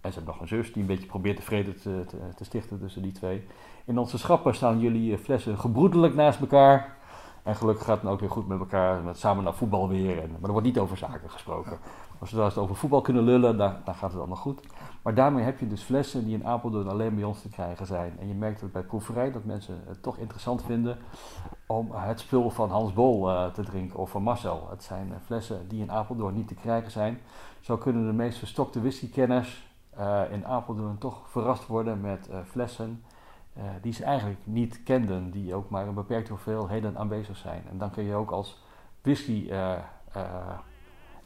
En 0.01 0.11
ze 0.11 0.17
hebben 0.17 0.33
nog 0.33 0.41
een 0.41 0.47
zus 0.47 0.73
die 0.73 0.81
een 0.81 0.87
beetje 0.87 1.05
probeert 1.05 1.37
de 1.37 1.43
vrede 1.43 1.73
te, 1.73 2.03
te, 2.07 2.17
te 2.35 2.43
stichten 2.43 2.79
tussen 2.79 3.01
die 3.01 3.11
twee. 3.11 3.47
In 3.85 3.97
onze 3.97 4.17
schappen 4.17 4.55
staan 4.55 4.79
jullie 4.79 5.17
flessen 5.17 5.57
gebroedelijk 5.57 6.15
naast 6.15 6.39
elkaar. 6.39 6.97
En 7.43 7.55
gelukkig 7.55 7.85
gaat 7.85 8.01
het 8.01 8.11
ook 8.11 8.19
weer 8.19 8.29
goed 8.29 8.47
met 8.47 8.59
elkaar. 8.59 9.03
Met 9.03 9.17
samen 9.17 9.43
naar 9.43 9.53
voetbal 9.53 9.89
weer. 9.89 10.21
En, 10.21 10.29
maar 10.31 10.43
er 10.43 10.51
wordt 10.51 10.67
niet 10.67 10.79
over 10.79 10.97
zaken 10.97 11.29
gesproken. 11.29 11.77
Als 12.19 12.31
we 12.31 12.41
het 12.41 12.57
over 12.57 12.75
voetbal 12.75 13.01
kunnen 13.01 13.23
lullen, 13.23 13.57
dan, 13.57 13.75
dan 13.83 13.95
gaat 13.95 14.09
het 14.09 14.19
allemaal 14.19 14.37
goed. 14.37 14.61
Maar 15.01 15.13
daarmee 15.13 15.43
heb 15.43 15.59
je 15.59 15.67
dus 15.67 15.81
flessen 15.81 16.25
die 16.25 16.33
in 16.33 16.45
Apeldoorn 16.45 16.89
alleen 16.89 17.15
bij 17.15 17.23
ons 17.23 17.41
te 17.41 17.49
krijgen 17.49 17.85
zijn. 17.85 18.19
En 18.19 18.27
je 18.27 18.33
merkt 18.33 18.63
ook 18.63 18.71
bij 18.71 18.83
proeverij 18.83 19.31
dat 19.31 19.43
mensen 19.43 19.81
het 19.85 20.03
toch 20.03 20.17
interessant 20.17 20.63
vinden 20.63 20.97
om 21.67 21.91
het 21.91 22.19
spul 22.19 22.49
van 22.49 22.69
Hans 22.69 22.93
Bol 22.93 23.29
uh, 23.29 23.45
te 23.45 23.63
drinken 23.63 23.99
of 23.99 24.09
van 24.09 24.23
Marcel. 24.23 24.67
Het 24.69 24.83
zijn 24.83 25.07
uh, 25.07 25.15
flessen 25.25 25.67
die 25.67 25.81
in 25.81 25.91
Apeldoorn 25.91 26.35
niet 26.35 26.47
te 26.47 26.55
krijgen 26.55 26.91
zijn. 26.91 27.19
Zo 27.59 27.77
kunnen 27.77 28.05
de 28.05 28.13
meest 28.13 28.37
verstokte 28.37 28.81
whiskykenners 28.81 29.71
uh, 29.99 30.21
in 30.31 30.45
Apeldoorn 30.45 30.97
toch 30.97 31.29
verrast 31.29 31.67
worden 31.67 32.01
met 32.01 32.29
flessen 32.45 33.03
uh, 33.57 33.63
die 33.81 33.93
ze 33.93 34.03
eigenlijk 34.03 34.39
niet 34.43 34.83
kenden, 34.83 35.31
die 35.31 35.55
ook 35.55 35.69
maar 35.69 35.87
een 35.87 35.93
beperkte 35.93 36.31
hoeveelheden 36.31 36.97
aanwezig 36.97 37.37
zijn. 37.37 37.63
En 37.69 37.77
dan 37.77 37.91
kun 37.91 38.03
je 38.03 38.15
ook 38.15 38.31
als 38.31 38.63
whisky 39.01 39.51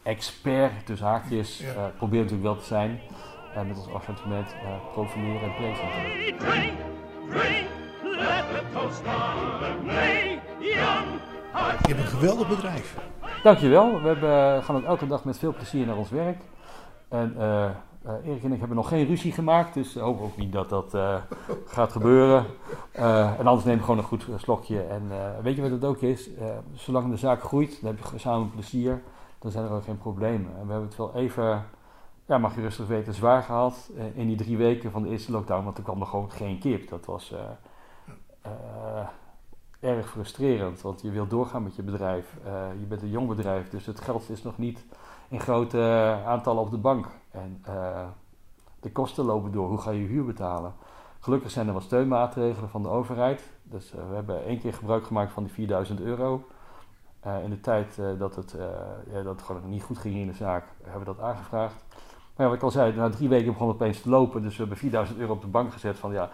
expert, 0.03 0.85
tussen 0.85 1.07
haakjes, 1.07 1.57
ja. 1.57 1.91
proberen 1.97 2.25
natuurlijk 2.25 2.53
wel 2.53 2.57
te 2.57 2.65
zijn, 2.65 2.99
met 3.67 3.77
ons 3.77 3.93
assortiment 3.93 4.55
profileren 4.93 5.41
en 5.41 5.55
presenteren. 5.55 6.35
Je 11.87 11.93
hebt 11.93 11.99
een 11.99 12.17
geweldig 12.17 12.47
bedrijf. 12.47 12.97
Dankjewel. 13.43 14.01
We 14.01 14.07
hebben, 14.07 14.63
gaan 14.63 14.75
ook 14.75 14.83
elke 14.83 15.07
dag 15.07 15.23
met 15.23 15.39
veel 15.39 15.53
plezier 15.53 15.85
naar 15.85 15.97
ons 15.97 16.09
werk. 16.09 16.41
En 17.09 17.35
Eh, 18.07 18.29
Erik 18.29 18.43
en 18.43 18.51
ik 18.51 18.59
hebben 18.59 18.77
nog 18.77 18.87
geen 18.87 19.05
ruzie 19.05 19.31
gemaakt, 19.31 19.73
dus 19.73 19.95
hoop 19.95 20.21
ook 20.21 20.37
niet 20.37 20.51
dat 20.51 20.69
dat 20.69 20.93
eh, 20.93 21.15
gaat 21.65 21.91
gebeuren. 21.91 22.45
Eh, 22.91 23.39
en 23.39 23.47
anders 23.47 23.65
neem 23.65 23.79
gewoon 23.79 23.97
een 23.97 24.03
goed 24.03 24.27
slokje. 24.35 24.81
En 24.81 25.11
weet 25.41 25.55
je 25.55 25.61
wat 25.61 25.71
het 25.71 25.85
ook 25.85 26.01
is? 26.01 26.29
Zolang 26.73 27.09
de 27.09 27.17
zaak 27.17 27.41
groeit, 27.41 27.81
dan 27.81 27.95
heb 27.95 28.11
je 28.11 28.17
samen 28.17 28.51
plezier, 28.51 29.01
dan 29.39 29.51
zijn 29.51 29.65
er 29.65 29.71
ook 29.71 29.83
geen 29.83 29.97
problemen. 29.97 30.51
En 30.59 30.65
we 30.65 30.71
hebben 30.71 30.87
het 30.87 30.97
wel 30.97 31.15
even, 31.15 31.65
ja, 32.25 32.37
mag 32.37 32.55
je 32.55 32.61
rustig 32.61 32.87
weten, 32.87 33.13
zwaar 33.13 33.43
gehad 33.43 33.89
eh, 33.97 34.17
in 34.17 34.27
die 34.27 34.37
drie 34.37 34.57
weken 34.57 34.91
van 34.91 35.03
de 35.03 35.09
eerste 35.09 35.31
lockdown, 35.31 35.63
want 35.63 35.77
er 35.77 35.83
kwam 35.83 36.01
er 36.01 36.07
gewoon 36.07 36.31
geen 36.31 36.59
kip. 36.59 36.89
Dat 36.89 37.05
was 37.05 37.33
erg 39.79 40.09
frustrerend, 40.09 40.81
want 40.81 41.01
je 41.01 41.11
wilt 41.11 41.29
doorgaan 41.29 41.63
met 41.63 41.75
je 41.75 41.83
bedrijf. 41.83 42.37
Je 42.79 42.85
bent 42.85 43.01
een 43.01 43.09
jong 43.09 43.27
bedrijf, 43.27 43.69
dus 43.69 43.85
het 43.85 44.01
geld 44.01 44.29
is 44.29 44.43
nog 44.43 44.57
niet 44.57 44.85
in 45.27 45.39
grote 45.39 46.15
aantallen 46.25 46.61
op 46.61 46.71
de 46.71 46.77
bank. 46.77 47.07
En 47.37 47.61
eh, 47.63 48.07
de 48.79 48.91
kosten 48.91 49.25
lopen 49.25 49.51
door. 49.51 49.67
Hoe 49.67 49.81
ga 49.81 49.91
je 49.91 50.05
huur 50.05 50.25
betalen? 50.25 50.73
Gelukkig 51.19 51.51
zijn 51.51 51.67
er 51.67 51.73
wat 51.73 51.83
steunmaatregelen 51.83 52.69
van 52.69 52.83
de 52.83 52.89
overheid. 52.89 53.41
Dus 53.63 53.91
eh, 53.93 54.09
we 54.09 54.15
hebben 54.15 54.45
één 54.45 54.59
keer 54.59 54.73
gebruik 54.73 55.05
gemaakt 55.05 55.31
van 55.31 55.43
die 55.43 55.53
4000 55.53 55.99
euro. 55.99 56.47
Eh, 57.19 57.43
in 57.43 57.49
de 57.49 57.59
tijd 57.59 58.01
dat, 58.17 58.35
het, 58.35 58.55
ja, 59.11 59.21
dat 59.21 59.35
het 59.35 59.41
gewoon 59.41 59.69
niet 59.69 59.83
goed 59.83 59.97
ging 59.97 60.15
in 60.15 60.27
de 60.27 60.33
zaak, 60.33 60.65
hebben 60.83 60.99
we 60.99 61.05
dat 61.05 61.19
aangevraagd. 61.19 61.85
Maar 62.35 62.45
ja, 62.45 62.51
wat 62.51 62.55
ik 62.55 62.63
al 62.63 62.71
zei, 62.71 62.95
na 62.95 63.09
drie 63.09 63.29
weken 63.29 63.51
begon 63.51 63.67
het 63.67 63.75
opeens 63.75 64.01
te 64.01 64.09
lopen. 64.09 64.41
Dus 64.41 64.51
we 64.51 64.59
hebben 64.59 64.77
4000 64.77 65.19
euro 65.19 65.33
op 65.33 65.41
de 65.41 65.47
bank 65.47 65.73
gezet 65.73 65.97
van 65.97 66.11
ja, 66.11 66.29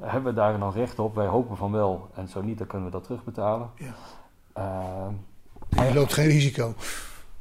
hebben 0.00 0.34
we 0.34 0.40
daar 0.40 0.58
dan 0.58 0.72
recht 0.72 0.98
op? 0.98 1.14
Wij 1.14 1.26
hopen 1.26 1.56
van 1.56 1.72
wel. 1.72 2.08
En 2.14 2.28
zo 2.28 2.42
niet, 2.42 2.58
dan 2.58 2.66
kunnen 2.66 2.86
we 2.86 2.92
dat 2.92 3.04
terugbetalen. 3.04 3.70
Ja. 3.74 3.94
Ehm, 4.52 5.14
Je 5.86 5.94
loopt 5.94 6.12
geen 6.12 6.28
risico. 6.28 6.74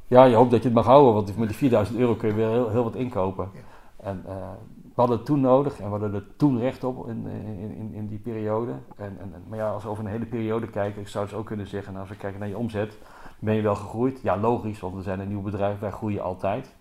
Ja, 0.09 0.23
je 0.23 0.35
hoopt 0.35 0.51
dat 0.51 0.59
je 0.59 0.65
het 0.65 0.77
mag 0.77 0.85
houden, 0.85 1.13
want 1.13 1.37
met 1.37 1.47
die 1.47 1.57
4000 1.57 1.97
euro 1.97 2.15
kun 2.15 2.27
je 2.27 2.35
weer 2.35 2.49
heel, 2.49 2.69
heel 2.69 2.83
wat 2.83 2.95
inkopen. 2.95 3.49
Ja. 3.53 3.59
En 3.97 4.23
eh, 4.25 4.35
we 4.83 4.95
hadden 4.95 5.17
het 5.17 5.25
toen 5.25 5.41
nodig 5.41 5.79
en 5.79 5.83
we 5.83 5.89
hadden 5.89 6.13
er 6.13 6.35
toen 6.35 6.59
recht 6.59 6.83
op 6.83 7.07
in, 7.07 7.27
in, 7.27 7.75
in, 7.75 7.93
in 7.93 8.07
die 8.07 8.19
periode. 8.19 8.71
En, 8.97 9.17
en, 9.19 9.33
maar 9.47 9.57
ja, 9.57 9.71
als 9.71 9.83
we 9.83 9.89
over 9.89 10.03
een 10.05 10.11
hele 10.11 10.25
periode 10.25 10.67
kijken, 10.67 11.01
ik 11.01 11.07
zou 11.07 11.25
dus 11.25 11.33
ook 11.33 11.45
kunnen 11.45 11.67
zeggen, 11.67 11.93
nou, 11.93 12.05
als 12.05 12.15
we 12.15 12.21
kijken 12.21 12.39
naar 12.39 12.49
je 12.49 12.57
omzet, 12.57 12.97
ben 13.39 13.55
je 13.55 13.61
wel 13.61 13.75
gegroeid? 13.75 14.21
Ja, 14.21 14.37
logisch, 14.37 14.79
want 14.79 14.95
we 14.95 15.01
zijn 15.01 15.19
een 15.19 15.27
nieuw 15.27 15.41
bedrijf, 15.41 15.79
wij 15.79 15.91
groeien 15.91 16.21
altijd. 16.21 16.75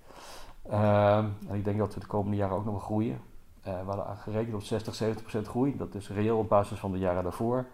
Ehm, 0.70 1.24
en 1.48 1.54
ik 1.54 1.64
denk 1.64 1.78
dat 1.78 1.94
we 1.94 2.00
de 2.00 2.06
komende 2.06 2.36
jaren 2.36 2.56
ook 2.56 2.64
nog 2.64 2.74
wel 2.74 2.82
groeien. 2.82 3.20
Eh, 3.62 3.72
we 3.80 3.86
hadden 3.86 4.16
gerekend 4.16 4.54
op 4.54 4.62
60, 4.62 4.94
70 4.94 5.22
procent 5.22 5.46
groei. 5.46 5.76
Dat 5.76 5.94
is 5.94 6.10
reëel 6.10 6.38
op 6.38 6.48
basis 6.48 6.78
van 6.78 6.92
de 6.92 6.98
jaren 6.98 7.22
daarvoor. 7.22 7.66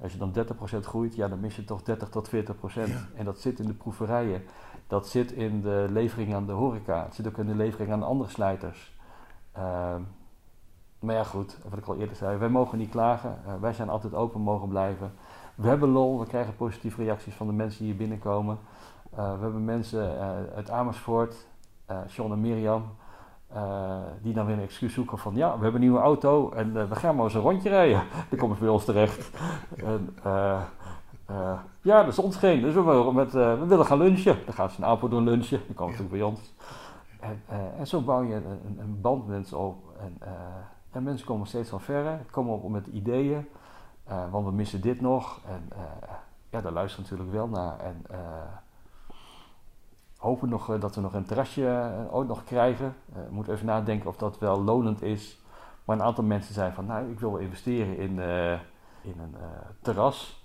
Als 0.00 0.12
je 0.12 0.18
dan 0.18 0.32
30 0.32 0.56
procent 0.56 0.84
groeit, 0.84 1.14
ja, 1.14 1.28
dan 1.28 1.40
mis 1.40 1.56
je 1.56 1.64
toch 1.64 1.82
30 1.82 2.08
tot 2.08 2.28
40 2.28 2.56
procent. 2.56 2.88
Ja. 2.88 3.08
En 3.14 3.24
dat 3.24 3.40
zit 3.40 3.58
in 3.58 3.66
de 3.66 3.74
proeverijen. 3.74 4.42
Dat 4.86 5.08
zit 5.08 5.32
in 5.32 5.60
de 5.60 5.86
levering 5.90 6.34
aan 6.34 6.46
de 6.46 6.52
horeca. 6.52 7.04
Het 7.04 7.14
zit 7.14 7.26
ook 7.26 7.38
in 7.38 7.46
de 7.46 7.54
levering 7.54 7.92
aan 7.92 8.00
de 8.00 8.06
andere 8.06 8.30
slijters. 8.30 8.94
Ehm, 9.52 10.00
maar 11.04 11.14
ja, 11.14 11.24
goed, 11.24 11.58
wat 11.68 11.78
ik 11.78 11.86
al 11.86 11.96
eerder 11.96 12.16
zei, 12.16 12.36
wij 12.36 12.48
mogen 12.48 12.78
niet 12.78 12.90
klagen. 12.90 13.38
Eh, 13.46 13.52
wij 13.60 13.72
zijn 13.72 13.88
altijd 13.88 14.14
open, 14.14 14.40
mogen 14.40 14.68
blijven. 14.68 15.12
We 15.54 15.68
hebben 15.68 15.88
lol, 15.88 16.18
we 16.18 16.26
krijgen 16.26 16.56
positieve 16.56 17.02
reacties 17.02 17.34
van 17.34 17.46
de 17.46 17.52
mensen 17.52 17.78
die 17.78 17.88
hier 17.88 17.96
binnenkomen. 17.96 18.58
Eh, 19.10 19.34
we 19.34 19.42
hebben 19.42 19.64
mensen 19.64 20.18
eh, 20.18 20.28
uit 20.54 20.70
Amersfoort, 20.70 21.46
eh 21.86 21.96
John 22.08 22.32
en 22.32 22.40
Mirjam, 22.40 22.82
die 24.22 24.34
dan 24.34 24.46
weer 24.46 24.56
een 24.56 24.62
excuus 24.62 24.94
zoeken 24.94 25.18
van 25.18 25.34
ja, 25.34 25.46
we 25.46 25.62
hebben 25.62 25.74
een 25.74 25.80
nieuwe 25.80 25.98
auto 25.98 26.50
en 26.50 26.88
we 26.88 26.94
gaan 26.94 27.14
maar 27.14 27.24
eens 27.24 27.34
een 27.34 27.40
rondje 27.40 27.68
rijden. 27.68 28.02
Dan 28.30 28.38
komen 28.38 28.56
ze 28.56 28.62
bij 28.62 28.72
ons 28.72 28.84
terecht. 28.84 29.30
En, 29.76 30.16
eh, 31.26 31.58
ja, 31.80 32.02
de 32.02 32.10
zon 32.10 32.32
scheen, 32.32 32.60
dus 32.60 32.74
we, 32.74 32.82
willen 32.82 33.14
met, 33.14 33.34
eh, 33.34 33.58
we 33.58 33.66
willen 33.66 33.86
gaan 33.86 33.98
lunchen. 33.98 34.38
Dan 34.44 34.54
gaan 34.54 34.70
ze 34.70 34.76
in 34.76 34.84
Apeldoorn 34.84 35.24
lunchen, 35.24 35.60
dan 35.66 35.74
komen 35.74 35.96
ze 35.96 36.02
natuurlijk 36.02 36.30
bij 36.30 36.40
ons. 36.40 36.54
En, 37.20 37.42
eh, 37.48 37.78
en 37.78 37.86
zo 37.86 38.00
bouw 38.00 38.22
je 38.22 38.34
een, 38.78 39.00
band 39.00 39.26
met 39.26 39.36
mensen 39.36 39.58
op. 39.58 39.76
En, 39.98 40.18
en 40.90 41.02
mensen 41.02 41.26
komen 41.26 41.46
steeds 41.46 41.68
van 41.68 41.80
verre, 41.80 42.18
komen 42.30 42.62
op 42.62 42.70
met 42.70 42.86
ideeën. 42.86 43.48
want 44.30 44.46
we 44.46 44.52
missen 44.52 44.80
dit 44.80 45.00
nog. 45.00 45.40
En 45.46 45.68
ja, 46.50 46.60
daar 46.60 46.72
luisteren 46.72 47.06
we 47.06 47.10
natuurlijk 47.10 47.36
wel 47.36 47.48
naar. 47.48 47.78
En 47.78 48.06
hopen 50.16 50.48
nog 50.48 50.78
dat 50.78 50.94
we 50.94 51.00
nog 51.00 51.14
een 51.14 51.24
terrasje 51.24 51.90
ooit 52.10 52.28
nog 52.28 52.44
krijgen. 52.44 52.94
We 53.04 53.26
moeten 53.30 53.52
even 53.52 53.66
nadenken 53.66 54.08
of 54.08 54.16
dat 54.16 54.38
wel 54.38 54.62
lonend 54.62 55.02
is. 55.02 55.42
Maar 55.84 55.96
een 55.96 56.02
aantal 56.02 56.24
mensen 56.24 56.54
zeiden 56.54 56.74
van, 56.74 56.86
nou, 56.86 57.10
ik 57.10 57.20
wil 57.20 57.36
investeren 57.36 57.96
in, 57.96 58.18
in 59.02 59.18
een 59.18 59.34
terras. 59.80 60.43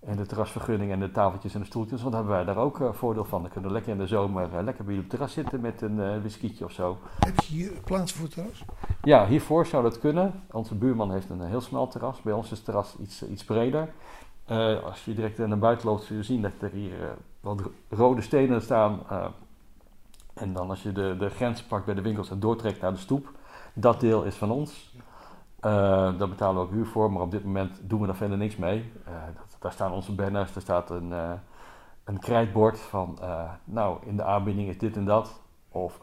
En 0.00 0.16
de 0.16 0.26
terrasvergunning 0.26 0.92
en 0.92 1.00
de 1.00 1.10
tafeltjes 1.10 1.54
en 1.54 1.60
de 1.60 1.66
stoeltjes. 1.66 2.02
Want 2.02 2.14
hebben 2.14 2.32
wij 2.32 2.44
daar 2.44 2.56
ook 2.56 2.80
eh, 2.80 2.92
voordeel 2.92 3.24
van. 3.24 3.42
Dan 3.42 3.50
kunnen 3.50 3.68
we 3.70 3.76
lekker 3.76 3.92
in 3.92 3.98
de 3.98 4.06
zomer 4.06 4.54
eh, 4.54 4.62
lekker 4.62 4.84
bij 4.84 4.94
jullie 4.94 4.98
op 4.98 5.02
het 5.02 5.10
terras 5.10 5.32
zitten 5.32 5.60
met 5.60 5.82
een 5.82 6.00
eh 6.00 6.18
whiskietje 6.20 6.64
of 6.64 6.72
zo. 6.72 6.98
Heb 7.18 7.40
je 7.40 7.52
hier 7.52 7.72
plaats 7.84 8.12
voor 8.12 8.24
het 8.24 8.34
terras? 8.34 8.64
Ja, 9.02 9.26
hiervoor 9.26 9.66
zou 9.66 9.82
dat 9.82 9.98
kunnen. 9.98 10.42
Onze 10.50 10.74
buurman 10.74 11.12
heeft 11.12 11.30
een 11.30 11.40
heel 11.40 11.60
smal 11.60 11.88
terras. 11.88 12.22
Bij 12.22 12.32
ons 12.32 12.44
is 12.44 12.50
het 12.50 12.64
terras 12.64 12.96
iets, 13.00 13.28
iets 13.28 13.44
breder. 13.44 13.88
Als 14.84 15.04
je 15.04 15.14
direct 15.14 15.38
naar 15.38 15.58
buiten 15.58 15.88
loopt, 15.88 16.02
zul 16.02 16.16
je 16.16 16.22
zien 16.22 16.42
dat 16.42 16.52
er 16.60 16.70
hier 16.70 17.16
wat 17.40 17.60
rode 17.88 18.20
stenen 18.20 18.62
staan. 18.62 19.00
en 20.34 20.52
dan 20.52 20.70
als 20.70 20.82
je 20.82 20.92
de, 20.92 21.16
de 21.18 21.30
grens 21.30 21.62
pakt 21.62 21.84
bij 21.84 21.94
de 21.94 22.02
winkels 22.02 22.30
en 22.30 22.40
doortrekt 22.40 22.80
naar 22.80 22.92
de 22.92 22.98
stoep, 22.98 23.32
dat 23.74 24.00
deel 24.00 24.22
is 24.22 24.34
van 24.34 24.50
ons. 24.50 24.94
Eh, 25.60 26.18
daar 26.18 26.28
betalen 26.28 26.54
we 26.54 26.68
ook 26.68 26.74
huur 26.74 26.86
voor, 26.86 27.12
maar 27.12 27.22
op 27.22 27.30
dit 27.30 27.44
moment 27.44 27.80
doen 27.82 28.00
we 28.00 28.06
daar 28.06 28.16
verder 28.16 28.38
niks 28.38 28.56
mee. 28.56 28.92
Eh, 29.04 29.12
dat, 29.36 29.56
daar 29.58 29.72
staan 29.72 29.92
onze 29.92 30.14
banners, 30.14 30.54
er 30.54 30.60
staat 30.60 30.90
een, 30.90 31.12
eh, 31.12 31.32
een 32.04 32.18
krijtbord 32.18 32.78
van, 32.78 33.18
nou, 33.64 33.98
in 34.06 34.16
de 34.16 34.24
aanbieding 34.24 34.68
is 34.68 34.78
dit 34.78 34.96
en 34.96 35.04
dat. 35.04 35.40
Of 35.68 36.00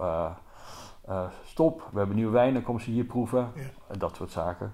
stop, 1.43 1.88
we 1.91 1.97
hebben 1.97 2.16
nieuwe 2.16 2.32
wijnen, 2.32 2.64
kom 2.64 2.80
ze 2.80 2.91
hier 2.91 3.03
proeven. 3.03 3.51
Ja. 3.55 3.62
En 3.88 3.99
dat 3.99 4.16
soort 4.16 4.32
zaken. 4.32 4.74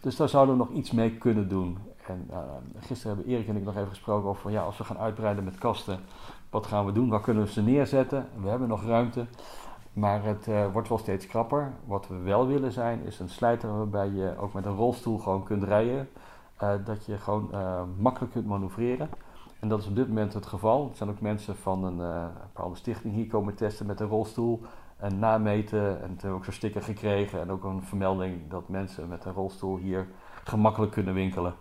Dus 0.00 0.16
daar 0.16 0.28
zouden 0.28 0.56
we 0.56 0.64
nog 0.64 0.70
iets 0.70 0.90
mee 0.90 1.18
kunnen 1.18 1.48
doen. 1.48 1.78
En 2.06 2.30
gisteren 2.78 3.16
hebben 3.16 3.34
Erik 3.34 3.48
en 3.48 3.56
ik 3.56 3.64
nog 3.64 3.76
even 3.76 3.88
gesproken 3.88 4.28
over 4.28 4.42
van 4.42 4.52
ja, 4.52 4.62
als 4.62 4.78
we 4.78 4.84
gaan 4.84 4.98
uitbreiden 4.98 5.44
met 5.44 5.58
kasten, 5.58 6.00
wat 6.50 6.66
gaan 6.66 6.86
we 6.86 6.92
doen? 6.92 7.08
Waar 7.08 7.20
kunnen 7.20 7.44
we 7.44 7.50
ze 7.50 7.62
neerzetten? 7.62 8.28
We 8.42 8.48
hebben 8.48 8.68
nog 8.68 8.84
ruimte, 8.84 9.26
maar 9.92 10.24
het 10.24 10.48
eh, 10.48 10.72
wordt 10.72 10.88
wel 10.88 10.98
steeds 10.98 11.26
krapper. 11.26 11.72
Wat 11.84 12.08
we 12.08 12.16
wel 12.16 12.46
willen 12.46 12.72
zijn, 12.72 13.04
is 13.04 13.18
een 13.18 13.28
slijter 13.28 13.76
waarbij 13.76 14.08
je 14.08 14.34
ook 14.38 14.52
met 14.52 14.66
een 14.66 14.76
rolstoel 14.76 15.18
gewoon 15.18 15.44
kunt 15.44 15.62
rijden. 15.62 16.08
Eh, 16.56 16.72
dat 16.84 17.06
je 17.06 17.18
gewoon 17.18 17.52
eh, 17.52 17.82
makkelijk 17.98 18.32
kunt 18.32 18.46
manoeuvreren. 18.46 19.08
En 19.58 19.68
dat 19.68 19.80
is 19.80 19.86
op 19.86 19.96
dit 19.96 20.08
moment 20.08 20.34
het 20.34 20.46
geval. 20.46 20.88
Er 20.90 20.96
zijn 20.96 21.10
ook 21.10 21.20
mensen 21.20 21.56
van 21.56 21.84
een 21.84 22.30
bepaalde 22.42 22.76
stichting 22.76 23.14
hier 23.14 23.26
komen 23.26 23.54
testen 23.54 23.86
met 23.86 24.00
een 24.00 24.06
rolstoel 24.06 24.62
en 24.96 25.18
nameten. 25.18 25.88
En 25.88 26.08
toen 26.08 26.18
hebben 26.18 26.34
ook 26.34 26.44
zo'n 26.44 26.52
sticker 26.52 26.82
gekregen 26.82 27.40
en 27.40 27.50
ook 27.50 27.64
een 27.64 27.82
vermelding 27.82 28.48
dat 28.48 28.68
mensen 28.68 29.08
met 29.08 29.24
een 29.24 29.32
rolstoel 29.32 29.76
hier 29.76 30.06
gemakkelijk 30.44 30.92
kunnen 30.92 31.14
winkelen. 31.14 31.54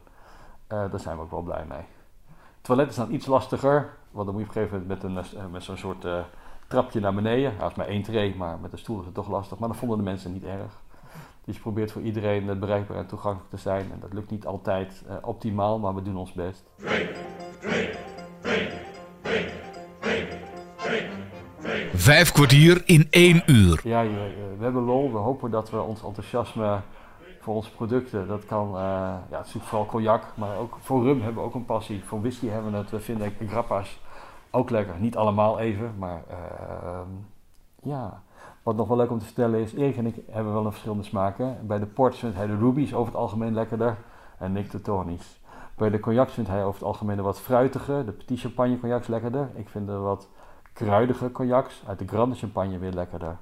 Daar 0.68 1.00
zijn 1.00 1.16
we 1.16 1.22
ook 1.22 1.32
wel 1.32 1.42
blij 1.42 1.66
mee. 1.70 1.84
Toilet 2.62 2.90
is 2.90 2.96
dan 2.96 3.12
iets 3.12 3.26
lastiger, 3.26 3.90
want 4.12 4.26
dan 4.26 4.36
moet 4.36 4.44
je 4.44 4.50
op 4.50 4.56
een 4.56 4.62
gegeven 4.62 4.88
moment 4.88 5.16
met, 5.16 5.34
een, 5.44 5.52
met 5.52 5.64
zo'n 5.64 5.78
soort 5.78 6.06
trapje 6.70 7.00
naar 7.00 7.14
beneden. 7.14 7.54
Hij 7.58 7.68
is 7.68 7.76
maar 7.76 7.88
één 7.88 8.02
tree, 8.02 8.36
maar 8.36 8.60
met 8.62 8.72
een 8.72 8.78
stoel 8.78 9.00
is 9.00 9.06
het 9.06 9.14
toch 9.14 9.30
lastig. 9.30 9.58
Maar 9.58 9.70
dat 9.70 9.78
vonden 9.78 9.98
de 9.98 10.04
mensen 10.04 10.34
niet 10.34 10.44
erg. 10.44 10.82
Dus 11.46 11.56
je 11.56 11.62
probeert 11.62 11.92
voor 11.92 12.02
iedereen 12.02 12.50
eh, 12.50 12.56
bereikbaar 12.56 12.98
en 12.98 13.08
toegankelijk 13.08 13.50
te 13.50 13.58
zijn. 13.58 13.92
En 13.92 14.00
dat 14.00 14.14
lukt 14.14 14.30
niet 14.30 14.46
altijd 14.46 15.04
eh, 15.08 15.16
optimaal, 15.22 15.80
maar 15.80 15.96
we 15.96 16.02
doen 16.02 16.18
ons 16.18 16.34
best. 16.34 16.64
Vijf 21.94 22.32
kwartier 22.32 22.82
in 22.86 23.08
één 23.10 23.44
uur. 23.46 23.82
Ja, 23.84 24.04
eh, 24.04 24.10
we 24.58 24.64
hebben 24.64 24.84
lol. 24.84 25.12
We 25.12 25.18
hopen 25.18 25.52
dat 25.52 25.70
we 25.70 25.82
ons 25.82 26.04
enthousiasme 26.04 26.80
voor 27.42 27.56
onze 27.56 27.72
producten, 27.72 28.28
dat 28.28 28.46
kan, 28.46 28.70
ja, 28.72 29.28
het 29.30 29.48
zoekt 29.48 29.66
vooral 29.66 29.86
cognac, 29.86 30.24
maar 30.36 30.58
ook 30.58 30.78
voor 30.80 31.04
rum 31.04 31.22
hebben 31.22 31.42
we 31.42 31.48
ook 31.48 31.56
een 31.56 31.66
passie. 31.66 32.04
Voor 32.04 32.22
whisky 32.22 32.48
hebben 32.48 32.72
we 32.72 32.78
het, 32.78 32.90
we 32.90 33.00
vinden 33.00 33.34
grappa's 33.48 34.00
ook 34.52 34.70
lekker. 34.70 34.96
Niet 35.00 35.18
allemaal 35.18 35.60
even, 35.60 35.94
maar 35.98 36.22
eh, 36.30 37.00
ja. 37.84 38.22
Wat 38.64 38.76
nog 38.76 38.88
wel 38.88 38.98
leuk 38.98 39.12
om 39.12 39.20
te 39.20 39.26
vertellen 39.26 39.60
is, 39.60 39.74
Erik 39.74 39.98
en 39.98 40.06
ik 40.06 40.16
hebben 40.32 40.54
wel 40.54 40.66
een 40.66 40.72
verschillende 40.72 41.04
smaken. 41.04 41.58
Bij 41.68 41.80
de 41.80 41.86
ports 41.86 42.20
vindt 42.20 42.36
hij 42.36 42.48
de 42.48 42.58
rubies 42.58 42.94
over 42.94 43.12
het 43.12 43.22
algemeen 43.22 43.54
lekkerder 43.54 43.98
en 44.38 44.52
Nick 44.52 44.72
de 44.72 44.82
tonies. 44.82 45.40
Bij 45.76 45.90
de 45.90 46.00
cognacs 46.00 46.34
vindt 46.34 46.50
hij 46.50 46.60
over 46.64 46.74
het 46.80 46.84
algemeen 46.88 47.22
wat 47.22 47.40
fruitige, 47.40 48.04
de 48.06 48.12
petit 48.12 48.40
champagne 48.40 48.80
cognacs 48.80 49.08
lekkerder. 49.08 49.50
Ik 49.54 49.70
vind 49.70 49.88
de 49.88 49.98
wat 49.98 50.28
kruidige 50.74 51.32
cognacs 51.32 51.84
uit 51.88 52.00
de 52.00 52.08
grande 52.08 52.36
champagne 52.36 52.78
weer 52.78 52.92
lekkerder. 52.92 53.38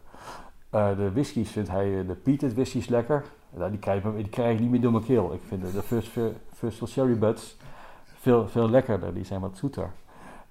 Eh, 0.69 0.95
de 0.97 1.11
whiskies 1.11 1.51
vindt 1.51 1.69
hij 1.69 1.99
eh, 1.99 2.07
de 2.07 2.15
peated 2.15 2.53
whiskies 2.53 2.87
lekker. 2.87 3.23
Die, 3.69 3.79
krijg, 3.79 4.03
ik- 4.03 4.37
ik 4.37 4.59
niet 4.59 4.69
meer 4.69 4.81
door 4.81 4.91
mijn 4.91 5.03
keel. 5.03 5.33
Ik 5.33 5.41
vind 5.47 5.61
de, 5.65 5.71
de 5.71 5.81
first, 5.81 6.11
first 6.53 6.87
Sherry 6.87 7.17
Buds 7.17 7.57
veel, 8.05 8.47
veel 8.47 8.69
lekkerder. 8.69 9.13
Die 9.13 9.23
zijn 9.23 9.41
wat 9.41 9.57
zoeter. 9.57 9.91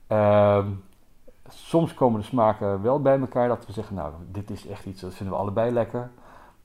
Ehm, 0.06 0.66
soms 1.48 1.94
komen 1.94 2.20
de 2.20 2.26
smaken 2.26 2.82
wel 2.82 3.00
bij 3.02 3.18
elkaar 3.20 3.48
dat 3.48 3.66
we 3.66 3.72
zeggen, 3.72 3.94
nou, 3.94 4.12
dit 4.30 4.50
is 4.50 4.66
echt 4.68 4.86
iets, 4.86 5.00
dat 5.00 5.14
vinden 5.14 5.34
we 5.34 5.40
allebei 5.40 5.70
lekker. 5.72 6.10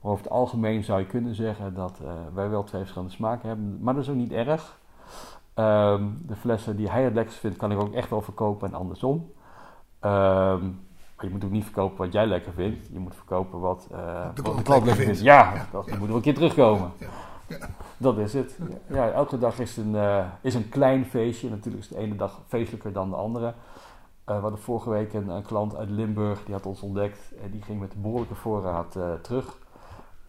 Maar 0.01 0.11
over 0.11 0.23
het 0.23 0.33
algemeen 0.33 0.83
zou 0.83 0.99
je 0.99 1.05
kunnen 1.05 1.35
zeggen 1.35 1.73
dat 1.73 1.99
eh, 2.03 2.11
wij 2.33 2.49
wel 2.49 2.63
twee 2.63 2.81
verschillende 2.81 3.13
smaken 3.13 3.47
hebben. 3.47 3.77
Maar 3.81 3.93
dat 3.93 4.03
is 4.03 4.09
ook 4.09 4.15
niet 4.15 4.31
erg. 4.31 4.79
Ehm, 5.53 6.03
de 6.21 6.35
flessen 6.35 6.75
die 6.75 6.89
hij 6.89 7.03
het 7.03 7.13
lekkerst 7.13 7.39
vindt, 7.39 7.57
kan 7.57 7.71
ik 7.71 7.79
ook 7.81 7.93
echt 7.93 8.09
wel 8.09 8.21
verkopen 8.21 8.67
en 8.67 8.73
andersom. 8.73 9.31
Ehm, 9.99 10.63
je 11.19 11.29
moet 11.29 11.43
ook 11.43 11.51
niet 11.51 11.63
verkopen 11.63 11.97
wat 11.97 12.13
jij 12.13 12.25
lekker 12.25 12.53
vindt. 12.53 12.87
Je 12.91 12.99
moet 12.99 13.15
verkopen 13.15 13.59
wat, 13.59 13.87
uh, 13.91 13.97
De 14.33 14.41
wat 14.41 14.61
klant 14.61 14.67
lekker 14.67 14.85
vindt. 14.85 15.03
vindt. 15.03 15.19
Ja, 15.21 15.53
Ja, 15.53 15.65
dat 15.71 15.85
ja. 15.85 15.97
moet 15.97 16.07
wel 16.07 16.15
een 16.15 16.21
keer 16.21 16.33
terugkomen. 16.33 16.91
Ja, 16.97 17.07
Dat 17.97 18.17
is 18.17 18.33
het. 18.33 18.57
Ja, 18.87 19.11
elke 19.11 19.37
dag 19.37 19.59
is 19.59 19.77
een, 19.77 19.95
eh, 19.95 20.25
is 20.41 20.55
een 20.55 20.69
klein 20.69 21.05
feestje. 21.05 21.49
Natuurlijk 21.49 21.83
is 21.83 21.89
de 21.89 21.97
ene 21.97 22.15
dag 22.15 22.41
feestelijker 22.47 22.93
dan 22.93 23.09
de 23.09 23.15
andere. 23.15 23.53
Eh, 24.25 24.35
we 24.35 24.41
hadden 24.41 24.59
vorige 24.59 24.89
week 24.89 25.13
een, 25.13 25.41
klant 25.45 25.75
uit 25.75 25.89
Limburg, 25.89 26.43
die 26.43 26.53
had 26.53 26.65
ons 26.65 26.81
ontdekt. 26.81 27.33
En 27.43 27.51
die 27.51 27.61
ging 27.61 27.79
met 27.79 27.93
een 27.93 28.01
behoorlijke 28.01 28.35
voorraad 28.35 28.95
eh, 28.95 29.13
terug 29.13 29.57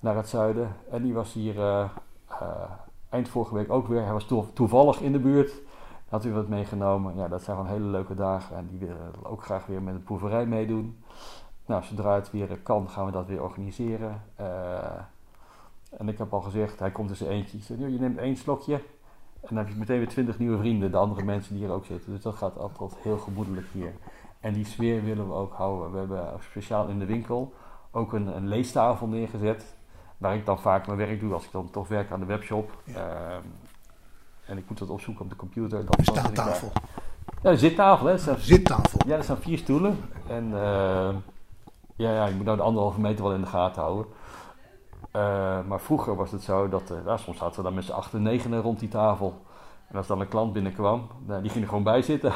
naar 0.01 0.17
het 0.17 0.29
zuiden. 0.29 0.77
En 0.91 1.03
die 1.03 1.15
was 1.15 1.33
hier 1.33 1.91
eind 3.09 3.29
vorige 3.29 3.55
week 3.55 3.71
ook 3.71 3.87
weer. 3.87 4.03
Hij 4.03 4.13
was 4.13 4.25
toe- 4.25 4.53
toevallig 4.53 5.01
in 5.01 5.13
de 5.13 5.19
buurt. 5.19 5.53
Had 6.09 6.25
u 6.25 6.33
wat 6.33 6.49
meegenomen. 6.49 7.17
Ja, 7.17 7.29
dat 7.29 7.43
zijn 7.43 7.57
gewoon 7.57 7.73
hele 7.73 7.85
leuke 7.87 8.15
dagen. 8.15 8.57
En 8.57 8.69
die 8.71 8.79
willen 8.79 8.97
ook 9.23 9.45
graag 9.45 9.67
weer 9.67 9.83
met 9.83 9.95
een 9.95 10.03
proeverij 10.03 10.47
meedoen. 10.47 11.03
Nou, 11.67 11.83
zodra 11.85 12.15
het 12.15 12.31
weer 12.31 12.59
kan, 12.63 12.89
gaan 12.89 13.07
we 13.07 13.13
dat 13.13 13.27
weer 13.27 13.43
organiseren. 13.43 14.23
En 15.99 16.09
ik 16.09 16.19
heb 16.19 16.33
al 16.33 16.41
gezegd, 16.41 16.79
hij 16.79 16.91
komt 16.91 17.17
zijn 17.17 17.31
eentje. 17.31 17.57
Ik 17.57 17.63
zeg, 17.65 17.79
"Joh, 17.79 17.89
je 17.91 17.99
neemt 17.99 18.19
één 18.19 18.37
slokje. 18.37 18.75
En 18.75 19.49
dan 19.49 19.57
heb 19.57 19.69
je 19.69 19.75
meteen 19.79 19.99
weer 19.99 20.09
twintig 20.09 20.39
nieuwe 20.39 20.59
vrienden. 20.59 20.91
De 20.91 20.97
andere 20.97 21.23
mensen 21.25 21.55
die 21.55 21.65
hier 21.65 21.73
ook 21.75 21.85
zitten. 21.85 22.13
Dus 22.13 22.23
dat 22.23 22.35
gaat 22.35 22.59
altijd 22.59 22.95
heel 23.03 23.19
gemoedelijk 23.19 23.67
hier. 23.73 23.93
En 24.41 24.53
die 24.53 24.65
sfeer 24.65 25.05
willen 25.05 25.27
we 25.29 25.33
ook 25.35 25.53
houden. 25.53 25.93
We 25.93 25.99
hebben 25.99 26.29
speciaal 26.41 26.89
in 26.89 26.99
de 26.99 27.07
winkel 27.07 27.53
ook 27.91 28.13
een, 28.13 28.37
een 28.37 28.49
leestafel 28.49 29.07
neergezet. 29.07 29.77
Waar 30.19 30.35
ik 30.35 30.47
dan 30.47 30.59
vaak 30.61 30.87
mijn 30.87 30.99
werk 30.99 31.21
doe 31.21 31.33
als 31.33 31.45
ik 31.45 31.53
dan 31.53 31.71
toch 31.71 31.89
werk 31.89 32.11
aan 32.11 32.21
de 32.21 32.27
webshop. 32.27 32.71
Ja. 32.85 32.95
Ehm, 32.95 33.43
en 34.47 34.59
ik 34.59 34.69
moet 34.69 34.79
dat 34.79 34.91
opzoeken 34.91 35.25
op 35.25 35.31
de 35.31 35.37
computer. 35.37 35.79
Dan 35.85 35.95
Een 35.99 36.05
staattafel, 36.05 36.73
Ja, 37.43 37.51
een 37.51 37.59
zittafel. 37.59 38.07
Hè. 38.07 38.19
Staan- 38.19 38.39
zittafel. 38.39 39.01
ja, 39.07 39.17
er 39.17 39.23
staan 39.25 39.37
vier 39.39 39.59
stoelen. 39.59 39.97
En 40.29 40.45
eh, 40.45 41.15
ja, 41.97 42.13
ja, 42.15 42.27
je 42.27 42.35
moet 42.35 42.45
nou 42.45 42.57
de 42.57 42.63
anderhalve 42.63 43.01
meter 43.01 43.25
wel 43.25 43.35
in 43.35 43.41
de 43.41 43.47
gaten 43.47 43.83
houden. 43.83 44.07
Eh, 45.13 45.59
maar 45.67 45.81
vroeger 45.81 46.17
was 46.17 46.31
het 46.31 46.43
zo 46.43 46.69
dat, 46.69 46.91
eh, 46.91 46.97
ja, 47.05 47.17
soms 47.17 47.39
zaten 47.39 47.57
we 47.57 47.63
dan 47.63 47.75
met 47.75 47.85
z'n 47.85 47.93
acht 47.93 48.15
en 48.15 48.23
negenen 48.23 48.61
rond 48.61 48.79
die 48.79 48.89
tafel. 48.89 49.43
En 49.89 49.97
als 49.97 50.07
dan 50.07 50.21
een 50.21 50.29
klant 50.29 50.53
binnenkwam, 50.53 51.09
nou, 51.27 51.43
die 51.43 51.51
ging 51.51 51.63
er 51.63 51.69
gewoon 51.69 51.85
bij 51.85 52.03
zitten. 52.03 52.33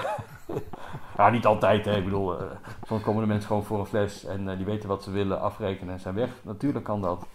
ja, 1.17 1.31
niet 1.31 1.47
altijd, 1.47 1.85
hè. 1.85 1.97
ik 1.97 2.05
bedoel, 2.05 2.39
eh, 2.39 2.47
soms 2.87 3.03
komen 3.03 3.21
de 3.21 3.29
mensen 3.29 3.47
gewoon 3.47 3.65
voor 3.65 3.79
een 3.79 3.87
fles 3.87 4.25
en 4.25 4.57
die 4.57 4.67
weten 4.67 4.89
wat 4.89 5.03
ze 5.03 5.11
willen, 5.11 5.41
afrekenen 5.41 5.95
en 5.95 6.01
zijn 6.01 6.15
weg. 6.15 6.31
Natuurlijk 6.43 6.85
kan 6.85 7.01
dat. 7.01 7.27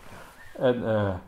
En, 0.58 0.86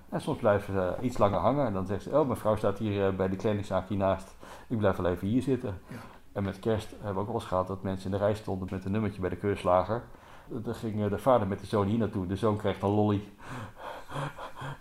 en 0.09 0.21
soms 0.21 0.37
blijven 0.37 0.73
ze 0.73 0.95
iets 1.01 1.17
langer 1.17 1.39
hangen 1.39 1.65
en 1.65 1.73
dan 1.73 1.85
zegt 1.85 2.03
ze, 2.03 2.19
oh, 2.19 2.25
mijn 2.27 2.39
vrouw 2.39 2.55
staat 2.55 2.77
hier 2.77 3.15
bij 3.15 3.29
de 3.29 3.35
kledingzaak 3.35 3.87
hiernaast. 3.87 4.35
Ik 4.67 4.77
blijf 4.77 4.95
wel 4.95 5.11
even 5.11 5.27
hier 5.27 5.41
zitten. 5.41 5.79
Ja. 5.87 5.95
En 6.33 6.43
met 6.43 6.59
kerst 6.59 6.89
hebben 6.91 7.13
we 7.13 7.19
ook 7.19 7.25
wel 7.25 7.35
eens 7.35 7.45
gehad 7.45 7.67
dat 7.67 7.83
mensen 7.83 8.05
in 8.05 8.17
de 8.17 8.23
rij 8.23 8.33
stonden 8.33 8.67
met 8.71 8.85
een 8.85 8.91
nummertje 8.91 9.21
bij 9.21 9.29
de 9.29 9.35
keurslager. 9.35 10.03
Dan 10.47 10.75
ging 10.75 11.07
de 11.07 11.17
vader 11.17 11.47
met 11.47 11.59
de 11.59 11.65
zoon 11.65 11.87
hier 11.87 11.97
naartoe. 11.97 12.27
De 12.27 12.35
zoon 12.35 12.57
krijgt 12.57 12.81
een 12.81 12.89
lolly. 12.89 13.23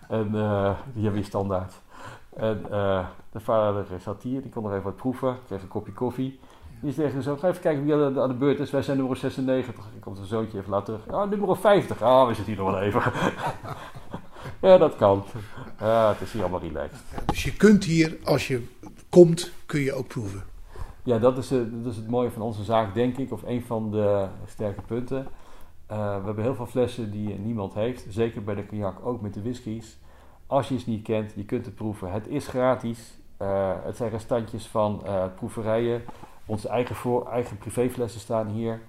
En 0.08 0.26
eh, 0.34 0.70
die 0.92 1.02
hebben 1.02 1.20
we 1.20 1.26
standaard. 1.26 1.74
En 2.36 2.64
eh, 2.70 3.06
de 3.32 3.40
vader 3.40 3.86
zat 4.00 4.22
hier, 4.22 4.42
die 4.42 4.50
kon 4.50 4.62
nog 4.62 4.72
even 4.72 4.84
wat 4.84 4.96
proeven. 4.96 5.36
Kreeg 5.46 5.62
een 5.62 5.68
kopje 5.68 5.92
koffie. 5.92 6.40
Die 6.80 6.92
zei 6.92 7.06
tegen 7.06 7.22
zoon, 7.22 7.38
ga 7.38 7.48
even 7.48 7.60
kijken 7.60 7.84
wie 7.84 7.94
aan 7.94 8.14
de, 8.14 8.20
aan 8.20 8.28
de 8.28 8.34
beurt 8.34 8.58
is. 8.58 8.70
Wij 8.70 8.82
zijn 8.82 8.96
nummer 8.96 9.16
96. 9.16 9.84
Ik 9.94 10.00
kom 10.00 10.14
zijn 10.14 10.26
zoontje 10.26 10.58
even 10.58 10.70
later 10.70 11.00
terug. 11.00 11.16
Ah, 11.16 11.30
nummer 11.30 11.56
50. 11.56 12.02
Ah, 12.02 12.26
we 12.26 12.34
zitten 12.34 12.54
hier 12.54 12.62
nog 12.62 12.72
wel 12.72 12.80
even. 12.80 13.02
ja, 14.68 14.78
dat 14.78 14.96
kan. 14.96 15.24
Ja, 15.80 16.08
het 16.08 16.20
is 16.20 16.32
hier 16.32 16.42
allemaal 16.42 16.60
relaxed. 16.60 17.00
Dus 17.26 17.42
je 17.42 17.56
kunt 17.56 17.84
hier, 17.84 18.16
als 18.24 18.48
je 18.48 18.66
komt, 19.08 19.52
kun 19.66 19.80
je 19.80 19.92
ook 19.92 20.06
proeven. 20.08 20.42
Ja, 21.02 21.18
dat 21.18 21.38
is, 21.38 21.50
eh, 21.50 21.58
dat 21.58 21.92
is 21.92 21.96
het 21.96 22.08
mooie 22.08 22.30
van 22.30 22.42
onze 22.42 22.64
zaak, 22.64 22.94
denk 22.94 23.16
ik, 23.16 23.32
of 23.32 23.42
een 23.42 23.62
van 23.62 23.90
de 23.90 24.26
sterke 24.46 24.82
punten. 24.82 25.26
Eh, 25.92 25.98
we 25.98 26.24
hebben 26.24 26.44
heel 26.44 26.54
veel 26.54 26.66
flessen 26.66 27.10
die 27.10 27.38
niemand 27.38 27.74
heeft, 27.74 28.06
zeker 28.08 28.44
bij 28.44 28.54
de 28.54 28.66
cognac, 28.66 29.06
ook 29.06 29.20
met 29.20 29.34
de 29.34 29.42
whiskies. 29.42 29.98
Als 30.46 30.68
je 30.68 30.74
het 30.74 30.86
niet 30.86 31.02
kent, 31.02 31.32
je 31.34 31.44
kunt 31.44 31.64
het 31.64 31.74
proeven. 31.74 32.12
Het 32.12 32.28
is 32.28 32.48
gratis. 32.48 33.18
Eh, 33.36 33.72
het 33.82 33.96
zijn 33.96 34.10
restantjes 34.10 34.66
van 34.66 35.04
eh, 35.04 35.24
proeverijen. 35.34 36.02
Onze 36.46 36.68
eigen, 36.68 36.94
voor, 36.94 37.26
eigen 37.26 37.58
privéflessen 37.58 38.20
staan 38.20 38.46
hier. 38.46 38.80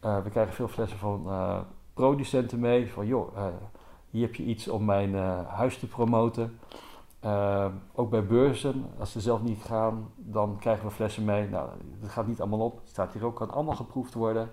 Eh, 0.00 0.22
we 0.22 0.30
krijgen 0.30 0.54
veel 0.54 0.68
flessen 0.68 0.98
van 0.98 1.24
eh, 1.26 1.58
producenten 1.94 2.60
mee. 2.60 2.92
Van 2.92 3.06
joh, 3.06 3.36
eh, 3.36 3.46
hier 4.10 4.26
heb 4.26 4.34
je 4.34 4.42
iets 4.42 4.68
om 4.68 4.84
mijn 4.84 5.14
eh, 5.14 5.48
huis 5.48 5.78
te 5.78 5.86
promoten. 5.86 6.58
Eh, 7.20 7.66
ook 7.94 8.10
bij 8.10 8.26
beurzen, 8.26 8.86
als 8.98 9.12
ze 9.12 9.20
zelf 9.20 9.42
niet 9.42 9.62
gaan, 9.62 10.10
dan 10.16 10.56
krijgen 10.58 10.84
we 10.86 10.90
flessen 10.90 11.24
mee. 11.24 11.48
Nou, 11.48 11.68
dat 12.00 12.10
gaat 12.10 12.26
niet 12.26 12.40
allemaal 12.40 12.60
op. 12.60 12.78
Het 12.78 12.88
staat 12.88 13.12
hier 13.12 13.24
ook, 13.24 13.36
kan 13.36 13.50
allemaal 13.50 13.76
geproefd 13.76 14.14
worden. 14.14 14.50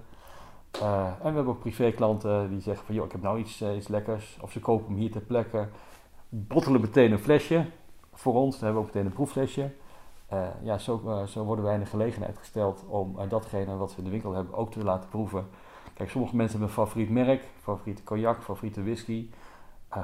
Eh, 0.71 1.05
en 1.05 1.17
we 1.17 1.23
hebben 1.23 1.47
ook 1.47 1.59
privéklanten 1.59 2.49
die 2.49 2.61
zeggen 2.61 2.85
van, 2.85 2.95
joh, 2.95 3.05
ik 3.05 3.11
heb 3.11 3.21
nou 3.21 3.39
iets, 3.39 3.61
eh, 3.61 3.75
iets 3.75 3.87
lekkers. 3.87 4.37
Of 4.41 4.51
ze 4.51 4.59
kopen 4.59 4.85
hem 4.85 4.95
hier 4.95 5.11
ter 5.11 5.21
plekke. 5.21 5.67
Bottelen 6.29 6.81
meteen 6.81 7.11
een 7.11 7.19
flesje 7.19 7.65
voor 8.13 8.33
ons. 8.33 8.55
Dan 8.55 8.63
hebben 8.63 8.81
we 8.81 8.87
ook 8.87 8.93
meteen 8.93 9.09
een 9.09 9.15
proefflesje. 9.15 9.71
Eh, 10.27 10.47
ja, 10.61 10.77
zo, 10.77 11.23
zo 11.27 11.43
worden 11.43 11.65
wij 11.65 11.73
in 11.73 11.79
de 11.79 11.85
gelegenheid 11.85 12.37
gesteld 12.37 12.85
om 12.87 13.17
datgene 13.29 13.77
wat 13.77 13.91
we 13.91 13.97
in 13.97 14.03
de 14.03 14.09
winkel 14.09 14.33
hebben 14.33 14.53
ook 14.53 14.71
te 14.71 14.83
laten 14.83 15.09
proeven. 15.09 15.47
Kijk, 15.93 16.09
sommige 16.09 16.35
mensen 16.35 16.59
hebben 16.59 16.77
een 16.77 16.83
favoriet 16.83 17.09
merk, 17.09 17.43
favoriete 17.61 18.03
cognac, 18.03 18.43
favoriete 18.43 18.83
whisky, 18.83 19.29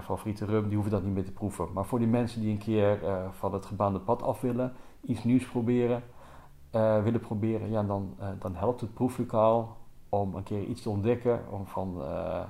favoriete 0.01 0.45
rum, 0.45 0.63
die 0.63 0.73
hoeven 0.73 0.91
dat 0.91 1.03
niet 1.03 1.13
meer 1.13 1.25
te 1.25 1.31
proeven. 1.31 1.73
Maar 1.73 1.85
voor 1.85 1.99
die 1.99 2.07
mensen 2.07 2.41
die 2.41 2.51
een 2.51 2.57
keer 2.57 2.99
van 3.31 3.53
het 3.53 3.65
gebaande 3.65 3.99
pad 3.99 4.21
af 4.21 4.41
willen, 4.41 4.73
iets 5.01 5.23
nieuws 5.23 5.45
proberen, 5.45 6.03
willen 7.03 7.19
proberen, 7.19 7.71
ja, 7.71 7.83
dan, 7.83 8.15
dan 8.39 8.55
helpt 8.55 8.81
het 8.81 8.93
proeflokaal 8.93 9.77
om 10.19 10.35
een 10.35 10.43
keer 10.43 10.63
iets 10.63 10.81
te 10.81 10.89
ontdekken, 10.89 11.39
om 11.49 11.67
van, 11.67 11.95
eh, 12.01 12.41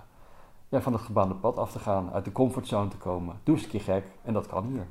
ja, 0.70 0.82
van 0.82 0.94
het 0.94 1.02
gebaande 1.02 1.36
pad 1.36 1.58
af 1.58 1.72
te 1.72 1.80
gaan, 1.80 2.12
uit 2.14 2.26
de 2.26 2.32
comfortzone 2.32 2.90
te 2.90 2.98
komen. 2.98 3.36
Doe 3.44 3.56
eens 3.56 3.64
een 3.64 3.70
keer 3.70 3.82
gek 3.82 4.04
en 4.24 4.34
dat 4.34 4.48
kan 4.48 4.66
hier. 4.66 4.88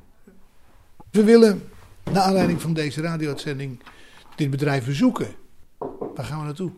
We 1.11 1.23
willen, 1.23 1.63
naar 2.11 2.23
aanleiding 2.23 2.61
van 2.61 2.73
deze 2.73 3.01
radio-uitzending, 3.01 3.83
dit 4.35 4.49
bedrijf 4.49 4.85
bezoeken. 4.85 5.27
Waar 6.15 6.25
gaan 6.25 6.39
we 6.39 6.45
naartoe? 6.45 6.71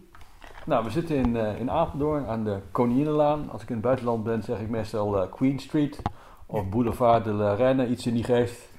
Nou, 0.65 0.83
we 0.83 0.89
zitten 0.89 1.15
in, 1.15 1.35
eh, 1.35 1.59
in 1.59 1.71
Apeldoorn 1.71 2.25
aan 2.25 2.43
de 2.43 2.59
Koninginnelaan. 2.71 3.49
Als 3.49 3.61
ik 3.61 3.67
in 3.67 3.75
het 3.75 3.83
buitenland 3.83 4.23
ben, 4.23 4.43
zeg 4.43 4.59
ik 4.59 4.69
meestal 4.69 5.21
eh, 5.21 5.31
Queen 5.31 5.59
Street 5.59 6.01
of 6.45 6.69
Boulevard 6.69 7.23
de 7.23 7.31
la 7.31 7.53
Reine, 7.53 7.87
iets 7.87 8.05
in 8.05 8.13
die 8.13 8.23
geest. 8.23 8.69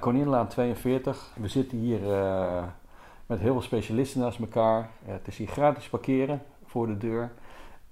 Koninginnelaan 0.00 0.48
42. 0.48 1.30
We 1.40 1.48
zitten 1.48 1.78
hier 1.78 2.00
met 3.26 3.38
heel 3.38 3.52
veel 3.52 3.62
specialisten 3.62 4.20
naast 4.20 4.38
elkaar. 4.38 4.90
Eh, 5.06 5.12
het 5.12 5.26
is 5.26 5.38
hier 5.38 5.48
gratis 5.48 5.88
parkeren 5.88 6.42
voor 6.64 6.86
de 6.86 6.98
deur. 6.98 7.32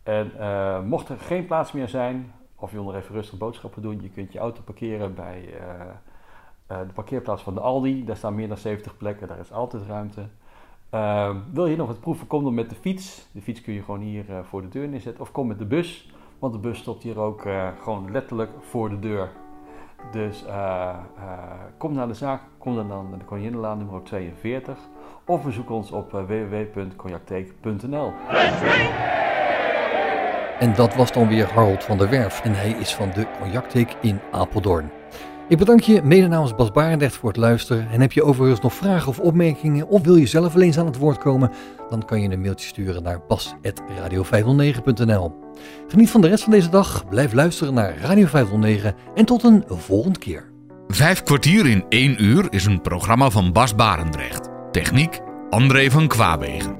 En 0.04 0.38
eh, 0.38 0.82
mocht 0.82 1.08
er 1.08 1.18
geen 1.18 1.46
plaats 1.46 1.72
meer 1.72 1.88
zijn, 1.88 2.32
of 2.56 2.70
je 2.70 2.76
wil 2.76 2.84
nog 2.84 2.94
even 2.94 3.14
rustig 3.14 3.38
boodschappen 3.38 3.82
doen, 3.82 4.00
je 4.02 4.10
kunt 4.10 4.32
je 4.32 4.38
auto 4.38 4.62
parkeren 4.62 5.14
bij 5.14 5.48
eh, 5.58 5.80
eh, 6.66 6.86
de 6.86 6.92
parkeerplaats 6.94 7.42
van 7.42 7.54
de 7.54 7.60
Aldi. 7.60 8.04
Daar 8.04 8.16
staan 8.16 8.34
meer 8.34 8.48
dan 8.48 8.56
70 8.56 8.96
plekken, 8.96 9.28
daar 9.28 9.38
is 9.38 9.52
altijd 9.52 9.82
ruimte. 9.86 10.26
Uh, 10.94 11.36
wil 11.52 11.66
je 11.66 11.76
nog 11.76 11.86
wat 11.86 12.00
proeven, 12.00 12.26
kom 12.26 12.44
dan 12.44 12.54
met 12.54 12.68
de 12.68 12.74
fiets. 12.74 13.26
De 13.32 13.40
fiets 13.40 13.60
kun 13.60 13.72
je 13.72 13.82
gewoon 13.82 14.00
hier 14.00 14.24
voor 14.42 14.62
de 14.62 14.68
deur 14.68 14.88
neerzetten. 14.88 15.22
Of 15.22 15.30
kom 15.30 15.46
met 15.46 15.58
de 15.58 15.64
bus, 15.64 16.10
want 16.38 16.52
de 16.52 16.58
bus 16.58 16.78
stopt 16.78 17.02
hier 17.02 17.18
ook 17.18 17.46
gewoon 17.82 18.10
letterlijk 18.10 18.50
voor 18.60 18.88
de 18.88 18.98
deur. 18.98 19.30
Dus 20.12 20.44
kom 21.78 21.92
naar 21.92 22.06
de 22.06 22.14
zaak, 22.14 22.42
kom 22.58 22.74
dan 22.74 22.86
naar 22.86 23.18
de 23.18 23.24
Koninginnelaan 23.24 23.78
nummer 23.78 24.02
42. 24.02 24.78
Of 25.26 25.44
bezoek 25.44 25.70
ons 25.70 25.90
op 25.90 26.14
uh, 26.14 26.20
www.cognactheek.nl. 26.26 28.12
En 30.58 30.74
dat 30.74 30.94
was 30.94 31.12
dan 31.12 31.28
weer 31.28 31.52
Harold 31.52 31.84
van 31.84 31.98
der 31.98 32.10
Werf 32.10 32.40
en 32.40 32.54
hij 32.54 32.70
is 32.70 32.94
van 32.94 33.10
de 33.14 33.26
Cognactheek 33.40 33.96
in 34.00 34.20
Apeldoorn. 34.30 34.90
Ik 35.48 35.58
bedank 35.58 35.80
je 35.80 36.02
mede 36.02 36.26
namens 36.26 36.54
Bas 36.54 36.70
Barendrecht 36.70 37.16
voor 37.16 37.28
het 37.28 37.38
luisteren. 37.38 37.88
En 37.90 38.00
heb 38.00 38.12
je 38.12 38.24
overigens 38.24 38.60
nog 38.60 38.74
vragen 38.74 39.08
of 39.08 39.18
opmerkingen 39.18 39.88
of 39.88 40.02
wil 40.02 40.16
je 40.16 40.26
zelf 40.26 40.52
wel 40.52 40.62
eens 40.62 40.78
aan 40.78 40.86
het 40.86 40.98
woord 40.98 41.18
komen, 41.18 41.50
dan 41.88 42.04
kan 42.04 42.20
je 42.20 42.30
een 42.30 42.40
mailtje 42.40 42.68
sturen 42.68 43.02
naar 43.02 43.20
bas.radio509.nl. 43.28 45.34
Geniet 45.88 46.10
van 46.10 46.20
de 46.20 46.28
rest 46.28 46.42
van 46.42 46.52
deze 46.52 46.68
dag, 46.68 47.08
blijf 47.08 47.32
luisteren 47.32 47.74
naar 47.74 47.98
Radio 47.98 48.26
509 48.26 48.94
en 49.14 49.24
tot 49.24 49.42
een 49.42 49.64
volgende 49.66 50.18
keer. 50.18 50.52
Vijf 50.88 51.22
kwartier 51.22 51.66
in 51.66 51.84
één 51.88 52.24
uur 52.24 52.46
is 52.50 52.64
een 52.64 52.80
programma 52.80 53.30
van 53.30 53.52
Bas 53.52 53.74
Barendrecht. 53.74 54.53
Techniek 54.74 55.20
André 55.50 55.90
van 55.90 56.08
Kwaabegen. 56.08 56.76